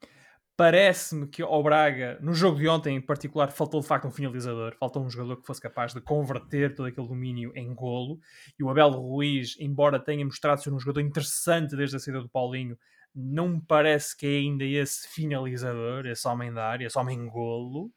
Parece-me 0.56 1.26
que 1.26 1.42
ao 1.42 1.62
Braga, 1.62 2.18
no 2.22 2.32
jogo 2.32 2.58
de 2.58 2.66
ontem 2.66 2.96
em 2.96 3.00
particular, 3.00 3.50
faltou 3.50 3.80
de 3.80 3.86
facto 3.86 4.08
um 4.08 4.10
finalizador, 4.10 4.74
faltou 4.80 5.04
um 5.04 5.10
jogador 5.10 5.36
que 5.36 5.46
fosse 5.46 5.60
capaz 5.60 5.92
de 5.92 6.00
converter 6.00 6.74
todo 6.74 6.86
aquele 6.86 7.06
domínio 7.06 7.52
em 7.54 7.74
golo. 7.74 8.18
E 8.58 8.64
o 8.64 8.70
Abel 8.70 8.88
Ruiz, 8.88 9.54
embora 9.60 10.00
tenha 10.00 10.24
mostrado 10.24 10.62
ser 10.62 10.72
um 10.72 10.80
jogador 10.80 11.00
interessante 11.00 11.76
desde 11.76 11.96
a 11.96 11.98
saída 11.98 12.22
do 12.22 12.28
Paulinho, 12.30 12.78
não 13.14 13.48
me 13.48 13.62
parece 13.68 14.16
que 14.16 14.26
é 14.26 14.38
ainda 14.38 14.64
esse 14.64 15.06
finalizador, 15.08 16.06
esse 16.06 16.26
homem 16.26 16.50
da 16.52 16.66
área, 16.66 16.86
esse 16.86 16.98
homem 16.98 17.26
golo. 17.28 17.90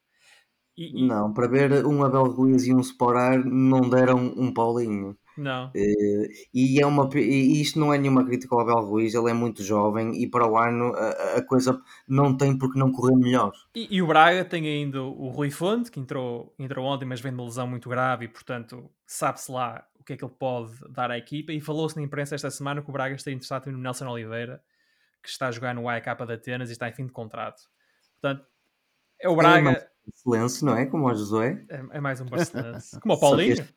E, 0.77 1.03
e... 1.03 1.07
Não, 1.07 1.33
para 1.33 1.47
ver 1.47 1.85
um 1.85 2.03
Abel 2.03 2.25
Ruiz 2.25 2.65
e 2.65 2.73
um 2.73 2.81
Sporar 2.81 3.37
não 3.45 3.89
deram 3.89 4.17
um 4.17 4.53
Paulinho. 4.53 5.17
Não. 5.39 5.67
Uh, 5.67 6.27
e, 6.53 6.81
é 6.81 6.85
uma, 6.85 7.09
e 7.15 7.61
isto 7.61 7.79
não 7.79 7.93
é 7.93 7.97
nenhuma 7.97 8.25
crítica 8.25 8.53
ao 8.53 8.59
Abel 8.59 8.81
Ruiz, 8.81 9.13
ele 9.13 9.29
é 9.29 9.33
muito 9.33 9.63
jovem 9.63 10.21
e 10.21 10.29
para 10.29 10.45
o 10.45 10.57
ano 10.57 10.93
a, 10.93 11.37
a 11.37 11.41
coisa 11.41 11.81
não 12.05 12.35
tem 12.35 12.57
porque 12.57 12.77
não 12.77 12.91
correr 12.91 13.15
melhor. 13.15 13.53
E, 13.73 13.87
e, 13.89 14.01
o 14.01 14.07
Braga 14.07 14.43
tem 14.43 14.67
ainda 14.67 15.01
o 15.01 15.29
Rui 15.29 15.49
Fonte, 15.49 15.89
que 15.89 15.97
entrou, 15.97 16.53
entrou 16.59 16.85
ontem, 16.85 17.05
mas 17.05 17.21
vem 17.21 17.31
de 17.31 17.37
uma 17.37 17.45
lesão 17.45 17.65
muito 17.65 17.87
grave 17.87 18.25
e, 18.25 18.27
portanto, 18.27 18.91
sabe-se 19.05 19.49
lá 19.49 19.81
o 19.97 20.03
que 20.03 20.11
é 20.11 20.17
que 20.17 20.25
ele 20.25 20.33
pode 20.37 20.73
dar 20.89 21.09
à 21.09 21.17
equipa. 21.17 21.53
E 21.53 21.61
falou-se 21.61 21.95
na 21.95 22.01
imprensa 22.01 22.35
esta 22.35 22.51
semana 22.51 22.81
que 22.81 22.89
o 22.89 22.93
Braga 22.93 23.15
está 23.15 23.31
interessado 23.31 23.71
no 23.71 23.77
Nelson 23.77 24.09
Oliveira, 24.09 24.61
que 25.23 25.29
está 25.29 25.47
a 25.47 25.51
jogar 25.51 25.73
no 25.73 25.87
AEK 25.87 26.25
de 26.25 26.33
Atenas 26.33 26.69
e 26.69 26.73
está 26.73 26.89
em 26.89 26.93
fim 26.93 27.05
de 27.05 27.13
contrato. 27.13 27.61
Portanto, 28.21 28.45
é 29.21 29.29
o 29.29 29.35
Braga. 29.37 29.89
Silêncio, 30.13 30.65
não 30.65 30.75
é? 30.75 30.85
Como 30.85 31.05
o 31.07 31.13
Josué. 31.13 31.63
É, 31.69 31.83
é 31.91 31.99
mais 31.99 32.21
um 32.21 32.25
Barcelense. 32.29 32.99
Como 32.99 33.13
o 33.13 33.19
Paulinho. 33.19 33.53
Este, 33.53 33.73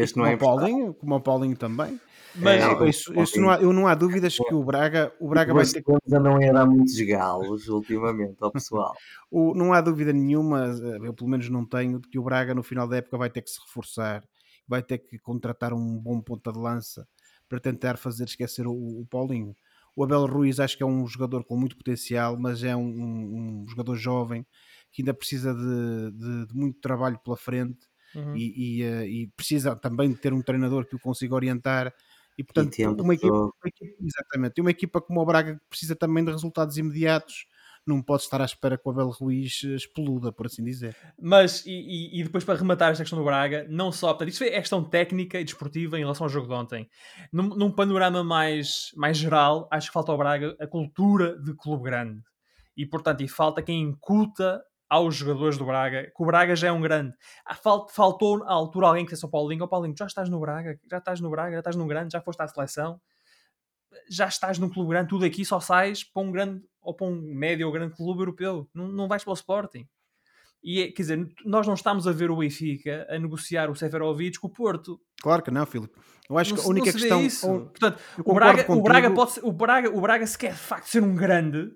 este 0.00 0.16
não 0.16 0.26
é 0.26 0.36
como 0.36 0.50
é 0.50 0.54
o 0.54 0.58
Paulinho, 0.58 0.94
como 0.94 1.14
o 1.14 1.20
Paulinho 1.20 1.56
também. 1.56 2.00
Mas 2.34 2.62
é, 2.62 2.88
isso, 2.88 3.20
isso 3.20 3.40
não 3.40 3.50
há, 3.50 3.60
eu 3.60 3.72
não 3.72 3.86
há 3.86 3.94
dúvidas 3.94 4.36
que 4.36 4.54
o 4.54 4.64
Braga, 4.64 5.12
o 5.20 5.28
Braga 5.28 5.52
vai 5.52 5.66
ter 5.66 5.82
que. 5.82 5.92
não 6.08 6.40
ia 6.40 6.52
dar 6.52 6.64
muitos 6.64 6.98
galos 7.00 7.68
ultimamente 7.68 8.36
ao 8.40 8.50
pessoal. 8.50 8.94
o, 9.30 9.54
não 9.54 9.72
há 9.72 9.80
dúvida 9.80 10.12
nenhuma, 10.12 10.66
eu 11.02 11.12
pelo 11.12 11.28
menos 11.28 11.48
não 11.50 11.66
tenho, 11.66 12.00
de 12.00 12.08
que 12.08 12.18
o 12.18 12.22
Braga 12.22 12.54
no 12.54 12.62
final 12.62 12.88
da 12.88 12.96
época 12.96 13.18
vai 13.18 13.28
ter 13.28 13.42
que 13.42 13.50
se 13.50 13.60
reforçar, 13.60 14.24
vai 14.66 14.82
ter 14.82 14.98
que 14.98 15.18
contratar 15.18 15.74
um 15.74 15.98
bom 15.98 16.20
ponta 16.20 16.50
de 16.50 16.58
lança 16.58 17.06
para 17.48 17.60
tentar 17.60 17.98
fazer 17.98 18.24
esquecer 18.24 18.66
o, 18.66 18.72
o 18.72 19.06
Paulinho. 19.10 19.54
O 19.94 20.02
Abel 20.02 20.24
Ruiz 20.24 20.58
acho 20.58 20.74
que 20.74 20.82
é 20.82 20.86
um 20.86 21.06
jogador 21.06 21.44
com 21.44 21.54
muito 21.54 21.76
potencial, 21.76 22.38
mas 22.38 22.64
é 22.64 22.74
um, 22.74 22.80
um, 22.80 23.62
um 23.62 23.68
jogador 23.68 23.94
jovem 23.96 24.46
que 24.92 25.02
ainda 25.02 25.14
precisa 25.14 25.54
de, 25.54 26.10
de, 26.12 26.46
de 26.46 26.54
muito 26.54 26.80
trabalho 26.80 27.18
pela 27.18 27.36
frente 27.36 27.86
uhum. 28.14 28.36
e, 28.36 28.80
e, 28.80 28.84
uh, 28.84 29.04
e, 29.04 29.26
precisa 29.36 29.74
também 29.74 30.10
de 30.10 30.16
ter 30.16 30.32
um 30.32 30.42
treinador 30.42 30.86
que 30.86 30.96
o 30.96 31.00
consiga 31.00 31.34
orientar. 31.34 31.92
E 32.36 32.44
portanto, 32.44 32.78
e 32.78 32.86
uma, 32.86 33.14
equipa, 33.14 33.34
uma, 33.34 33.52
equipa, 33.66 33.94
exatamente, 34.00 34.60
uma 34.60 34.70
equipa 34.70 35.00
como 35.00 35.20
o 35.20 35.26
Braga 35.26 35.54
que 35.54 35.68
precisa 35.68 35.94
também 35.94 36.24
de 36.24 36.30
resultados 36.30 36.78
imediatos 36.78 37.46
não 37.86 38.00
pode 38.00 38.22
estar 38.22 38.40
à 38.40 38.44
espera 38.44 38.78
que 38.78 38.86
o 38.86 38.90
Abel 38.90 39.10
Ruiz 39.10 39.62
exploda, 39.64 40.32
por 40.32 40.46
assim 40.46 40.62
dizer. 40.62 40.96
Mas, 41.20 41.64
e, 41.66 42.20
e, 42.20 42.22
depois 42.22 42.44
para 42.44 42.58
rematar 42.58 42.92
esta 42.92 43.02
questão 43.02 43.18
do 43.18 43.24
Braga, 43.24 43.66
não 43.68 43.90
só, 43.90 44.08
portanto, 44.08 44.28
isto 44.28 44.44
é 44.44 44.50
questão 44.50 44.84
técnica 44.84 45.40
e 45.40 45.44
desportiva 45.44 45.98
em 45.98 46.02
relação 46.02 46.24
ao 46.24 46.30
jogo 46.30 46.46
de 46.46 46.54
ontem. 46.54 46.88
Num, 47.32 47.48
num, 47.48 47.72
panorama 47.72 48.22
mais, 48.22 48.92
mais 48.96 49.16
geral, 49.16 49.68
acho 49.70 49.88
que 49.88 49.92
falta 49.92 50.12
ao 50.12 50.18
Braga 50.18 50.56
a 50.60 50.66
cultura 50.66 51.38
de 51.40 51.54
clube 51.54 51.82
grande. 51.82 52.22
E, 52.76 52.86
portanto, 52.86 53.22
e 53.22 53.28
falta 53.28 53.62
quem 53.62 53.82
incuta 53.82 54.62
aos 54.92 55.14
jogadores 55.16 55.56
do 55.56 55.64
Braga, 55.64 56.12
que 56.14 56.22
o 56.22 56.26
Braga 56.26 56.54
já 56.54 56.68
é 56.68 56.72
um 56.72 56.82
grande. 56.82 57.14
Ah, 57.46 57.54
faltou 57.54 58.44
à 58.44 58.52
altura 58.52 58.88
alguém 58.88 59.06
que 59.06 59.12
disse 59.12 59.24
ao 59.24 59.30
Paulinho, 59.30 59.64
oh, 59.64 59.68
Paulinho, 59.68 59.94
já 59.98 60.04
estás 60.04 60.28
no 60.28 60.38
Braga, 60.38 60.78
já 60.90 60.98
estás 60.98 61.18
no 61.18 61.30
Braga, 61.30 61.52
já 61.52 61.58
estás 61.60 61.76
num 61.76 61.86
grande, 61.86 62.12
já 62.12 62.20
foste 62.20 62.42
à 62.42 62.46
seleção, 62.46 63.00
já 64.10 64.28
estás 64.28 64.58
num 64.58 64.68
clube 64.68 64.90
grande, 64.90 65.08
tudo 65.08 65.24
aqui 65.24 65.46
só 65.46 65.60
sais 65.60 66.04
para 66.04 66.22
um 66.22 66.30
grande 66.30 66.62
ou 66.82 66.92
para 66.92 67.06
um 67.06 67.18
médio 67.22 67.66
ou 67.68 67.72
grande 67.72 67.96
clube 67.96 68.20
europeu, 68.20 68.68
não, 68.74 68.86
não 68.86 69.08
vais 69.08 69.24
para 69.24 69.30
o 69.30 69.34
Sporting. 69.34 69.88
E, 70.62 70.82
é, 70.82 70.88
quer 70.88 71.02
dizer, 71.02 71.26
nós 71.42 71.66
não 71.66 71.72
estamos 71.72 72.06
a 72.06 72.12
ver 72.12 72.30
o 72.30 72.36
Benfica 72.36 73.06
a 73.08 73.18
negociar 73.18 73.70
o 73.70 73.74
Seferovic 73.74 74.38
com 74.38 74.48
o 74.48 74.50
Porto. 74.50 75.00
Claro 75.22 75.42
que 75.42 75.50
não, 75.50 75.64
Filipe. 75.64 75.98
Eu 76.28 76.36
acho 76.36 76.50
não, 76.50 76.60
que 76.60 76.66
a 76.66 76.70
única 76.70 76.92
questão. 76.92 77.22
Isso. 77.22 77.48
Portanto, 77.48 77.98
o 78.22 78.34
Braga, 78.34 78.70
o 78.70 78.82
Braga 78.82 79.10
pode 79.10 79.32
ser, 79.32 79.40
o 79.42 79.52
Braga, 79.52 79.88
o 79.88 80.00
Braga 80.02 80.26
se 80.26 80.36
quer 80.36 80.52
de 80.52 80.58
facto 80.58 80.84
ser 80.84 81.02
um 81.02 81.14
grande, 81.14 81.72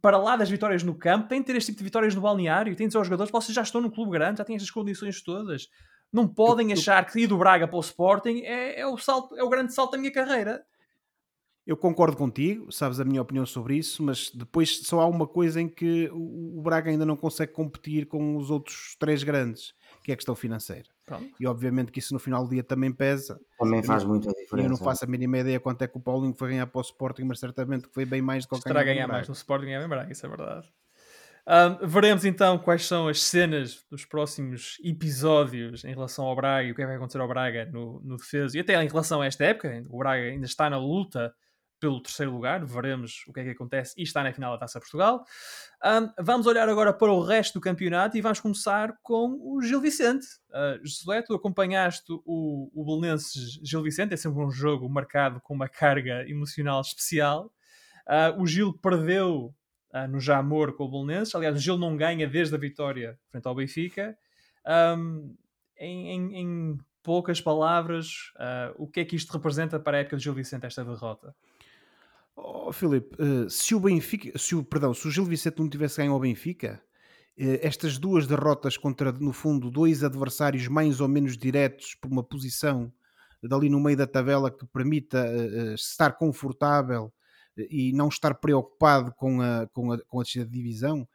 para 0.00 0.18
lá 0.18 0.36
das 0.36 0.50
vitórias 0.50 0.82
no 0.82 0.94
campo, 0.94 1.28
tem 1.28 1.40
de 1.40 1.46
ter 1.46 1.56
este 1.56 1.72
tipo 1.72 1.78
de 1.78 1.84
vitórias 1.84 2.14
no 2.14 2.20
balneário, 2.20 2.74
tem 2.76 2.86
de 2.86 2.90
dizer 2.90 2.98
aos 2.98 3.06
jogadores: 3.06 3.32
vocês 3.32 3.54
já 3.54 3.62
estão 3.62 3.80
no 3.80 3.90
clube 3.90 4.12
grande, 4.12 4.38
já 4.38 4.44
têm 4.44 4.56
estas 4.56 4.70
condições 4.70 5.22
todas. 5.22 5.68
Não 6.12 6.28
podem 6.28 6.72
achar 6.72 7.04
que 7.04 7.20
ir 7.20 7.26
do 7.26 7.36
Braga 7.36 7.66
para 7.66 7.76
o 7.76 7.80
Sporting 7.80 8.42
é, 8.44 8.80
é, 8.80 8.86
o, 8.86 8.96
salto, 8.96 9.36
é 9.36 9.42
o 9.42 9.48
grande 9.48 9.74
salto 9.74 9.92
da 9.92 9.98
minha 9.98 10.12
carreira. 10.12 10.64
Eu 11.66 11.76
concordo 11.76 12.16
contigo, 12.16 12.70
sabes 12.70 13.00
a 13.00 13.04
minha 13.04 13.22
opinião 13.22 13.46
sobre 13.46 13.76
isso, 13.76 14.02
mas 14.02 14.30
depois 14.30 14.80
só 14.80 15.00
há 15.00 15.06
uma 15.06 15.26
coisa 15.26 15.60
em 15.60 15.68
que 15.68 16.10
o 16.12 16.60
Braga 16.62 16.90
ainda 16.90 17.06
não 17.06 17.16
consegue 17.16 17.52
competir 17.52 18.06
com 18.06 18.36
os 18.36 18.50
outros 18.50 18.94
três 18.98 19.22
grandes, 19.22 19.74
que 20.02 20.12
é 20.12 20.14
a 20.14 20.16
questão 20.16 20.34
financeira. 20.34 20.93
Pronto. 21.06 21.28
E 21.38 21.46
obviamente 21.46 21.92
que 21.92 21.98
isso 21.98 22.14
no 22.14 22.20
final 22.20 22.44
do 22.44 22.50
dia 22.50 22.64
também 22.64 22.90
pesa. 22.90 23.38
Também 23.58 23.82
faz 23.82 24.02
eu, 24.02 24.08
muita 24.08 24.28
diferença. 24.28 24.66
Eu 24.66 24.70
não 24.70 24.76
faço 24.76 25.04
a 25.04 25.08
mínima 25.08 25.38
ideia 25.38 25.60
quanto 25.60 25.82
é 25.82 25.86
que 25.86 25.96
o 25.96 26.00
Paulinho 26.00 26.34
foi 26.34 26.50
ganhar 26.50 26.66
para 26.66 26.78
o 26.78 26.82
Sporting, 26.82 27.24
mas 27.24 27.40
certamente 27.40 27.86
que 27.86 27.94
foi 27.94 28.04
bem 28.06 28.22
mais 28.22 28.46
do 28.46 28.48
que 28.48 28.56
Estará 28.56 28.80
a 28.80 28.84
ganhar 28.84 29.06
mais 29.06 29.28
no 29.28 29.34
Sporting 29.34 29.66
e 29.66 29.74
em 29.74 29.88
Braga, 29.88 30.10
isso 30.10 30.24
é 30.24 30.28
verdade. 30.28 30.72
Um, 31.46 31.86
veremos 31.86 32.24
então 32.24 32.56
quais 32.58 32.86
são 32.86 33.06
as 33.06 33.22
cenas 33.22 33.84
dos 33.90 34.06
próximos 34.06 34.78
episódios 34.82 35.84
em 35.84 35.90
relação 35.90 36.24
ao 36.24 36.34
Braga 36.34 36.66
e 36.66 36.72
o 36.72 36.74
que 36.74 36.80
é 36.80 36.84
que 36.84 36.88
vai 36.88 36.96
acontecer 36.96 37.20
ao 37.20 37.28
Braga 37.28 37.66
no, 37.66 38.00
no 38.00 38.16
defesa. 38.16 38.56
E 38.56 38.60
até 38.60 38.82
em 38.82 38.88
relação 38.88 39.20
a 39.20 39.26
esta 39.26 39.44
época, 39.44 39.84
o 39.90 39.98
Braga 39.98 40.22
ainda 40.22 40.46
está 40.46 40.70
na 40.70 40.78
luta 40.78 41.34
pelo 41.84 42.00
terceiro 42.00 42.32
lugar. 42.32 42.64
Veremos 42.64 43.24
o 43.28 43.32
que 43.32 43.40
é 43.40 43.44
que 43.44 43.50
acontece 43.50 43.92
e 43.98 44.02
está 44.04 44.22
na 44.22 44.32
final 44.32 44.52
da 44.52 44.60
Taça 44.60 44.80
Portugal. 44.80 45.22
Um, 45.84 46.24
vamos 46.24 46.46
olhar 46.46 46.66
agora 46.66 46.94
para 46.94 47.12
o 47.12 47.22
resto 47.22 47.58
do 47.58 47.60
campeonato 47.60 48.16
e 48.16 48.22
vamos 48.22 48.40
começar 48.40 48.96
com 49.02 49.38
o 49.38 49.60
Gil 49.60 49.82
Vicente. 49.82 50.26
Uh, 50.48 50.80
Josué, 50.82 51.20
tu 51.20 51.34
acompanhaste 51.34 52.10
o, 52.24 52.70
o 52.74 52.84
Belenenses 52.86 53.60
Gil 53.62 53.82
Vicente, 53.82 54.14
é 54.14 54.16
sempre 54.16 54.42
um 54.42 54.50
jogo 54.50 54.88
marcado 54.88 55.42
com 55.42 55.52
uma 55.52 55.68
carga 55.68 56.26
emocional 56.26 56.80
especial. 56.80 57.52
Uh, 58.08 58.40
o 58.40 58.46
Gil 58.46 58.72
perdeu 58.72 59.54
uh, 59.92 60.08
no 60.08 60.18
Jamor 60.18 60.72
com 60.72 60.84
o 60.84 60.90
Belenenses, 60.90 61.34
aliás, 61.34 61.54
o 61.54 61.60
Gil 61.60 61.76
não 61.76 61.98
ganha 61.98 62.26
desde 62.26 62.54
a 62.54 62.58
vitória 62.58 63.18
frente 63.28 63.46
ao 63.46 63.54
Benfica. 63.54 64.16
Um, 64.66 65.36
em, 65.76 66.08
em, 66.08 66.36
em, 66.36 66.78
poucas 67.02 67.42
palavras, 67.42 68.32
uh, 68.36 68.74
o 68.82 68.88
que 68.88 69.00
é 69.00 69.04
que 69.04 69.16
isto 69.16 69.30
representa 69.30 69.78
para 69.78 69.98
a 69.98 70.00
época 70.00 70.16
de 70.16 70.24
Gil 70.24 70.32
Vicente, 70.32 70.64
esta 70.64 70.82
derrota? 70.82 71.36
Oh, 72.36 72.72
Filipe, 72.72 73.14
uh, 73.22 73.48
se 73.48 73.74
o 73.74 73.80
Benfica, 73.80 74.36
se 74.36 74.56
o, 74.56 74.64
perdão, 74.64 74.92
se 74.92 75.06
o 75.06 75.10
Gil 75.10 75.24
Vicente 75.24 75.60
não 75.60 75.68
tivesse 75.68 75.98
ganho 75.98 76.12
ao 76.12 76.20
Benfica, 76.20 76.82
uh, 77.38 77.58
estas 77.62 77.96
duas 77.96 78.26
derrotas 78.26 78.76
contra, 78.76 79.12
no 79.12 79.32
fundo, 79.32 79.70
dois 79.70 80.02
adversários 80.02 80.66
mais 80.66 81.00
ou 81.00 81.08
menos 81.08 81.38
diretos 81.38 81.94
por 81.94 82.10
uma 82.10 82.24
posição 82.24 82.92
dali 83.42 83.68
no 83.68 83.78
meio 83.78 83.96
da 83.96 84.06
tabela 84.06 84.50
que 84.50 84.66
permita 84.66 85.26
estar 85.74 86.12
confortável 86.12 87.12
e 87.56 87.92
não 87.92 88.08
estar 88.08 88.34
preocupado 88.34 89.12
com 89.14 89.42
a, 89.42 89.68
com 89.72 89.92
a, 89.92 89.98
com 90.06 90.18
a 90.18 90.24
de 90.24 90.46
divisão, 90.46 91.06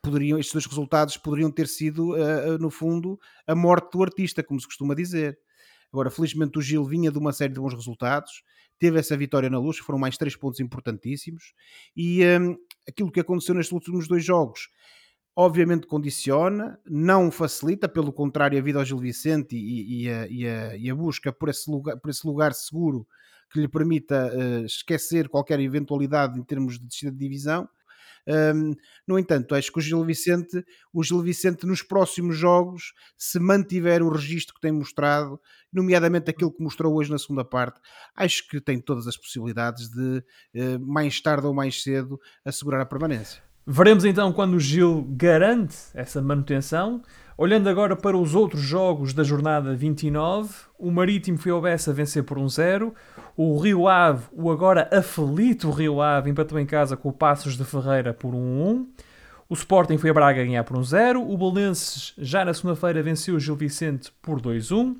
poderiam, 0.00 0.38
estes 0.38 0.54
dois 0.54 0.64
resultados 0.64 1.18
poderiam 1.18 1.50
ter 1.50 1.68
sido, 1.68 2.14
no 2.58 2.70
fundo, 2.70 3.20
a 3.46 3.54
morte 3.54 3.92
do 3.92 4.02
artista, 4.02 4.42
como 4.42 4.58
se 4.58 4.66
costuma 4.66 4.94
dizer. 4.94 5.38
Agora, 5.92 6.10
felizmente, 6.10 6.58
o 6.58 6.62
Gil 6.62 6.86
vinha 6.86 7.12
de 7.12 7.18
uma 7.18 7.34
série 7.34 7.52
de 7.52 7.60
bons 7.60 7.74
resultados, 7.74 8.42
teve 8.78 8.98
essa 8.98 9.16
vitória 9.16 9.50
na 9.50 9.58
luz, 9.58 9.78
foram 9.78 9.98
mais 9.98 10.16
três 10.16 10.36
pontos 10.36 10.60
importantíssimos, 10.60 11.52
e 11.96 12.22
um, 12.24 12.56
aquilo 12.88 13.10
que 13.10 13.20
aconteceu 13.20 13.54
nestes 13.54 13.72
últimos 13.72 14.06
dois 14.08 14.24
jogos 14.24 14.68
obviamente 15.40 15.86
condiciona, 15.86 16.80
não 16.84 17.30
facilita, 17.30 17.88
pelo 17.88 18.12
contrário, 18.12 18.58
a 18.58 18.60
vida 18.60 18.80
ao 18.80 18.84
Gil 18.84 18.98
Vicente 18.98 19.54
e, 19.54 20.02
e, 20.02 20.10
a, 20.10 20.26
e, 20.26 20.48
a, 20.48 20.76
e 20.76 20.90
a, 20.90 20.94
busca 20.96 21.32
por 21.32 21.48
esse 21.48 21.70
lugar, 21.70 21.96
por 21.96 22.10
esse 22.10 22.26
lugar 22.26 22.52
seguro 22.52 23.06
que 23.48 23.60
lhe 23.60 23.68
permita 23.68 24.32
uh, 24.34 24.64
esquecer 24.64 25.28
qualquer 25.28 25.60
eventualidade 25.60 26.36
em 26.36 26.42
termos 26.42 26.76
de 26.76 26.88
descida 26.88 27.12
de 27.12 27.18
divisão. 27.18 27.68
Um, 28.28 28.74
no 29.06 29.18
entanto, 29.18 29.54
acho 29.54 29.72
que 29.72 29.78
o 29.78 29.82
Gil 29.82 30.04
Vicente, 30.04 30.62
o 30.92 31.02
Gil 31.02 31.22
Vicente 31.22 31.66
nos 31.66 31.82
próximos 31.82 32.36
jogos, 32.36 32.92
se 33.16 33.40
mantiver 33.40 34.02
o 34.02 34.10
registro 34.10 34.54
que 34.54 34.60
tem 34.60 34.70
mostrado, 34.70 35.40
nomeadamente 35.72 36.30
aquilo 36.30 36.52
que 36.52 36.62
mostrou 36.62 36.94
hoje 36.94 37.10
na 37.10 37.18
segunda 37.18 37.44
parte, 37.44 37.80
acho 38.14 38.46
que 38.46 38.60
tem 38.60 38.80
todas 38.80 39.06
as 39.06 39.16
possibilidades 39.16 39.88
de, 39.88 40.18
uh, 40.54 40.78
mais 40.80 41.20
tarde 41.20 41.46
ou 41.46 41.54
mais 41.54 41.82
cedo, 41.82 42.20
assegurar 42.44 42.82
a 42.82 42.86
permanência. 42.86 43.47
Veremos 43.70 44.06
então 44.06 44.32
quando 44.32 44.54
o 44.54 44.58
Gil 44.58 45.06
garante 45.10 45.76
essa 45.92 46.22
manutenção. 46.22 47.02
Olhando 47.36 47.68
agora 47.68 47.94
para 47.94 48.16
os 48.16 48.34
outros 48.34 48.62
jogos 48.62 49.12
da 49.12 49.22
jornada 49.22 49.74
29, 49.74 50.54
o 50.78 50.90
Marítimo 50.90 51.36
foi 51.36 51.52
ao 51.52 51.60
Bessa 51.60 51.92
vencer 51.92 52.24
por 52.24 52.38
1-0. 52.38 52.94
O 53.36 53.58
Rio 53.58 53.86
Ave, 53.86 54.24
o 54.32 54.50
agora 54.50 54.88
aflito 54.90 55.70
Rio 55.70 56.00
Ave, 56.00 56.30
empatou 56.30 56.58
em 56.58 56.64
casa 56.64 56.96
com 56.96 57.10
o 57.10 57.12
Passos 57.12 57.58
de 57.58 57.64
Ferreira 57.64 58.14
por 58.14 58.32
1-1. 58.32 58.86
O 59.50 59.52
Sporting 59.52 59.98
foi 59.98 60.08
a 60.08 60.14
Braga 60.14 60.42
ganhar 60.42 60.64
por 60.64 60.78
1-0. 60.78 61.22
O 61.28 61.36
Belenenses, 61.36 62.14
já 62.16 62.46
na 62.46 62.54
segunda-feira, 62.54 63.02
venceu 63.02 63.34
o 63.34 63.40
Gil 63.40 63.54
Vicente 63.54 64.10
por 64.22 64.40
2-1. 64.40 64.96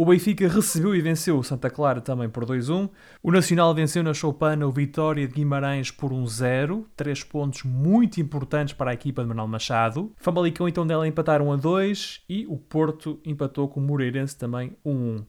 O 0.00 0.06
Benfica 0.06 0.46
recebeu 0.46 0.94
e 0.94 1.00
venceu 1.00 1.36
o 1.36 1.42
Santa 1.42 1.68
Clara 1.68 2.00
também 2.00 2.28
por 2.28 2.46
2-1. 2.46 2.88
O 3.20 3.32
Nacional 3.32 3.74
venceu 3.74 4.00
na 4.00 4.14
Choupana 4.14 4.64
o 4.64 4.70
Vitória 4.70 5.26
de 5.26 5.34
Guimarães 5.34 5.90
por 5.90 6.12
1-0. 6.12 6.84
Três 6.94 7.24
pontos 7.24 7.64
muito 7.64 8.20
importantes 8.20 8.74
para 8.74 8.92
a 8.92 8.94
equipa 8.94 9.22
de 9.22 9.28
Manuel 9.28 9.48
Machado. 9.48 10.12
Famalicão 10.16 10.68
então 10.68 10.86
dela 10.86 11.08
empataram 11.08 11.52
a 11.52 11.56
2 11.56 12.22
e 12.28 12.46
o 12.46 12.56
Porto 12.56 13.18
empatou 13.24 13.66
com 13.66 13.80
o 13.80 13.82
Moreirense 13.82 14.38
também 14.38 14.70
1-1. 14.86 15.24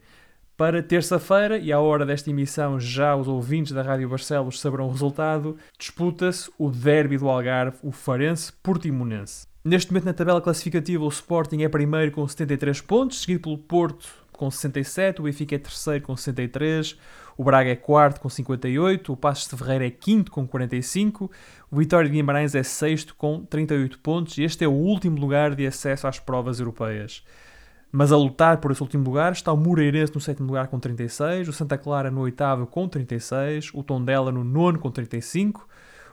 Para 0.56 0.84
terça-feira, 0.84 1.58
e 1.58 1.72
à 1.72 1.80
hora 1.80 2.06
desta 2.06 2.30
emissão 2.30 2.80
já 2.80 3.16
os 3.16 3.28
ouvintes 3.28 3.72
da 3.72 3.82
Rádio 3.82 4.08
Barcelos 4.08 4.60
saberão 4.60 4.86
o 4.86 4.92
resultado, 4.92 5.58
disputa-se 5.80 6.48
o 6.60 6.70
derby 6.70 7.18
do 7.18 7.28
Algarve, 7.28 7.80
o 7.82 7.92
Farense 7.92 8.54
Portimonense. 8.62 9.48
Neste 9.66 9.92
momento 9.92 10.06
na 10.06 10.14
tabela 10.14 10.40
classificativa 10.40 11.04
o 11.04 11.10
Sporting 11.10 11.64
é 11.64 11.70
primeiro 11.70 12.12
com 12.12 12.28
73 12.28 12.82
pontos, 12.82 13.22
seguido 13.22 13.42
pelo 13.42 13.58
Porto 13.58 14.29
com 14.40 14.50
67, 14.50 15.20
o 15.20 15.26
Benfica 15.26 15.56
é 15.56 15.60
terceiro 15.60 16.06
com 16.06 16.16
63, 16.16 16.98
o 17.38 17.44
Braga 17.44 17.70
é 17.70 17.76
quarto 17.76 18.22
com 18.22 18.30
58, 18.30 19.12
o 19.12 19.18
Passos 19.18 19.50
de 19.50 19.58
Ferreira 19.58 19.86
é 19.86 19.90
quinto 19.90 20.32
com 20.32 20.48
45, 20.48 21.30
o 21.70 21.76
Vitória 21.76 22.10
de 22.10 22.16
Guimarães 22.16 22.56
é 22.56 22.64
sexto 22.64 23.14
com 23.16 23.44
38 23.44 24.00
pontos 24.00 24.38
e 24.38 24.44
este 24.44 24.64
é 24.64 24.68
o 24.68 24.72
último 24.72 25.20
lugar 25.20 25.54
de 25.56 25.68
acesso 25.68 26.08
às 26.08 26.20
provas 26.20 26.60
europeias. 26.60 27.22
Mas 27.92 28.14
a 28.14 28.18
lutar 28.18 28.62
por 28.62 28.72
esse 28.72 28.82
último 28.82 29.04
lugar 29.04 29.34
está 29.34 29.52
o 29.52 29.58
Moreirense 29.58 30.16
no 30.16 30.22
sétimo 30.22 30.48
lugar 30.48 30.68
com 30.68 30.80
36, 30.80 31.50
o 31.50 31.54
Santa 31.54 31.78
Clara 31.78 32.10
no 32.10 32.22
oitavo 32.22 32.66
com 32.66 32.88
36, 32.88 33.72
o 33.74 33.84
Tondela 33.84 34.32
no 34.32 34.44
nono 34.46 34.80
com 34.80 34.90
35, 34.90 35.68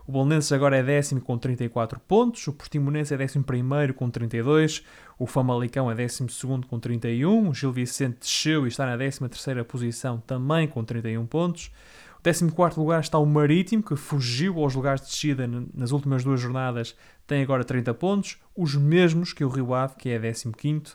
O 0.06 0.12
Bolonenses 0.12 0.52
agora 0.52 0.76
é 0.76 0.84
décimo 0.84 1.20
com 1.20 1.36
34 1.36 1.98
pontos, 1.98 2.46
o 2.46 2.52
Portimonense 2.52 3.12
é 3.12 3.16
décimo 3.16 3.42
primeiro 3.42 3.92
com 3.92 4.08
32, 4.08 4.84
o 5.18 5.26
Famalicão 5.26 5.90
é 5.90 5.96
décimo 5.96 6.30
segundo 6.30 6.64
com 6.68 6.78
31, 6.78 7.48
o 7.48 7.52
Gil 7.52 7.72
Vicente 7.72 8.18
desceu 8.20 8.64
e 8.64 8.68
está 8.68 8.86
na 8.86 8.96
décima 8.96 9.28
terceira 9.28 9.64
posição 9.64 10.22
também 10.24 10.68
com 10.68 10.84
31 10.84 11.26
pontos. 11.26 11.72
O 12.20 12.22
14 12.22 12.78
lugar 12.78 13.00
está 13.00 13.18
o 13.18 13.26
Marítimo, 13.26 13.82
que 13.82 13.96
fugiu 13.96 14.60
aos 14.60 14.74
lugares 14.76 15.00
de 15.00 15.08
descida 15.08 15.48
nas 15.74 15.90
últimas 15.90 16.22
duas 16.22 16.40
jornadas, 16.40 16.96
tem 17.26 17.42
agora 17.42 17.64
30 17.64 17.92
pontos, 17.94 18.38
os 18.56 18.76
mesmos 18.76 19.32
que 19.32 19.44
o 19.44 19.48
Rio 19.48 19.74
Ave, 19.74 19.96
que 19.96 20.10
é 20.10 20.20
15 20.20 20.94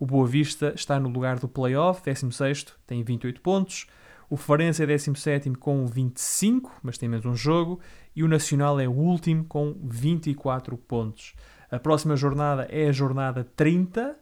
o 0.00 0.06
Boa 0.06 0.26
Vista 0.26 0.72
está 0.74 0.98
no 0.98 1.08
lugar 1.08 1.38
do 1.38 1.48
playoff, 1.48 2.02
16, 2.04 2.66
tem 2.86 3.02
28 3.02 3.40
pontos. 3.40 3.86
O 4.30 4.36
Farense 4.36 4.82
é 4.82 4.86
17 4.86 5.50
com 5.52 5.86
25, 5.86 6.80
mas 6.82 6.98
tem 6.98 7.08
menos 7.08 7.24
um 7.24 7.34
jogo. 7.34 7.80
E 8.14 8.22
o 8.22 8.28
Nacional 8.28 8.78
é 8.78 8.86
o 8.86 8.92
último 8.92 9.44
com 9.44 9.74
24 9.82 10.76
pontos. 10.76 11.34
A 11.70 11.78
próxima 11.78 12.14
jornada 12.14 12.68
é 12.70 12.88
a 12.88 12.92
jornada 12.92 13.44
30 13.56 14.16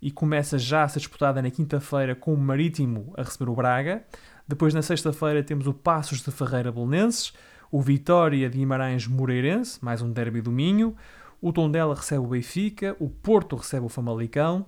e 0.00 0.10
começa 0.10 0.58
já 0.58 0.82
a 0.82 0.88
ser 0.88 1.00
disputada 1.00 1.42
na 1.42 1.50
quinta-feira 1.50 2.14
com 2.14 2.32
o 2.32 2.38
Marítimo 2.38 3.12
a 3.18 3.22
receber 3.22 3.50
o 3.50 3.54
Braga. 3.54 4.02
Depois, 4.48 4.72
na 4.72 4.80
sexta-feira, 4.80 5.42
temos 5.42 5.66
o 5.66 5.74
Passos 5.74 6.22
de 6.22 6.30
Ferreira 6.30 6.72
Belenenses, 6.72 7.34
o 7.70 7.82
Vitória 7.82 8.48
de 8.48 8.58
Guimarães 8.58 9.06
Moreirense, 9.06 9.78
mais 9.84 10.00
um 10.00 10.10
derby 10.10 10.40
do 10.40 10.50
Minho. 10.50 10.96
O 11.40 11.52
Tondela 11.52 11.94
recebe 11.94 12.24
o 12.24 12.28
Benfica, 12.28 12.96
o 12.98 13.10
Porto 13.10 13.56
recebe 13.56 13.84
o 13.84 13.90
Famalicão 13.90 14.66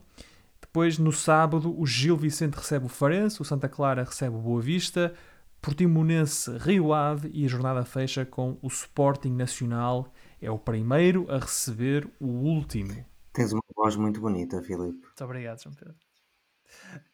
depois, 0.72 0.96
no 0.96 1.12
sábado, 1.12 1.78
o 1.78 1.86
Gil 1.86 2.16
Vicente 2.16 2.54
recebe 2.54 2.86
o 2.86 2.88
Farense, 2.88 3.42
o 3.42 3.44
Santa 3.44 3.68
Clara 3.68 4.04
recebe 4.04 4.36
o 4.36 4.38
Boa 4.38 4.62
Vista, 4.62 5.12
Portimonense 5.60 6.50
Rio 6.56 6.94
Ave 6.94 7.30
e 7.34 7.44
a 7.44 7.48
jornada 7.48 7.84
fecha 7.84 8.24
com 8.24 8.58
o 8.62 8.68
Sporting 8.68 9.34
Nacional. 9.34 10.10
É 10.40 10.50
o 10.50 10.58
primeiro 10.58 11.30
a 11.30 11.36
receber 11.36 12.08
o 12.18 12.26
último. 12.26 13.04
Tens 13.34 13.52
uma 13.52 13.60
voz 13.76 13.96
muito 13.96 14.18
bonita, 14.18 14.62
Filipe. 14.62 14.98
Muito 15.04 15.24
obrigado, 15.24 15.62
João 15.62 15.74
Pedro. 15.74 15.94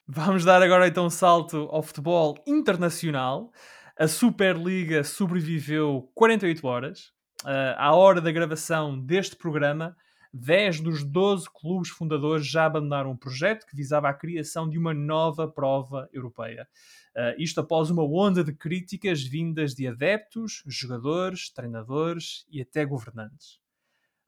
Vamos 0.07 0.45
dar 0.45 0.63
agora 0.63 0.87
então 0.87 1.07
um 1.07 1.11
salto 1.11 1.69
ao 1.73 1.83
futebol 1.83 2.37
internacional. 2.47 3.51
A 3.99 4.07
Superliga 4.07 5.03
sobreviveu 5.03 6.09
48 6.15 6.65
horas. 6.65 7.13
Uh, 7.43 7.75
à 7.77 7.93
hora 7.93 8.21
da 8.21 8.31
gravação 8.31 8.97
deste 8.97 9.35
programa, 9.35 9.97
10 10.39 10.81
dos 10.81 11.05
12 11.05 11.49
clubes 11.53 11.91
fundadores 11.91 12.47
já 12.47 12.67
abandonaram 12.67 13.11
um 13.11 13.17
projeto 13.17 13.67
que 13.67 13.77
visava 13.77 14.09
a 14.09 14.15
criação 14.15 14.69
de 14.69 14.79
uma 14.79 14.95
nova 14.95 15.49
prova 15.49 16.09
europeia. 16.13 16.69
Uh, 17.17 17.35
isto 17.39 17.61
após 17.61 17.91
uma 17.91 18.05
onda 18.05 18.45
de 18.45 18.53
críticas 18.53 19.23
vindas 19.23 19.75
de 19.75 19.87
adeptos, 19.87 20.63
jogadores, 20.67 21.51
treinadores 21.51 22.47
e 22.51 22.61
até 22.61 22.85
governantes. 22.85 23.61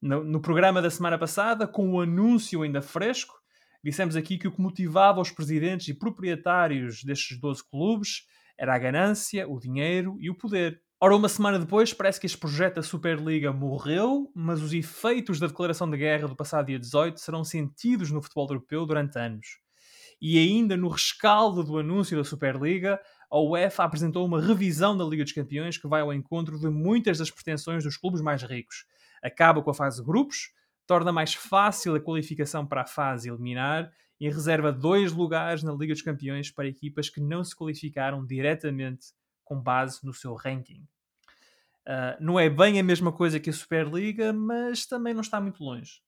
No, 0.02 0.24
no 0.24 0.40
programa 0.40 0.82
da 0.82 0.90
semana 0.90 1.18
passada, 1.18 1.66
com 1.66 1.92
o 1.92 2.00
anúncio 2.00 2.62
ainda 2.62 2.82
fresco, 2.82 3.40
dissemos 3.84 4.16
aqui 4.16 4.38
que 4.38 4.48
o 4.48 4.52
que 4.52 4.60
motivava 4.60 5.20
os 5.20 5.30
presidentes 5.30 5.88
e 5.88 5.94
proprietários 5.94 7.04
destes 7.04 7.38
12 7.38 7.62
clubes 7.68 8.26
era 8.58 8.74
a 8.74 8.78
ganância, 8.78 9.48
o 9.48 9.58
dinheiro 9.58 10.16
e 10.20 10.28
o 10.28 10.34
poder. 10.34 10.82
Ora, 11.02 11.16
uma 11.16 11.30
semana 11.30 11.58
depois, 11.58 11.94
parece 11.94 12.20
que 12.20 12.26
este 12.26 12.36
projeto 12.36 12.74
da 12.74 12.82
Superliga 12.82 13.54
morreu, 13.54 14.30
mas 14.34 14.60
os 14.60 14.74
efeitos 14.74 15.40
da 15.40 15.46
declaração 15.46 15.90
de 15.90 15.96
guerra 15.96 16.28
do 16.28 16.36
passado 16.36 16.66
dia 16.66 16.78
18 16.78 17.18
serão 17.18 17.42
sentidos 17.42 18.10
no 18.10 18.20
futebol 18.20 18.46
europeu 18.50 18.84
durante 18.84 19.18
anos. 19.18 19.46
E 20.20 20.38
ainda 20.38 20.76
no 20.76 20.88
rescaldo 20.88 21.64
do 21.64 21.78
anúncio 21.78 22.18
da 22.18 22.22
Superliga, 22.22 23.00
a 23.30 23.40
UEFA 23.40 23.84
apresentou 23.84 24.26
uma 24.26 24.42
revisão 24.42 24.94
da 24.94 25.02
Liga 25.02 25.24
dos 25.24 25.32
Campeões 25.32 25.78
que 25.78 25.88
vai 25.88 26.02
ao 26.02 26.12
encontro 26.12 26.58
de 26.58 26.68
muitas 26.68 27.16
das 27.16 27.30
pretensões 27.30 27.82
dos 27.82 27.96
clubes 27.96 28.20
mais 28.20 28.42
ricos. 28.42 28.84
Acaba 29.22 29.62
com 29.62 29.70
a 29.70 29.74
fase 29.74 30.02
de 30.02 30.06
grupos, 30.06 30.50
torna 30.86 31.10
mais 31.10 31.32
fácil 31.32 31.94
a 31.94 32.00
qualificação 32.00 32.66
para 32.66 32.82
a 32.82 32.86
fase 32.86 33.30
eliminar 33.30 33.90
e 34.20 34.28
reserva 34.28 34.70
dois 34.70 35.14
lugares 35.14 35.62
na 35.62 35.72
Liga 35.72 35.94
dos 35.94 36.02
Campeões 36.02 36.50
para 36.50 36.68
equipas 36.68 37.08
que 37.08 37.22
não 37.22 37.42
se 37.42 37.56
qualificaram 37.56 38.22
diretamente 38.26 39.18
com 39.50 39.60
base 39.60 39.98
no 40.04 40.14
seu 40.14 40.32
ranking. 40.34 40.86
Uh, 41.84 42.14
não 42.20 42.38
é 42.38 42.48
bem 42.48 42.78
a 42.78 42.84
mesma 42.84 43.10
coisa 43.10 43.40
que 43.40 43.50
a 43.50 43.52
Superliga, 43.52 44.32
mas 44.32 44.86
também 44.86 45.12
não 45.12 45.22
está 45.22 45.40
muito 45.40 45.64
longe. 45.64 46.00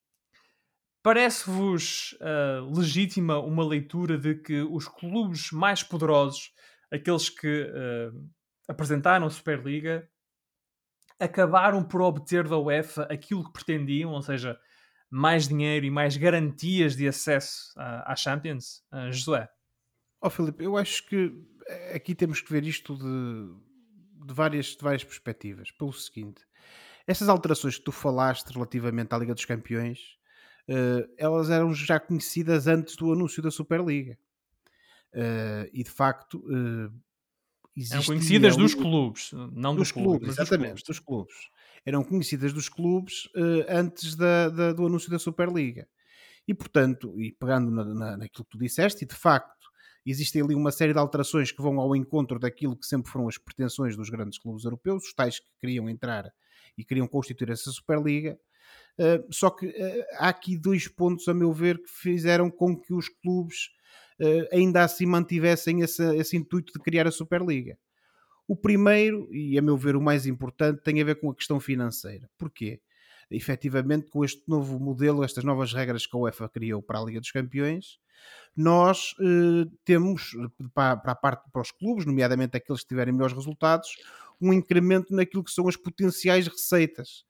Parece-vos 1.03 2.17
uh, 2.21 2.73
legítima 2.73 3.41
uma 3.41 3.67
leitura 3.67 4.17
de 4.17 4.37
que 4.37 4.63
os 4.63 4.87
clubes 4.87 5.51
mais 5.51 5.83
poderosos, 5.83 6.53
aqueles 6.89 7.29
que 7.29 7.63
uh, 7.63 8.31
apresentaram 8.69 9.27
a 9.27 9.31
Superliga, 9.31 10.09
acabaram 11.19 11.83
por 11.83 12.01
obter 12.01 12.47
da 12.47 12.57
UEFA 12.57 13.09
aquilo 13.11 13.45
que 13.45 13.53
pretendiam, 13.53 14.13
ou 14.13 14.23
seja, 14.23 14.57
mais 15.11 15.49
dinheiro 15.49 15.85
e 15.85 15.91
mais 15.91 16.17
garantias 16.17 16.95
de 16.95 17.09
acesso 17.09 17.73
à 17.77 18.15
Champions? 18.15 18.85
Josué? 19.11 19.49
Ó 20.21 20.29
oh, 20.29 20.31
Filipe, 20.31 20.65
eu 20.65 20.77
acho 20.77 21.05
que 21.07 21.33
aqui 21.95 22.15
temos 22.15 22.41
que 22.41 22.53
ver 22.53 22.65
isto 22.65 22.97
de, 22.97 24.27
de, 24.27 24.35
várias, 24.35 24.67
de 24.67 24.83
várias 24.83 25.05
perspectivas. 25.05 25.71
Pelo 25.71 25.93
seguinte, 25.93 26.43
essas 27.07 27.29
alterações 27.29 27.79
que 27.79 27.85
tu 27.85 27.93
falaste 27.93 28.49
relativamente 28.51 29.15
à 29.15 29.19
Liga 29.19 29.35
dos 29.35 29.45
Campeões, 29.45 29.99
uh, 30.69 31.09
elas 31.17 31.51
eram 31.51 31.75
já 31.75 31.99
conhecidas 31.99 32.67
antes 32.67 32.97
do 32.97 33.13
anúncio 33.13 33.43
da 33.43 33.51
Superliga. 33.51 34.19
Uh, 35.15 35.69
e 35.73 35.83
de 35.83 35.91
facto, 35.91 36.39
uh, 36.39 36.93
eram 37.91 38.05
conhecidas 38.05 38.57
dos 38.57 38.75
clubes, 38.75 39.33
não 39.53 39.75
dos, 39.75 39.89
dos 39.89 39.93
clubes, 39.93 40.19
clubes 40.19 40.39
exatamente, 40.39 40.85
dos 40.85 40.99
clubes. 40.99 40.99
dos 40.99 41.01
clubes. 41.01 41.63
Eram 41.85 42.05
conhecidas 42.05 42.53
dos 42.53 42.69
clubes 42.69 43.27
uh, 43.35 43.65
antes 43.69 44.15
da, 44.15 44.49
da, 44.49 44.73
do 44.73 44.87
anúncio 44.87 45.11
da 45.11 45.19
Superliga. 45.19 45.89
E 46.47 46.55
portanto, 46.55 47.21
e 47.21 47.33
pegando 47.33 47.71
na, 47.71 47.85
na, 47.85 48.17
naquilo 48.17 48.45
que 48.45 48.51
tu 48.51 48.59
disseste, 48.59 49.05
e 49.05 49.09
de 49.09 49.15
facto, 49.15 49.62
existem 50.11 50.43
ali 50.43 50.55
uma 50.55 50.73
série 50.73 50.93
de 50.93 50.99
alterações 50.99 51.53
que 51.53 51.63
vão 51.63 51.79
ao 51.81 51.95
encontro 51.95 52.39
daquilo 52.39 52.77
que 52.77 52.87
sempre 52.87 53.11
foram 53.11 53.29
as 53.29 53.39
pretensões 53.39 53.97
dos 53.97 54.11
grandes 54.11 54.39
clubes 54.39 54.65
europeus, 54.65 55.05
os 55.05 55.15
tais 55.15 55.39
que 55.39 55.47
queriam 55.61 55.89
entrar 55.89 56.33
e 56.77 56.85
queriam 56.85 57.07
constituir 57.07 57.51
essa 57.51 57.71
Superliga. 57.71 58.39
Uh, 58.99 59.33
só 59.33 59.51
que 59.51 59.67
uh, 59.67 60.05
há 60.19 60.29
aqui 60.29 60.57
dois 60.57 60.89
pontos, 60.89 61.29
a 61.29 61.35
meu 61.35 61.53
ver, 61.53 61.79
que 61.79 61.89
fizeram 61.89 62.51
com 62.51 62.77
que 62.77 62.93
os 62.93 63.09
clubes 63.09 63.71
uh, 64.21 64.49
ainda 64.53 64.83
assim 64.83 65.07
mantivessem 65.07 65.81
esse, 65.81 66.03
esse 66.17 66.37
intuito 66.37 66.73
de 66.73 66.81
criar 66.81 67.07
a 67.07 67.13
Superliga. 67.13 67.79
O 68.47 68.57
primeiro, 68.57 69.29
e 69.33 69.57
a 69.59 69.63
meu 69.63 69.77
ver 69.77 69.97
o 69.97 70.01
mais 70.01 70.27
importante, 70.27 70.83
tem 70.83 71.01
a 71.01 71.05
ver 71.05 71.21
com 71.21 71.31
a 71.31 71.35
questão 71.35 71.61
financeira. 71.61 72.29
Porquê? 72.37 72.81
Efetivamente 73.33 74.11
com 74.11 74.25
este 74.25 74.43
novo 74.49 74.79
modelo, 74.79 75.25
estas 75.25 75.45
novas 75.45 75.73
regras 75.73 76.07
que 76.07 76.17
a 76.17 76.21
UEFA 76.21 76.49
criou 76.49 76.83
para 76.83 76.99
a 76.99 77.05
Liga 77.05 77.21
dos 77.21 77.31
Campeões, 77.31 77.99
nós 78.57 79.15
eh, 79.21 79.69
temos 79.85 80.33
para, 80.75 80.97
para, 80.97 81.13
a 81.13 81.15
parte 81.15 81.51
para 81.51 81.63
os 81.63 81.71
clubes, 81.71 82.05
nomeadamente 82.05 82.57
aqueles 82.57 82.83
que 82.83 82.89
tiverem 82.89 83.13
melhores 83.13 83.35
resultados, 83.35 83.89
um 84.41 84.53
incremento 84.53 85.15
naquilo 85.15 85.45
que 85.45 85.51
são 85.51 85.69
as 85.69 85.77
potenciais 85.77 86.47
receitas. 86.47 87.25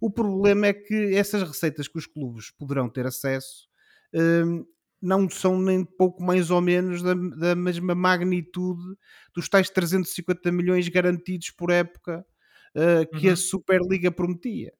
O 0.00 0.10
problema 0.10 0.68
é 0.68 0.72
que 0.72 1.14
essas 1.14 1.42
receitas 1.42 1.88
que 1.88 1.98
os 1.98 2.06
clubes 2.06 2.50
poderão 2.50 2.88
ter 2.88 3.06
acesso 3.06 3.68
eh, 4.12 4.44
não 5.00 5.28
são 5.28 5.60
nem 5.60 5.84
pouco 5.84 6.22
mais 6.22 6.50
ou 6.50 6.60
menos 6.60 7.02
da, 7.02 7.14
da, 7.14 7.56
mesma 7.56 7.94
magnitude 7.94 8.96
dos 9.34 9.48
tais 9.48 9.68
350 9.68 10.52
milhões 10.52 10.88
garantidos 10.88 11.50
por 11.50 11.70
época 11.70 12.24
uh, 12.76 13.18
que 13.18 13.26
uhum. 13.26 13.32
a 13.32 13.36
Superliga 13.36 14.12
prometia 14.12 14.72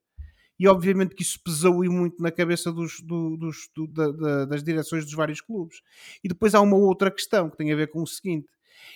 e 0.59 0.69
obviamente 0.69 1.15
que 1.15 1.23
isso 1.23 1.41
pesou 1.43 1.85
e 1.85 1.89
muito 1.89 2.23
na 2.23 2.31
cabeça 2.31 2.73
dos, 2.73 3.01
do, 3.01 3.37
dos, 3.37 3.69
do, 3.75 3.87
da, 3.87 4.11
da, 4.13 4.45
das 4.47 4.63
direções 4.63 5.05
dos 5.05 5.15
vários 5.15 5.41
clubes. 5.41 5.81
E 6.23 6.29
depois 6.29 6.55
há 6.55 6.61
uma 6.61 6.77
outra 6.77 7.11
questão 7.11 7.51
que 7.51 7.57
tem 7.57 7.73
a 7.73 7.77
ver 7.77 7.89
com 7.89 8.03
o 8.03 8.07
seguinte: 8.07 8.49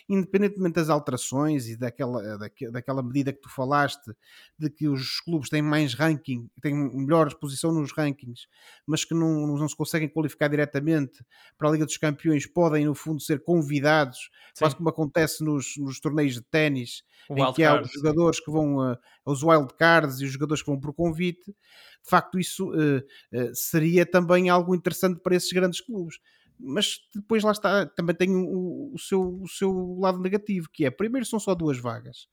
independentemente 0.09 0.75
das 0.75 0.89
alterações 0.89 1.69
e 1.69 1.77
daquela, 1.77 2.39
daquela 2.71 3.03
medida 3.03 3.33
que 3.33 3.41
tu 3.41 3.49
falaste, 3.49 4.13
de 4.59 4.71
que 4.71 4.89
os 4.89 5.21
clubes 5.21 5.49
têm 5.49 5.63
mais 5.63 5.95
ranking, 5.95 6.49
têm 6.61 6.75
melhor 6.75 7.33
posição 7.35 7.73
nos 7.73 7.93
rankings, 7.93 8.47
mas 8.87 9.05
que 9.05 9.15
não, 9.15 9.47
não 9.47 9.69
se 9.69 9.77
conseguem 9.77 10.09
qualificar 10.09 10.49
diretamente 10.49 11.25
para 11.59 11.69
a 11.69 11.73
Liga 11.73 11.87
dos 11.87 11.97
Campeões, 11.97 12.47
podem 12.47 12.85
no 12.87 12.95
fundo 12.95 13.21
ser 13.21 13.43
convidados, 13.43 14.31
Sim. 14.55 14.65
quase 14.65 14.77
como 14.77 14.89
acontece 14.89 15.45
nos, 15.45 15.77
nos 15.77 16.01
torneios 16.01 16.35
de 16.35 16.43
ténis, 16.43 17.03
em 17.31 17.53
que 17.53 17.65
há 17.65 17.81
os 17.81 17.91
jogadores 17.91 18.41
que 18.41 18.51
vão, 18.51 18.93
uh, 18.93 18.97
os 19.25 19.43
wildcards 19.43 20.21
e 20.21 20.25
os 20.25 20.33
jogadores 20.33 20.63
que 20.63 20.71
vão 20.71 20.81
por 20.81 20.93
convite. 20.93 21.47
De 21.47 22.11
facto, 22.11 22.39
isso 22.39 22.71
uh, 22.71 22.99
uh, 22.99 23.55
seria 23.55 24.07
também 24.07 24.49
algo 24.49 24.75
interessante 24.75 25.21
para 25.21 25.35
esses 25.35 25.53
grandes 25.53 25.81
clubes 25.81 26.19
mas 26.59 26.99
depois 27.15 27.43
lá 27.43 27.53
está, 27.53 27.87
também 27.87 28.15
tem 28.15 28.35
o, 28.35 28.93
o, 28.95 28.99
seu, 28.99 29.41
o 29.43 29.49
seu 29.49 29.97
lado 29.99 30.21
negativo, 30.21 30.69
que 30.73 30.85
é 30.85 30.91
primeiro 30.91 31.27
são 31.27 31.39
só 31.39 31.55
duas 31.55 31.79
vagas, 31.79 32.29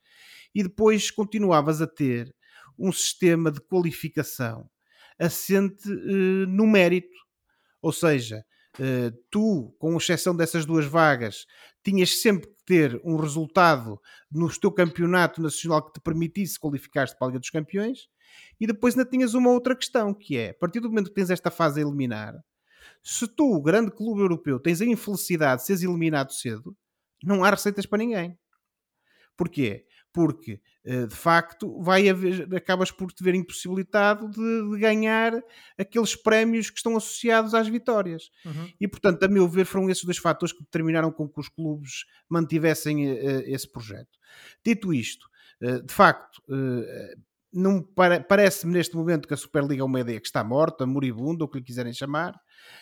e 0.54 0.64
depois 0.64 1.12
continuavas 1.12 1.82
a 1.82 1.88
ter 1.88 2.34
um 2.78 2.92
sistema 2.92 3.52
de 3.52 3.60
qualificação 3.62 4.70
assente 5.20 5.90
uh, 5.90 6.48
no 6.48 6.66
mérito, 6.66 7.18
ou 7.82 7.92
seja, 7.92 8.44
uh, 8.80 9.12
tu, 9.30 9.76
com 9.78 9.96
exceção 9.98 10.36
dessas 10.36 10.66
duas 10.66 10.86
vagas, 10.86 11.46
tinhas 11.84 12.22
sempre 12.22 12.48
que 12.48 12.64
ter 12.66 13.02
um 13.04 13.18
resultado 13.18 14.00
no 14.32 14.50
teu 14.58 14.72
campeonato 14.72 15.42
nacional 15.42 15.86
que 15.86 15.94
te 15.94 16.02
permitisse 16.02 16.60
qualificar-te 16.60 17.16
para 17.18 17.28
a 17.28 17.30
Liga 17.30 17.40
dos 17.40 17.50
Campeões. 17.50 18.08
E 18.60 18.66
depois 18.66 18.98
ainda 18.98 19.10
tinhas 19.10 19.34
uma 19.34 19.52
outra 19.52 19.76
questão, 19.76 20.14
que 20.14 20.38
é, 20.38 20.50
a 20.52 20.54
partir 20.54 20.80
do 20.80 20.90
momento 20.90 21.10
que 21.10 21.16
tens 21.16 21.30
esta 21.30 21.52
fase 21.52 21.80
a 21.80 21.84
eliminar, 21.84 22.34
se 23.04 23.28
tu, 23.28 23.62
grande 23.62 23.92
clube 23.92 24.22
europeu, 24.22 24.60
tens 24.60 24.82
a 24.82 24.86
infelicidade 24.86 25.62
de 25.62 25.68
seres 25.68 25.84
eliminado 25.84 26.32
cedo, 26.32 26.76
não 27.22 27.44
há 27.44 27.50
receitas 27.50 27.86
para 27.86 27.98
ninguém. 27.98 28.38
Porquê? 29.36 29.86
Porque, 30.14 30.62
eh, 30.86 31.08
de 31.08 31.16
facto, 31.16 31.82
vai 31.82 32.08
haver, 32.08 32.48
acabas 32.56 32.92
por 32.92 33.12
te 33.12 33.24
ver 33.24 33.34
impossibilitado 33.36 34.30
de, 34.30 34.70
de 34.70 34.80
ganhar 34.80 35.34
aqueles 35.78 36.16
prémios 36.16 36.70
que 36.70 36.78
estão 36.78 36.96
associados 36.96 37.54
às 37.54 37.68
vitórias. 37.68 38.30
Uhum. 38.46 38.72
E, 38.80 38.88
portanto, 38.88 39.24
a 39.24 39.28
meu 39.28 39.50
ver, 39.50 39.66
foram 39.66 39.90
esses 39.90 40.04
dois 40.04 40.18
fatores 40.18 40.54
que 40.54 40.64
determinaram 40.64 41.12
com 41.12 41.28
que 41.28 41.40
os 41.40 41.50
clubes 41.50 42.06
mantivessem 42.30 43.12
uh, 43.12 43.44
esse 43.46 43.70
projeto. 43.70 44.18
Dito 44.64 44.94
isto, 44.94 45.28
de 45.86 45.94
facto, 45.94 46.42
não 47.54 47.82
parece-me 48.28 48.74
neste 48.74 48.96
momento 48.96 49.28
que 49.28 49.34
a 49.34 49.38
Superliga 49.38 49.82
é 49.82 49.86
uma 49.86 50.00
ideia 50.00 50.20
que 50.20 50.26
está 50.26 50.44
morta, 50.44 50.86
moribunda, 50.86 51.46
o 51.46 51.48
que 51.48 51.60
lhe 51.60 51.64
quiserem 51.64 51.94
chamar. 51.94 52.34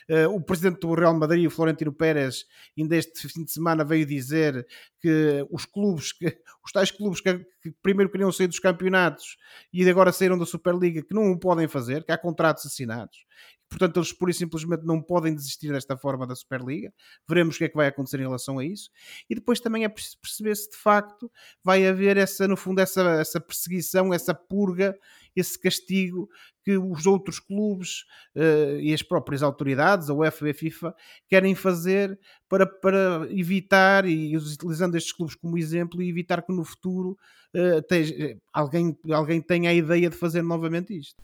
Uh, 0.10 0.36
o 0.36 0.42
presidente 0.42 0.80
do 0.80 0.94
Real 0.94 1.14
Madrid, 1.14 1.46
o 1.46 1.50
Florentino 1.52 1.94
Pérez, 1.94 2.46
ainda 2.78 2.96
este 2.96 3.28
fim 3.28 3.44
de 3.44 3.52
semana 3.52 3.84
veio 3.84 4.06
dizer 4.06 4.66
que 5.00 5.46
os 5.50 5.66
clubes, 5.66 6.12
que, 6.14 6.26
os 6.66 6.72
tais 6.72 6.92
clubes 6.92 7.22
que, 7.22 7.38
que, 7.62 7.72
primeiro 7.82 8.12
queriam 8.12 8.32
sair 8.32 8.48
dos 8.48 8.60
campeonatos 8.60 9.38
e 9.72 9.88
agora 9.90 10.12
saíram 10.12 10.38
da 10.38 10.46
Superliga, 10.46 11.02
que 11.02 11.14
não 11.14 11.32
o 11.32 11.40
podem 11.40 11.68
fazer, 11.68 12.04
que 12.04 12.12
há 12.12 12.18
contratos 12.18 12.66
assinados 12.66 13.26
portanto 13.72 13.98
eles 13.98 14.12
pura 14.12 14.32
e 14.32 14.34
simplesmente 14.34 14.84
não 14.84 15.02
podem 15.02 15.34
desistir 15.34 15.72
desta 15.72 15.96
forma 15.98 16.28
da 16.28 16.36
Superliga. 16.36 16.94
Veremos 17.28 17.56
o 17.56 17.58
que 17.58 17.64
é 17.64 17.70
que 17.70 17.76
vai 17.76 17.88
acontecer 17.88 18.20
em 18.20 18.24
relação 18.24 18.60
a 18.60 18.66
isso. 18.66 18.92
E 19.30 19.34
depois 19.34 19.62
também 19.62 19.86
é 19.86 19.90
preciso 19.90 20.20
perceber 20.20 20.56
se 20.56 20.70
de 20.70 20.76
facto 20.76 21.32
vai 21.64 21.88
haver 21.88 22.18
essa, 22.18 22.48
no 22.48 22.58
fundo, 22.58 22.82
essa, 22.82 23.02
essa 23.12 23.40
perseguição, 23.40 24.14
essa 24.14 24.34
purga, 24.34 24.94
esse 25.36 25.60
castigo 25.60 26.30
que 26.64 26.78
os 26.78 27.06
outros 27.06 27.40
clubes 27.40 28.04
uh, 28.36 28.80
e 28.80 28.94
as 28.94 29.02
próprias 29.02 29.42
autoridades, 29.42 30.10
a 30.10 30.14
UEFA 30.14 30.48
e 30.48 30.52
a 30.52 30.54
FIFA, 30.54 30.96
querem 31.28 31.56
fazer 31.56 32.20
para, 32.48 32.66
para 32.66 33.28
evitar, 33.32 34.06
e 34.06 34.36
utilizando 34.38 34.96
estes 34.96 35.14
clubes 35.14 35.36
como 35.36 35.58
exemplo, 35.58 36.02
e 36.02 36.10
evitar 36.10 36.42
que 36.42 36.54
no 36.54 36.64
futuro 36.64 37.18
uh, 37.56 38.42
alguém, 38.54 38.98
alguém 39.12 39.42
tenha 39.42 39.70
a 39.70 39.74
ideia 39.74 40.10
de 40.10 40.16
fazer 40.16 40.42
novamente 40.42 40.98
isto. 40.98 41.22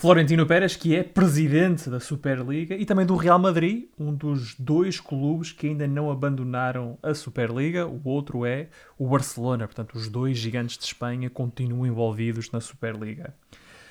Florentino 0.00 0.46
Pérez, 0.46 0.76
que 0.76 0.94
é 0.94 1.02
presidente 1.02 1.90
da 1.90 1.98
Superliga 1.98 2.76
e 2.76 2.86
também 2.86 3.04
do 3.04 3.16
Real 3.16 3.36
Madrid, 3.36 3.86
um 3.98 4.14
dos 4.14 4.54
dois 4.54 5.00
clubes 5.00 5.50
que 5.50 5.66
ainda 5.66 5.88
não 5.88 6.08
abandonaram 6.08 6.96
a 7.02 7.12
Superliga, 7.12 7.84
o 7.84 8.00
outro 8.04 8.46
é 8.46 8.68
o 8.96 9.08
Barcelona. 9.08 9.66
Portanto, 9.66 9.96
os 9.96 10.08
dois 10.08 10.38
gigantes 10.38 10.78
de 10.78 10.84
Espanha 10.84 11.28
continuam 11.28 11.84
envolvidos 11.84 12.48
na 12.52 12.60
Superliga. 12.60 13.34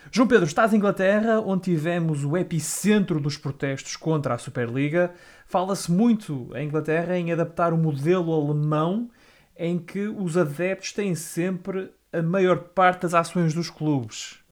João 0.10 0.30
Pedro, 0.30 0.45
estás 0.45 0.74
em 0.74 0.78
Inglaterra, 0.78 1.41
onde 1.41 1.64
tivemos 1.64 2.24
o 2.24 2.38
epicentro 2.38 3.20
dos 3.20 3.36
protestos 3.36 3.97
contra 3.97 4.34
a 4.34 4.38
Superliga. 4.38 5.12
Fala-se 5.45 5.91
muito 5.91 6.49
em 6.55 6.68
Inglaterra 6.68 7.18
em 7.18 7.34
adaptar 7.34 7.74
o 7.74 7.78
modelo 7.78 8.32
alemão, 8.32 9.10
em 9.58 9.78
que 9.78 10.08
os 10.08 10.38
adeptos 10.38 10.93
têm 10.93 11.16
sempre 11.16 11.91
a 12.14 12.22
maior 12.22 12.60
parte 12.60 13.01
das 13.01 13.14
ações 13.14 13.53
dos 13.53 13.70
clubes. 13.70 14.47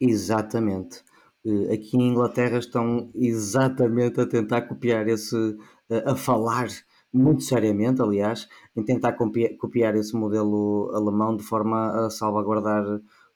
Exatamente. 0.00 1.02
Eh, 1.44 1.74
aqui 1.74 1.96
em 1.96 2.08
Inglaterra 2.10 2.58
estão 2.58 3.10
exatamente 3.14 4.20
a 4.20 4.26
tentar 4.26 4.62
copiar 4.62 5.08
esse, 5.08 5.56
a 6.04 6.14
falar 6.14 6.68
muito 7.12 7.42
seriamente, 7.44 8.02
aliás, 8.02 8.48
em 8.76 8.84
tentar 8.84 9.14
copiar 9.14 9.96
esse 9.96 10.14
modelo 10.14 10.90
alemão 10.94 11.36
de 11.36 11.42
forma 11.44 12.06
a 12.06 12.10
salvaguardar 12.10 12.84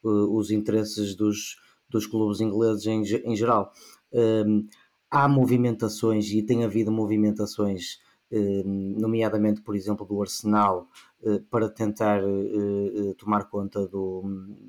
uh, 0.02 0.36
os 0.36 0.50
interesses 0.50 1.14
dos, 1.14 1.56
dos 1.88 2.06
clubes 2.06 2.40
ingleses 2.40 2.86
em, 2.86 3.02
em 3.24 3.36
geral. 3.36 3.72
Um, 4.12 4.66
há 5.10 5.28
movimentações 5.28 6.30
e 6.30 6.42
tem 6.42 6.64
havido 6.64 6.92
movimentações, 6.92 7.98
um, 8.32 8.96
nomeadamente, 8.98 9.62
por 9.62 9.74
exemplo, 9.74 10.06
do 10.06 10.20
Arsenal, 10.20 10.88
para 11.50 11.68
tentar 11.68 12.22
tomar 13.18 13.44
conta 13.50 13.86
do, 13.86 14.22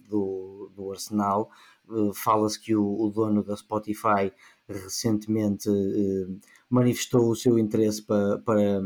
do, 0.09 0.69
do 0.75 0.91
Arsenal. 0.91 1.49
Eh, 1.91 2.11
fala-se 2.13 2.59
que 2.59 2.75
o, 2.75 2.83
o, 2.83 3.09
dono 3.09 3.43
da 3.43 3.55
Spotify 3.55 4.31
recentemente 4.67 5.69
eh, 5.69 6.27
manifestou 6.69 7.29
o 7.29 7.35
seu 7.35 7.59
interesse 7.59 8.01
para, 8.03 8.39
para, 8.39 8.81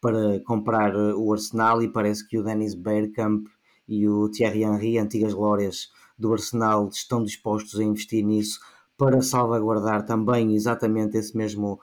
para 0.00 0.40
comprar 0.40 0.94
o 0.96 1.32
Arsenal 1.32 1.82
e 1.82 1.88
parece 1.88 2.26
que 2.26 2.38
o 2.38 2.42
Dennis 2.42 2.74
Bergkamp 2.74 3.46
e 3.86 4.08
o 4.08 4.28
Thierry 4.28 4.64
Henry, 4.64 4.98
antigas 4.98 5.32
glórias 5.32 5.90
do 6.18 6.32
Arsenal, 6.32 6.88
estão 6.88 7.22
dispostos 7.22 7.78
a 7.78 7.84
investir 7.84 8.24
nisso 8.24 8.60
para 8.96 9.22
salvaguardar 9.22 10.04
também 10.04 10.54
exatamente 10.54 11.16
esse 11.16 11.36
mesmo 11.36 11.80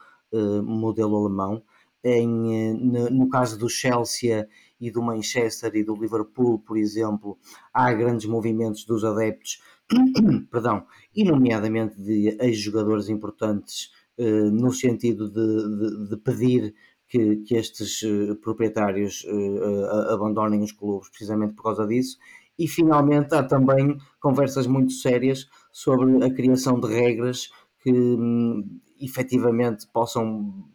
modelo 0.64 1.16
alemão. 1.16 1.64
Em, 2.04 2.74
no, 2.74 3.10
no, 3.10 3.30
caso 3.30 3.58
do 3.58 3.70
Chelsea 3.70 4.48
e 4.80 4.92
do 4.92 5.02
Manchester 5.02 5.76
e 5.76 5.84
do 5.84 5.96
Liverpool, 5.96 6.60
por 6.60 6.78
exemplo, 6.78 7.38
há 7.74 7.94
grandes 7.94 8.26
movimentos 8.26 8.86
dos 8.86 9.04
adeptos 9.04 9.60
perdão, 10.52 10.86
e 11.16 11.24
nomeadamente 11.24 12.00
de 12.02 12.36
ex-jogadores 12.40 13.10
importantes, 13.10 13.92
eh, 14.18 14.50
no 14.50 14.72
sentido 14.72 15.30
de, 15.30 15.80
de, 15.80 16.10
de 16.10 16.18
pedir 16.18 16.74
que, 17.08 17.38
que 17.38 17.56
estes 17.56 18.02
eh, 18.04 18.36
proprietários 18.42 19.26
eh, 19.28 20.14
abandonem 20.14 20.62
os 20.62 20.72
clubes 20.72 21.10
precisamente 21.10 21.54
por 21.54 21.64
causa 21.64 21.86
disso. 21.86 22.18
E 22.58 22.68
finalmente 22.68 23.36
há 23.36 23.44
também 23.44 23.98
conversas 24.20 24.66
muito 24.66 24.94
sérias 24.94 25.48
sobre 25.72 26.24
a 26.24 26.34
criação 26.34 26.80
de 26.80 26.88
regras 26.88 27.50
que 27.82 27.92
hum, 27.92 28.80
efetivamente 29.00 29.86
possam 29.94 30.66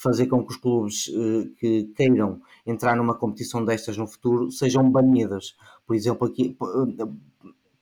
fazer 0.00 0.26
com 0.26 0.44
que 0.44 0.52
os 0.52 0.56
clubes 0.56 1.10
que 1.58 1.84
queiram 1.96 2.40
entrar 2.64 2.96
numa 2.96 3.14
competição 3.14 3.64
destas 3.64 3.96
no 3.96 4.06
futuro 4.06 4.50
sejam 4.50 4.88
banidas. 4.90 5.56
Por 5.86 5.96
exemplo, 5.96 6.28
aqui, 6.28 6.56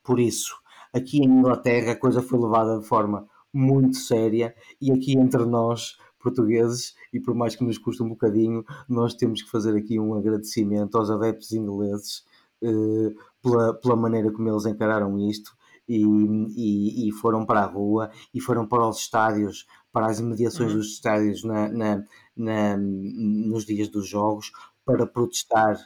por 0.03 0.19
isso, 0.19 0.55
Aqui 0.93 1.19
em 1.19 1.25
Inglaterra 1.25 1.91
a 1.91 1.95
coisa 1.95 2.21
foi 2.21 2.39
levada 2.39 2.79
de 2.79 2.85
forma 2.85 3.27
muito 3.53 3.97
séria 3.97 4.55
e 4.81 4.91
aqui 4.91 5.17
entre 5.17 5.45
nós 5.45 5.97
portugueses 6.19 6.95
e 7.13 7.19
por 7.19 7.35
mais 7.35 7.55
que 7.55 7.63
nos 7.63 7.77
custe 7.77 8.03
um 8.03 8.09
bocadinho 8.09 8.65
nós 8.87 9.13
temos 9.13 9.41
que 9.41 9.49
fazer 9.49 9.75
aqui 9.77 9.99
um 9.99 10.15
agradecimento 10.15 10.97
aos 10.97 11.09
adeptos 11.09 11.51
ingleses 11.51 12.25
eh, 12.61 13.13
pela, 13.41 13.73
pela 13.73 13.95
maneira 13.95 14.31
como 14.31 14.49
eles 14.49 14.65
encararam 14.65 15.17
isto 15.19 15.55
e, 15.87 16.03
e, 16.03 17.07
e, 17.07 17.11
foram 17.11 17.45
para 17.45 17.61
a 17.61 17.65
rua 17.65 18.09
e 18.33 18.41
foram 18.41 18.67
para 18.67 18.87
os 18.87 18.97
estádios 18.97 19.65
para 19.91 20.07
as 20.07 20.19
imediações 20.19 20.71
uhum. 20.71 20.77
dos 20.77 20.93
estádios 20.93 21.43
na, 21.43 21.69
na, 21.69 22.03
na, 22.35 22.77
nos 22.77 23.65
dias 23.65 23.87
dos 23.87 24.07
jogos 24.07 24.51
para 24.85 25.05
protestar 25.05 25.77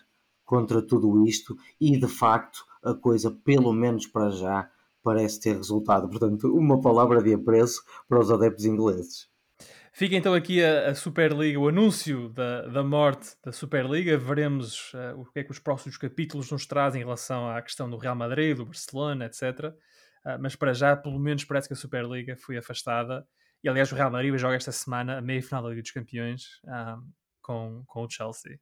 contra 0.45 0.81
tudo 0.81 1.25
isto 1.25 1.55
e 1.79 1.97
de 1.97 2.07
facto 2.07 2.65
a 2.83 2.93
coisa 2.93 3.31
pelo 3.31 3.71
menos 3.71 4.05
para 4.05 4.29
já 4.29 4.69
parece 5.03 5.39
ter 5.39 5.55
resultado. 5.55 6.09
Portanto, 6.09 6.53
uma 6.53 6.79
palavra 6.81 7.21
de 7.21 7.33
apreço 7.33 7.83
para 8.07 8.19
os 8.19 8.31
adeptos 8.31 8.65
ingleses. 8.65 9.29
Fica 9.93 10.15
então 10.15 10.33
aqui 10.33 10.63
a, 10.63 10.89
a, 10.89 10.95
Superliga, 10.95 11.59
o 11.59 11.67
anúncio 11.67 12.29
da, 12.29 12.67
da 12.67 12.83
morte 12.83 13.35
da 13.43 13.51
Superliga. 13.51 14.17
Veremos 14.17 14.93
uh, 14.93 15.19
o 15.19 15.25
que 15.25 15.39
é 15.39 15.43
que 15.43 15.51
os 15.51 15.59
próximos 15.59 15.97
capítulos 15.97 16.49
nos 16.49 16.65
trazem 16.65 17.01
em 17.01 17.03
relação 17.03 17.49
à 17.49 17.61
questão 17.61 17.89
do 17.89 17.97
Real 17.97 18.15
Madrid, 18.15 18.55
do 18.55 18.65
Barcelona, 18.65 19.25
etc. 19.25 19.41
Uh, 19.43 20.29
eh, 20.29 20.37
mas 20.37 20.55
para 20.55 20.73
já, 20.73 20.95
pelo 20.95 21.19
menos, 21.19 21.43
parece 21.43 21.67
que 21.67 21.73
a 21.73 21.77
Superliga 21.77 22.37
foi 22.37 22.57
afastada. 22.57 23.27
E 23.63 23.69
aliás, 23.69 23.91
o 23.91 23.95
Real 23.95 24.11
Madrid 24.11 24.35
joga 24.37 24.55
esta 24.55 24.71
semana 24.71 25.17
a 25.17 25.21
meia 25.21 25.41
final 25.41 25.63
da 25.63 25.69
Liga 25.69 25.81
dos 25.81 25.91
Campeões 25.91 26.43
uh, 26.65 27.01
com, 27.41 27.83
com 27.85 28.03
o 28.03 28.09
Chelsea. 28.09 28.59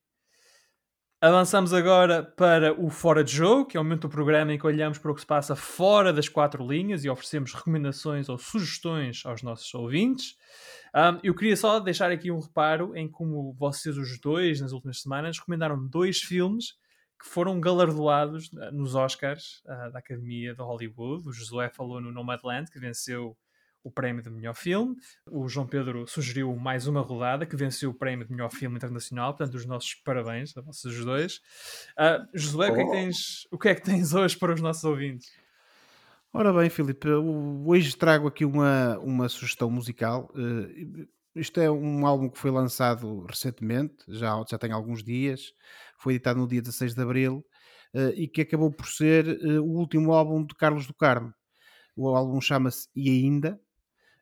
Avançamos 1.21 1.73
agora 1.73 2.23
para 2.23 2.73
o 2.73 2.89
Fora 2.89 3.25
de 3.25 3.33
Jogo, 3.33 3.65
que 3.65 3.75
é 3.75 3.79
o 3.79 3.83
momento 3.83 4.03
do 4.03 4.09
programa 4.09 4.53
em 4.53 4.57
que 4.57 4.65
olhamos 4.65 4.97
para 4.97 5.11
o 5.11 5.13
que 5.13 5.19
se 5.19 5.27
passa 5.27 5.53
fora 5.53 6.13
das 6.13 6.29
quatro 6.29 6.65
linhas 6.65 7.03
e 7.03 7.09
oferecemos 7.09 7.53
recomendações 7.53 8.29
ou 8.29 8.37
sugestões 8.37 9.25
aos 9.25 9.43
nossos 9.43 9.73
ouvintes. 9.73 10.37
Um, 10.95 11.19
eu 11.21 11.35
queria 11.35 11.57
só 11.57 11.77
deixar 11.81 12.09
aqui 12.09 12.31
um 12.31 12.39
reparo 12.39 12.95
em 12.95 13.09
como 13.09 13.53
vocês, 13.53 13.97
os 13.97 14.17
dois, 14.21 14.61
nas 14.61 14.71
últimas 14.71 15.01
semanas, 15.01 15.37
recomendaram 15.37 15.85
dois 15.87 16.19
filmes 16.21 16.77
que 17.21 17.27
foram 17.27 17.59
galardoados 17.59 18.49
nos 18.71 18.95
Oscars 18.95 19.61
uh, 19.65 19.91
da 19.91 19.99
Academia 19.99 20.55
de 20.55 20.61
Hollywood. 20.61 21.27
O 21.27 21.33
Josué 21.33 21.69
falou 21.69 21.99
no 21.99 22.13
Nomadland, 22.13 22.71
que 22.71 22.79
venceu 22.79 23.37
o 23.83 23.91
prémio 23.91 24.21
de 24.21 24.29
melhor 24.29 24.53
filme. 24.53 24.95
O 25.29 25.47
João 25.47 25.67
Pedro 25.67 26.07
sugeriu 26.07 26.55
mais 26.55 26.87
uma 26.87 27.01
rodada 27.01 27.45
que 27.45 27.55
venceu 27.55 27.89
o 27.89 27.93
prémio 27.93 28.25
de 28.25 28.31
melhor 28.31 28.51
filme 28.51 28.75
internacional. 28.75 29.35
Portanto, 29.35 29.55
os 29.55 29.65
nossos 29.65 29.95
parabéns 29.95 30.55
a 30.57 30.61
vocês 30.61 31.03
dois. 31.03 31.37
Uh, 31.97 32.27
Josué, 32.33 32.69
oh. 32.69 32.71
o, 32.71 32.75
que 32.75 32.81
é 32.81 32.85
que 32.85 32.91
tens, 32.91 33.47
o 33.51 33.57
que 33.57 33.69
é 33.69 33.75
que 33.75 33.81
tens 33.83 34.13
hoje 34.13 34.37
para 34.37 34.53
os 34.53 34.61
nossos 34.61 34.83
ouvintes? 34.83 35.31
Ora 36.31 36.53
bem, 36.53 36.69
Filipe, 36.69 37.09
hoje 37.09 37.97
trago 37.97 38.27
aqui 38.27 38.45
uma, 38.45 38.99
uma 38.99 39.27
sugestão 39.27 39.69
musical. 39.71 40.29
Uh, 40.35 41.07
Isto 41.35 41.59
é 41.59 41.71
um 41.71 42.05
álbum 42.05 42.29
que 42.29 42.37
foi 42.37 42.51
lançado 42.51 43.25
recentemente, 43.27 43.95
já, 44.07 44.43
já 44.47 44.57
tem 44.57 44.71
alguns 44.71 45.03
dias, 45.03 45.53
foi 45.97 46.13
editado 46.13 46.39
no 46.39 46.47
dia 46.47 46.61
16 46.61 46.93
de 46.93 47.01
Abril 47.01 47.45
uh, 47.95 48.09
e 48.15 48.27
que 48.27 48.41
acabou 48.41 48.71
por 48.71 48.85
ser 48.87 49.27
uh, 49.27 49.63
o 49.63 49.79
último 49.79 50.13
álbum 50.13 50.45
de 50.45 50.53
Carlos 50.55 50.85
do 50.85 50.93
Carmo. 50.93 51.33
O 51.95 52.07
álbum 52.15 52.39
chama-se 52.39 52.87
E 52.95 53.09
Ainda. 53.09 53.59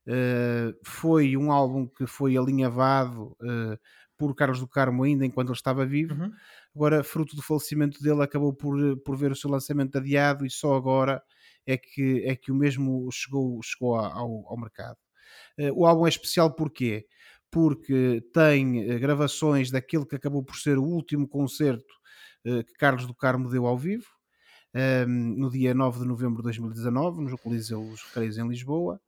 Uh, 0.08 0.74
foi 0.86 1.36
um 1.36 1.52
álbum 1.52 1.86
que 1.86 2.08
foi 2.08 2.38
alinhavado 2.38 3.36
por 4.18 4.34
Carlos 4.34 4.60
do 4.60 4.68
Carmo 4.68 5.04
ainda 5.04 5.26
enquanto 5.26 5.50
ele 5.50 5.58
estava 5.58 5.86
vivo. 5.86 6.14
Uhum. 6.14 6.32
Agora, 6.76 7.04
fruto 7.04 7.36
do 7.36 7.42
falecimento 7.42 8.02
dele, 8.02 8.24
acabou 8.24 8.54
por, 8.54 8.98
por 9.00 9.18
ver 9.18 9.32
o 9.32 9.36
seu 9.36 9.50
lançamento 9.50 9.98
adiado 9.98 10.46
e 10.46 10.50
só 10.50 10.76
agora 10.76 11.22
é 11.66 11.78
que, 11.78 12.24
é 12.26 12.36
que 12.36 12.52
o 12.52 12.56
mesmo 12.56 13.10
chegou, 13.12 13.62
chegou 13.62 13.96
ao, 13.96 14.48
ao 14.48 14.58
mercado. 14.58 14.98
o 15.76 15.86
álbum 15.86 16.06
é 16.06 16.10
especial 16.10 16.56
porquê? 16.56 17.06
Porque 17.52 18.24
tem 18.34 18.98
gravações 19.00 19.70
daquele 19.70 20.06
que 20.06 20.16
acabou 20.16 20.44
por 20.44 20.56
ser 20.56 20.78
o 20.78 20.84
último 20.84 21.28
concerto 21.28 21.98
eh, 22.48 22.64
que 22.64 22.74
Carlos 22.76 23.06
do 23.06 23.14
Carmo 23.14 23.50
deu 23.50 23.66
ao 23.66 23.78
vivo, 23.78 24.06
ehm, 24.74 25.36
no 25.38 25.50
dia 25.50 25.74
9 25.74 26.00
de 26.00 26.06
novembro 26.06 26.38
de 26.38 26.44
2019, 26.44 27.22
nos 27.22 27.40
Coliseus 27.42 28.02
Recreios 28.04 28.38
em 28.38 28.48
Lisboa, 28.48 29.02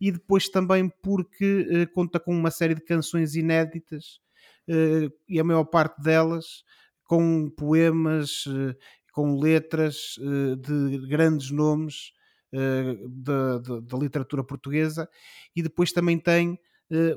e 0.00 0.12
depois 0.12 0.48
também 0.48 0.88
porque 1.02 1.66
eh, 1.70 1.86
conta 1.86 2.20
com 2.20 2.32
uma 2.32 2.50
série 2.50 2.74
de 2.74 2.82
canções 2.82 3.34
inéditas 3.34 4.20
eh, 4.68 5.08
e 5.28 5.40
a 5.40 5.44
maior 5.44 5.64
parte 5.64 6.00
delas 6.02 6.62
com 7.04 7.48
poemas, 7.50 8.44
com 9.14 9.40
letras 9.40 10.16
de 10.60 11.08
grandes 11.08 11.50
nomes 11.50 12.12
da, 12.52 13.56
da, 13.56 13.80
da 13.80 13.96
literatura 13.96 14.44
portuguesa, 14.44 15.08
e 15.56 15.62
depois 15.62 15.90
também 15.90 16.18
tem 16.18 16.60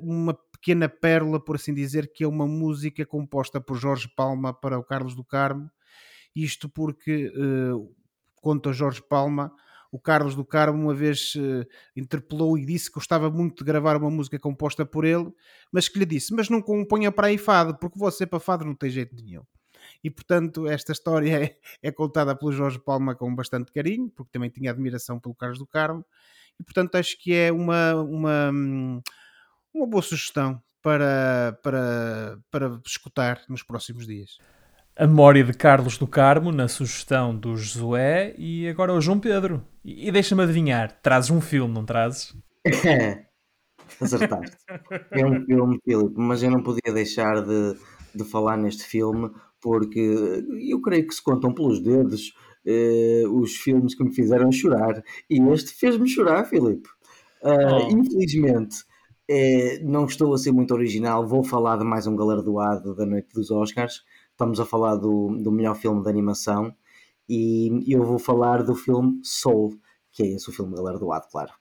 uma 0.02 0.34
pequena 0.62 0.88
pérola, 0.88 1.44
por 1.44 1.56
assim 1.56 1.74
dizer, 1.74 2.14
que 2.14 2.24
é 2.24 2.28
uma 2.28 2.48
música 2.48 3.04
composta 3.06 3.60
por 3.60 3.76
Jorge 3.76 4.08
Palma 4.16 4.54
para 4.54 4.78
o 4.78 4.84
Carlos 4.84 5.16
do 5.16 5.26
Carmo. 5.26 5.70
Isto 6.36 6.70
porque, 6.70 7.34
uh, 7.36 7.94
conta 8.36 8.72
Jorge 8.72 9.02
Palma, 9.02 9.52
o 9.92 10.00
Carlos 10.00 10.36
do 10.36 10.46
Carmo 10.46 10.82
uma 10.82 10.94
vez 10.94 11.36
uh, 11.36 11.68
interpelou 11.96 12.58
e 12.58 12.66
disse 12.66 12.90
que 12.90 12.96
gostava 12.96 13.30
muito 13.30 13.58
de 13.58 13.66
gravar 13.66 13.98
uma 13.98 14.10
música 14.10 14.40
composta 14.40 14.86
por 14.86 15.04
ele, 15.04 15.32
mas 15.72 15.90
que 15.90 16.00
lhe 16.00 16.06
disse: 16.06 16.34
Mas 16.34 16.50
não 16.50 16.62
componha 16.62 17.12
para 17.12 17.28
aí 17.28 17.38
fado, 17.38 17.78
porque 17.78 18.00
você 18.00 18.26
para 18.26 18.40
fado 18.40 18.64
não 18.64 18.74
tem 18.74 18.90
jeito 18.90 19.16
nenhum. 19.16 19.44
E 20.04 20.10
portanto, 20.10 20.68
esta 20.68 20.92
história 20.92 21.44
é, 21.44 21.58
é 21.90 21.92
contada 21.92 22.36
pelo 22.36 22.52
Jorge 22.52 22.80
Palma 22.80 23.16
com 23.16 23.36
bastante 23.36 23.72
carinho, 23.72 24.10
porque 24.10 24.32
também 24.32 24.50
tinha 24.50 24.72
admiração 24.72 25.20
pelo 25.20 25.36
Carlos 25.36 25.60
do 25.60 25.68
Carmo, 25.68 26.06
e 26.60 26.64
portanto 26.64 26.96
acho 26.96 27.22
que 27.22 27.34
é 27.34 27.52
uma, 27.52 27.96
uma, 27.96 28.52
uma 29.74 29.88
boa 29.88 30.02
sugestão 30.02 30.62
para, 30.82 31.58
para, 31.62 32.40
para 32.50 32.82
escutar 32.86 33.42
nos 33.50 33.62
próximos 33.62 34.08
dias. 34.08 34.38
A 34.96 35.08
memória 35.08 35.44
de 35.44 35.54
Carlos 35.54 35.98
do 35.98 36.08
Carmo 36.08 36.52
na 36.52 36.68
sugestão 36.68 37.36
do 37.36 37.56
Josué 37.56 38.36
e 38.38 38.68
agora 38.68 38.94
o 38.94 39.02
João 39.02 39.20
Pedro. 39.20 39.66
E, 39.84 40.08
e 40.08 40.12
deixa-me 40.12 40.44
adivinhar, 40.44 41.00
trazes 41.02 41.32
um 41.32 41.42
filme, 41.42 41.74
não 41.74 41.86
trazes? 41.86 42.36
É, 42.86 43.26
acertaste. 44.00 44.58
É 45.12 45.26
um 45.26 45.46
filme, 45.46 45.80
Filipe, 45.84 46.16
mas 46.18 46.44
eu 46.44 46.52
não 46.52 46.62
podia 46.62 46.94
deixar 46.94 47.42
de, 47.42 47.76
de 48.14 48.24
falar 48.24 48.58
neste 48.58 48.84
filme 48.84 49.32
porque 49.60 50.44
eu 50.70 50.82
creio 50.82 51.08
que 51.08 51.14
se 51.14 51.24
contam 51.24 51.54
pelos 51.54 51.82
dedos 51.82 52.34
eh, 52.66 53.24
os 53.28 53.56
filmes 53.56 53.96
que 53.96 54.04
me 54.04 54.14
fizeram 54.14 54.52
chorar 54.52 55.04
e 55.30 55.40
este 55.52 55.72
fez-me 55.74 56.08
chorar, 56.08 56.46
Filipe. 56.46 56.90
Uh, 57.44 57.88
oh. 57.88 57.92
Infelizmente, 57.92 58.84
é, 59.28 59.80
não 59.84 60.06
estou 60.06 60.34
a 60.34 60.38
ser 60.38 60.52
muito 60.52 60.74
original, 60.74 61.26
vou 61.26 61.44
falar 61.44 61.78
de 61.78 61.84
mais 61.84 62.06
um 62.06 62.16
galardoado 62.16 62.96
da 62.96 63.06
noite 63.06 63.30
dos 63.34 63.50
Oscars. 63.50 64.04
Estamos 64.32 64.60
a 64.60 64.66
falar 64.66 64.96
do, 64.96 65.38
do 65.42 65.52
melhor 65.52 65.76
filme 65.76 66.04
de 66.04 66.10
animação 66.10 66.76
e 67.34 67.94
eu 67.94 68.04
vou 68.04 68.20
falar 68.20 68.64
do 68.64 68.76
filme 68.76 69.20
Soul, 69.24 69.80
que 70.12 70.24
é 70.24 70.28
esse 70.28 70.50
o 70.50 70.54
filme 70.54 70.76
galardoado, 70.76 71.28
claro. 71.32 71.52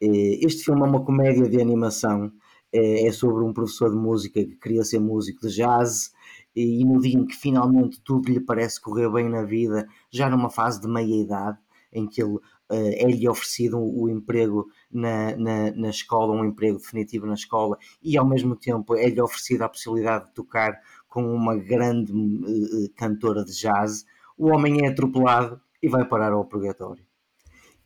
É, 0.00 0.06
este 0.44 0.64
filme 0.64 0.80
é 0.80 0.84
uma 0.84 1.04
comédia 1.04 1.48
de 1.48 1.60
animação, 1.60 2.32
é, 2.72 3.06
é 3.06 3.12
sobre 3.12 3.44
um 3.44 3.52
professor 3.52 3.90
de 3.90 3.96
música 3.96 4.42
que 4.42 4.56
queria 4.56 4.84
ser 4.84 5.00
músico 5.00 5.46
de 5.46 5.54
jazz 5.54 6.12
e 6.54 6.84
no 6.84 7.00
dia 7.00 7.18
em 7.18 7.26
que 7.26 7.36
finalmente 7.36 8.00
tudo 8.02 8.30
lhe 8.32 8.40
parece 8.40 8.80
correr 8.80 9.10
bem 9.10 9.28
na 9.28 9.42
vida, 9.42 9.86
já 10.10 10.28
numa 10.28 10.50
fase 10.50 10.80
de 10.80 10.88
meia 10.88 11.22
idade, 11.22 11.58
em 11.92 12.06
que 12.06 12.22
ele 12.22 12.38
eh, 12.70 13.04
é-lhe 13.04 13.28
oferecido 13.28 13.78
o 13.78 14.08
emprego 14.08 14.66
na, 14.90 15.36
na, 15.36 15.70
na, 15.70 15.88
escola, 15.88 16.34
um 16.34 16.44
emprego 16.44 16.78
definitivo 16.78 17.26
na 17.26 17.34
escola, 17.34 17.78
e 18.02 18.16
ao 18.18 18.28
mesmo 18.28 18.56
tempo 18.56 18.94
é-lhe 18.94 19.20
oferecida 19.20 19.64
a 19.64 19.68
possibilidade 19.68 20.26
de 20.26 20.34
tocar 20.34 20.78
com 21.08 21.24
uma 21.34 21.56
grande 21.56 22.12
uh, 22.12 22.90
cantora 22.94 23.44
de 23.44 23.52
jazz. 23.52 24.04
O 24.38 24.50
homem 24.54 24.86
é 24.86 24.88
atropelado 24.88 25.60
e 25.82 25.88
vai 25.88 26.04
parar 26.04 26.32
ao 26.32 26.44
purgatório. 26.44 27.04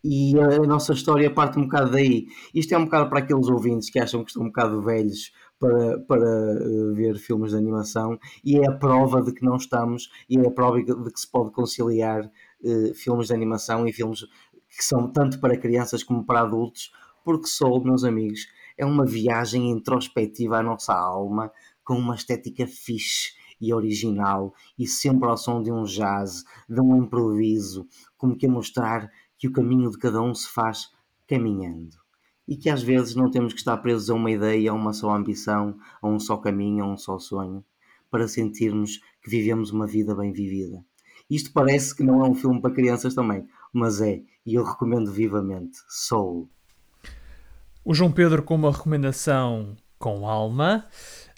E 0.05 0.39
a, 0.39 0.57
a 0.57 0.67
nossa 0.67 0.93
história 0.93 1.33
parte 1.33 1.59
um 1.59 1.63
bocado 1.63 1.93
daí. 1.93 2.27
Isto 2.53 2.75
é 2.75 2.79
um 2.79 2.85
bocado 2.85 3.09
para 3.09 3.21
aqueles 3.21 3.49
ouvintes 3.49 3.89
que 3.89 3.99
acham 3.99 4.25
que 4.25 4.31
estão 4.31 4.43
um 4.43 4.47
bocado 4.47 4.83
velhos 4.83 5.33
para, 5.59 5.99
para 6.01 6.27
uh, 6.27 6.95
ver 6.95 7.17
filmes 7.17 7.53
de 7.53 7.57
animação, 7.57 8.19
e 8.45 8.59
é 8.59 8.69
a 8.69 8.73
prova 8.73 9.23
de 9.23 9.33
que 9.33 9.45
não 9.45 9.57
estamos, 9.57 10.11
e 10.29 10.37
é 10.37 10.47
a 10.47 10.51
prova 10.51 10.83
de 10.83 11.13
que 11.13 11.21
se 11.21 11.31
pode 11.31 11.53
conciliar 11.53 12.25
uh, 12.25 12.95
filmes 12.95 13.29
de 13.29 13.35
animação 13.35 13.87
e 13.87 13.93
filmes 13.93 14.23
que 14.77 14.85
são 14.85 15.07
tanto 15.13 15.39
para 15.39 15.57
crianças 15.57 16.03
como 16.03 16.25
para 16.25 16.41
adultos, 16.41 16.91
porque 17.25 17.47
Soul, 17.47 17.85
meus 17.85 18.03
amigos, 18.03 18.49
é 18.77 18.85
uma 18.85 19.07
viagem 19.07 19.71
introspectiva 19.71 20.59
à 20.59 20.63
nossa 20.63 20.93
alma, 20.93 21.53
com 21.85 21.95
uma 21.95 22.17
estética 22.17 22.67
fixe 22.67 23.41
e 23.63 23.73
original, 23.73 24.53
e 24.77 24.89
sempre 24.89 25.29
ao 25.29 25.37
som 25.37 25.63
de 25.63 25.71
um 25.71 25.85
jazz, 25.85 26.43
de 26.69 26.81
um 26.81 26.97
improviso, 26.97 27.87
como 28.19 28.37
que 28.37 28.47
a 28.47 28.51
mostrar 28.51 29.09
que 29.39 29.47
o 29.47 29.53
caminho 29.53 29.89
de 29.89 29.99
cada 29.99 30.21
um 30.21 30.35
se 30.35 30.49
faz 30.49 30.91
caminhando. 31.29 31.97
E 32.47 32.57
que 32.57 32.69
às 32.69 32.83
vezes 32.83 33.15
não 33.15 33.31
temos 33.31 33.53
que 33.53 33.61
estar 33.61 33.77
presos 33.77 34.11
a 34.11 34.15
uma 34.15 34.33
ideia, 34.33 34.73
a 34.73 34.75
uma 34.75 34.93
só 34.93 35.15
ambição, 35.15 35.79
a 36.03 36.09
um 36.09 36.19
só 36.19 36.37
caminho, 36.37 36.85
a 36.85 36.89
um 36.89 36.97
só 36.97 37.21
sonho, 37.21 37.65
para 38.11 38.27
sentirmos 38.27 38.99
que 39.23 39.31
vivemos 39.31 39.71
uma 39.71 39.87
vida 39.87 40.13
bem 40.13 40.33
vivida. 40.33 40.85
Isto 41.31 41.53
parece 41.53 41.97
que 41.97 42.03
não 42.03 42.25
é 42.25 42.29
um 42.29 42.35
filme 42.35 42.61
para 42.61 42.75
crianças 42.75 43.15
também, 43.15 43.47
mas 43.73 44.01
é, 44.01 44.23
e 44.45 44.55
eu 44.55 44.65
recomendo 44.65 45.11
vivamente, 45.13 45.79
Soul. 45.89 46.51
O 47.85 47.95
João 47.95 48.11
Pedro 48.11 48.43
com 48.43 48.57
uma 48.57 48.73
recomendação 48.73 49.77
com 50.03 50.27
alma. 50.27 50.85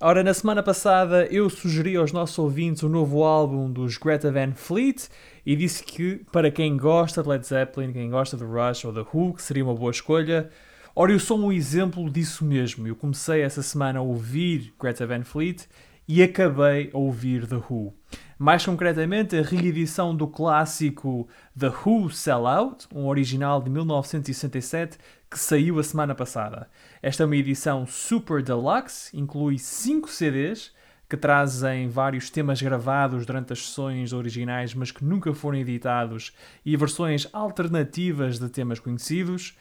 Ora, 0.01 0.25
na 0.25 0.33
semana 0.33 0.63
passada 0.63 1.27
eu 1.27 1.51
sugeri 1.51 1.97
aos 1.97 2.13
nossos 2.13 2.39
ouvintes 2.39 2.83
o 2.83 2.89
novo 2.89 3.23
álbum 3.23 3.71
dos 3.71 3.99
Greta 3.99 4.33
Van 4.33 4.55
Fleet 4.55 5.07
e 5.45 5.55
disse 5.55 5.85
que 5.85 6.25
para 6.33 6.51
quem 6.51 6.75
gosta 6.75 7.23
de 7.23 7.29
Led 7.29 7.47
Zeppelin, 7.47 7.93
quem 7.93 8.09
gosta 8.09 8.39
de 8.39 8.43
Rush 8.43 8.87
ou 8.87 8.93
The 8.95 9.05
Who, 9.13 9.35
seria 9.37 9.63
uma 9.63 9.75
boa 9.75 9.91
escolha. 9.91 10.49
Ora, 10.97 11.13
eu 11.13 11.21
sou 11.21 11.39
um 11.39 11.53
exemplo 11.53 12.09
disso 12.09 12.43
mesmo. 12.43 12.89
Eu 12.89 12.97
comecei 12.97 13.43
essa 13.43 13.63
semana 13.63 13.99
a 13.99 14.03
ouvir 14.03 14.73
Greta 14.81 15.07
Van 15.07 15.25
Fleet 15.25 15.67
e 16.09 16.23
acabei 16.23 16.91
a 16.95 16.97
ouvir 16.97 17.47
The 17.47 17.57
Who. 17.57 17.93
Mais 18.39 18.65
concretamente, 18.65 19.37
a 19.37 19.43
reedição 19.43 20.17
do 20.17 20.27
clássico 20.27 21.29
The 21.59 21.69
Who 21.69 22.11
Sell 22.11 22.47
Out, 22.47 22.87
um 22.95 23.07
original 23.09 23.61
de 23.61 23.69
1967 23.69 24.97
que 25.35 25.41
saiu 25.41 25.81
a 25.81 25.83
semana 25.83 26.15
passada. 26.15 26.71
Esta 27.03 27.25
é 27.25 27.27
uma 27.27 27.35
edição 27.35 27.85
super 27.89 28.41
deluxe, 28.41 29.11
inclui 29.17 29.59
5 29.59 30.09
CDs 30.09 30.73
que 31.09 31.17
trazem 31.17 31.89
vários 31.89 32.31
temas 32.31 32.63
gravados 32.63 33.27
durante 33.27 33.53
as 33.53 33.67
sessões 33.67 34.13
originais, 34.13 34.75
mas 34.75 34.93
que 34.93 35.05
nunca 35.05 35.35
foram 35.35 35.59
editados, 35.59 36.33
e 36.65 36.77
versões 36.77 37.27
alternativas 37.33 38.39
de 38.39 38.49
temas 38.49 38.79
conhecidos. 38.79 39.59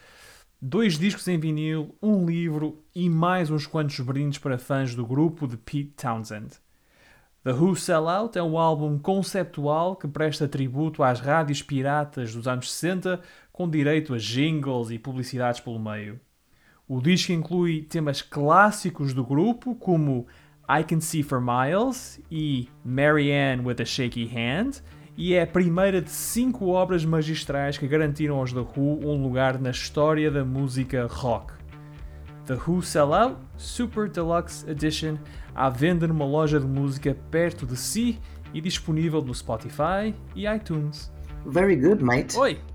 Dois 0.62 0.96
discos 0.96 1.28
em 1.28 1.40
vinil, 1.40 1.98
um 2.00 2.24
livro 2.24 2.86
e 2.94 3.10
mais 3.10 3.50
uns 3.50 3.66
quantos 3.66 4.00
brindes 4.00 4.38
para 4.38 4.60
fãs 4.60 4.94
do 4.94 5.08
grupo 5.08 5.48
de 5.48 5.58
Pete 5.58 5.96
Townsend. 5.98 6.52
The 7.44 7.52
Who 7.52 7.76
Sell 7.76 8.08
Out 8.08 8.38
é 8.38 8.44
um 8.44 8.58
álbum 8.58 8.98
conceptual 8.98 9.98
que 9.98 10.08
presta 10.08 10.48
tributo 10.48 11.04
às 11.04 11.20
rádios 11.20 11.62
piratas 11.62 12.34
dos 12.34 12.48
anos 12.48 12.72
60, 12.72 13.20
com 13.54 13.70
direito 13.70 14.16
a 14.16 14.18
jingles 14.18 14.90
e 14.90 14.98
publicidades 14.98 15.62
pelo 15.62 15.80
meio. 15.80 16.20
O 16.88 17.00
disco 17.00 17.32
inclui 17.32 17.84
temas 17.84 18.22
clássicos 18.22 19.14
do 19.14 19.24
grupo, 19.24 19.76
como 19.76 20.26
I 20.68 20.84
Can 20.84 21.00
See 21.00 21.22
for 21.22 21.40
Miles 21.40 22.20
e 22.32 22.68
Marianne 22.84 23.64
with 23.64 23.76
a 23.80 23.86
Shaky 23.86 24.30
Hand, 24.36 24.82
e 25.16 25.36
é 25.36 25.44
a 25.44 25.48
primeira 25.48 26.02
de 26.02 26.10
cinco 26.10 26.70
obras 26.70 27.06
magistrais 27.06 27.78
que 27.78 27.88
garantiram 27.88 28.38
aos 28.38 28.52
The 28.52 28.60
Who 28.60 29.08
um 29.08 29.22
lugar 29.22 29.60
na 29.62 29.70
história 29.70 30.32
da 30.32 30.44
música 30.44 31.06
rock. 31.06 31.54
The 32.48 32.56
Who 32.56 32.82
Sell 32.82 33.14
Out 33.14 33.38
Super 33.56 34.10
Deluxe 34.10 34.68
Edition 34.68 35.18
à 35.54 35.70
venda 35.70 36.08
numa 36.08 36.26
loja 36.26 36.60
de 36.60 36.66
música 36.66 37.16
perto 37.30 37.68
de 37.68 37.78
si 37.78 38.20
e 38.52 38.60
disponível 38.60 39.22
no 39.22 39.34
Spotify 39.34 40.14
e 40.36 40.48
iTunes. 40.48 41.14
Very 41.46 41.76
good, 41.76 42.04
mate. 42.04 42.36
Oi! 42.36 42.73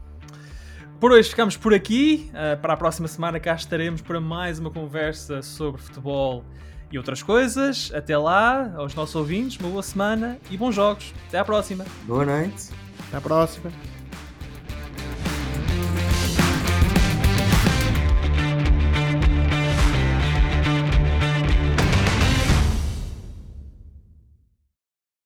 Por 1.00 1.12
hoje 1.12 1.30
ficamos 1.30 1.56
por 1.56 1.72
aqui. 1.72 2.28
Uh, 2.30 2.60
para 2.60 2.72
a 2.72 2.76
próxima 2.76 3.06
semana 3.06 3.38
cá 3.38 3.54
estaremos 3.54 4.02
para 4.02 4.20
mais 4.20 4.58
uma 4.58 4.70
conversa 4.70 5.42
sobre 5.42 5.80
futebol 5.80 6.44
e 6.90 6.98
outras 6.98 7.22
coisas. 7.22 7.92
Até 7.94 8.18
lá, 8.18 8.74
aos 8.76 8.96
nossos 8.96 9.14
ouvintes, 9.14 9.60
uma 9.60 9.68
boa 9.68 9.82
semana 9.82 10.38
e 10.50 10.56
bons 10.56 10.74
jogos. 10.74 11.14
Até 11.28 11.38
à 11.38 11.44
próxima. 11.44 11.86
Boa 12.02 12.24
noite. 12.24 12.70
Até 13.06 13.16
à 13.16 13.20
próxima. 13.20 13.70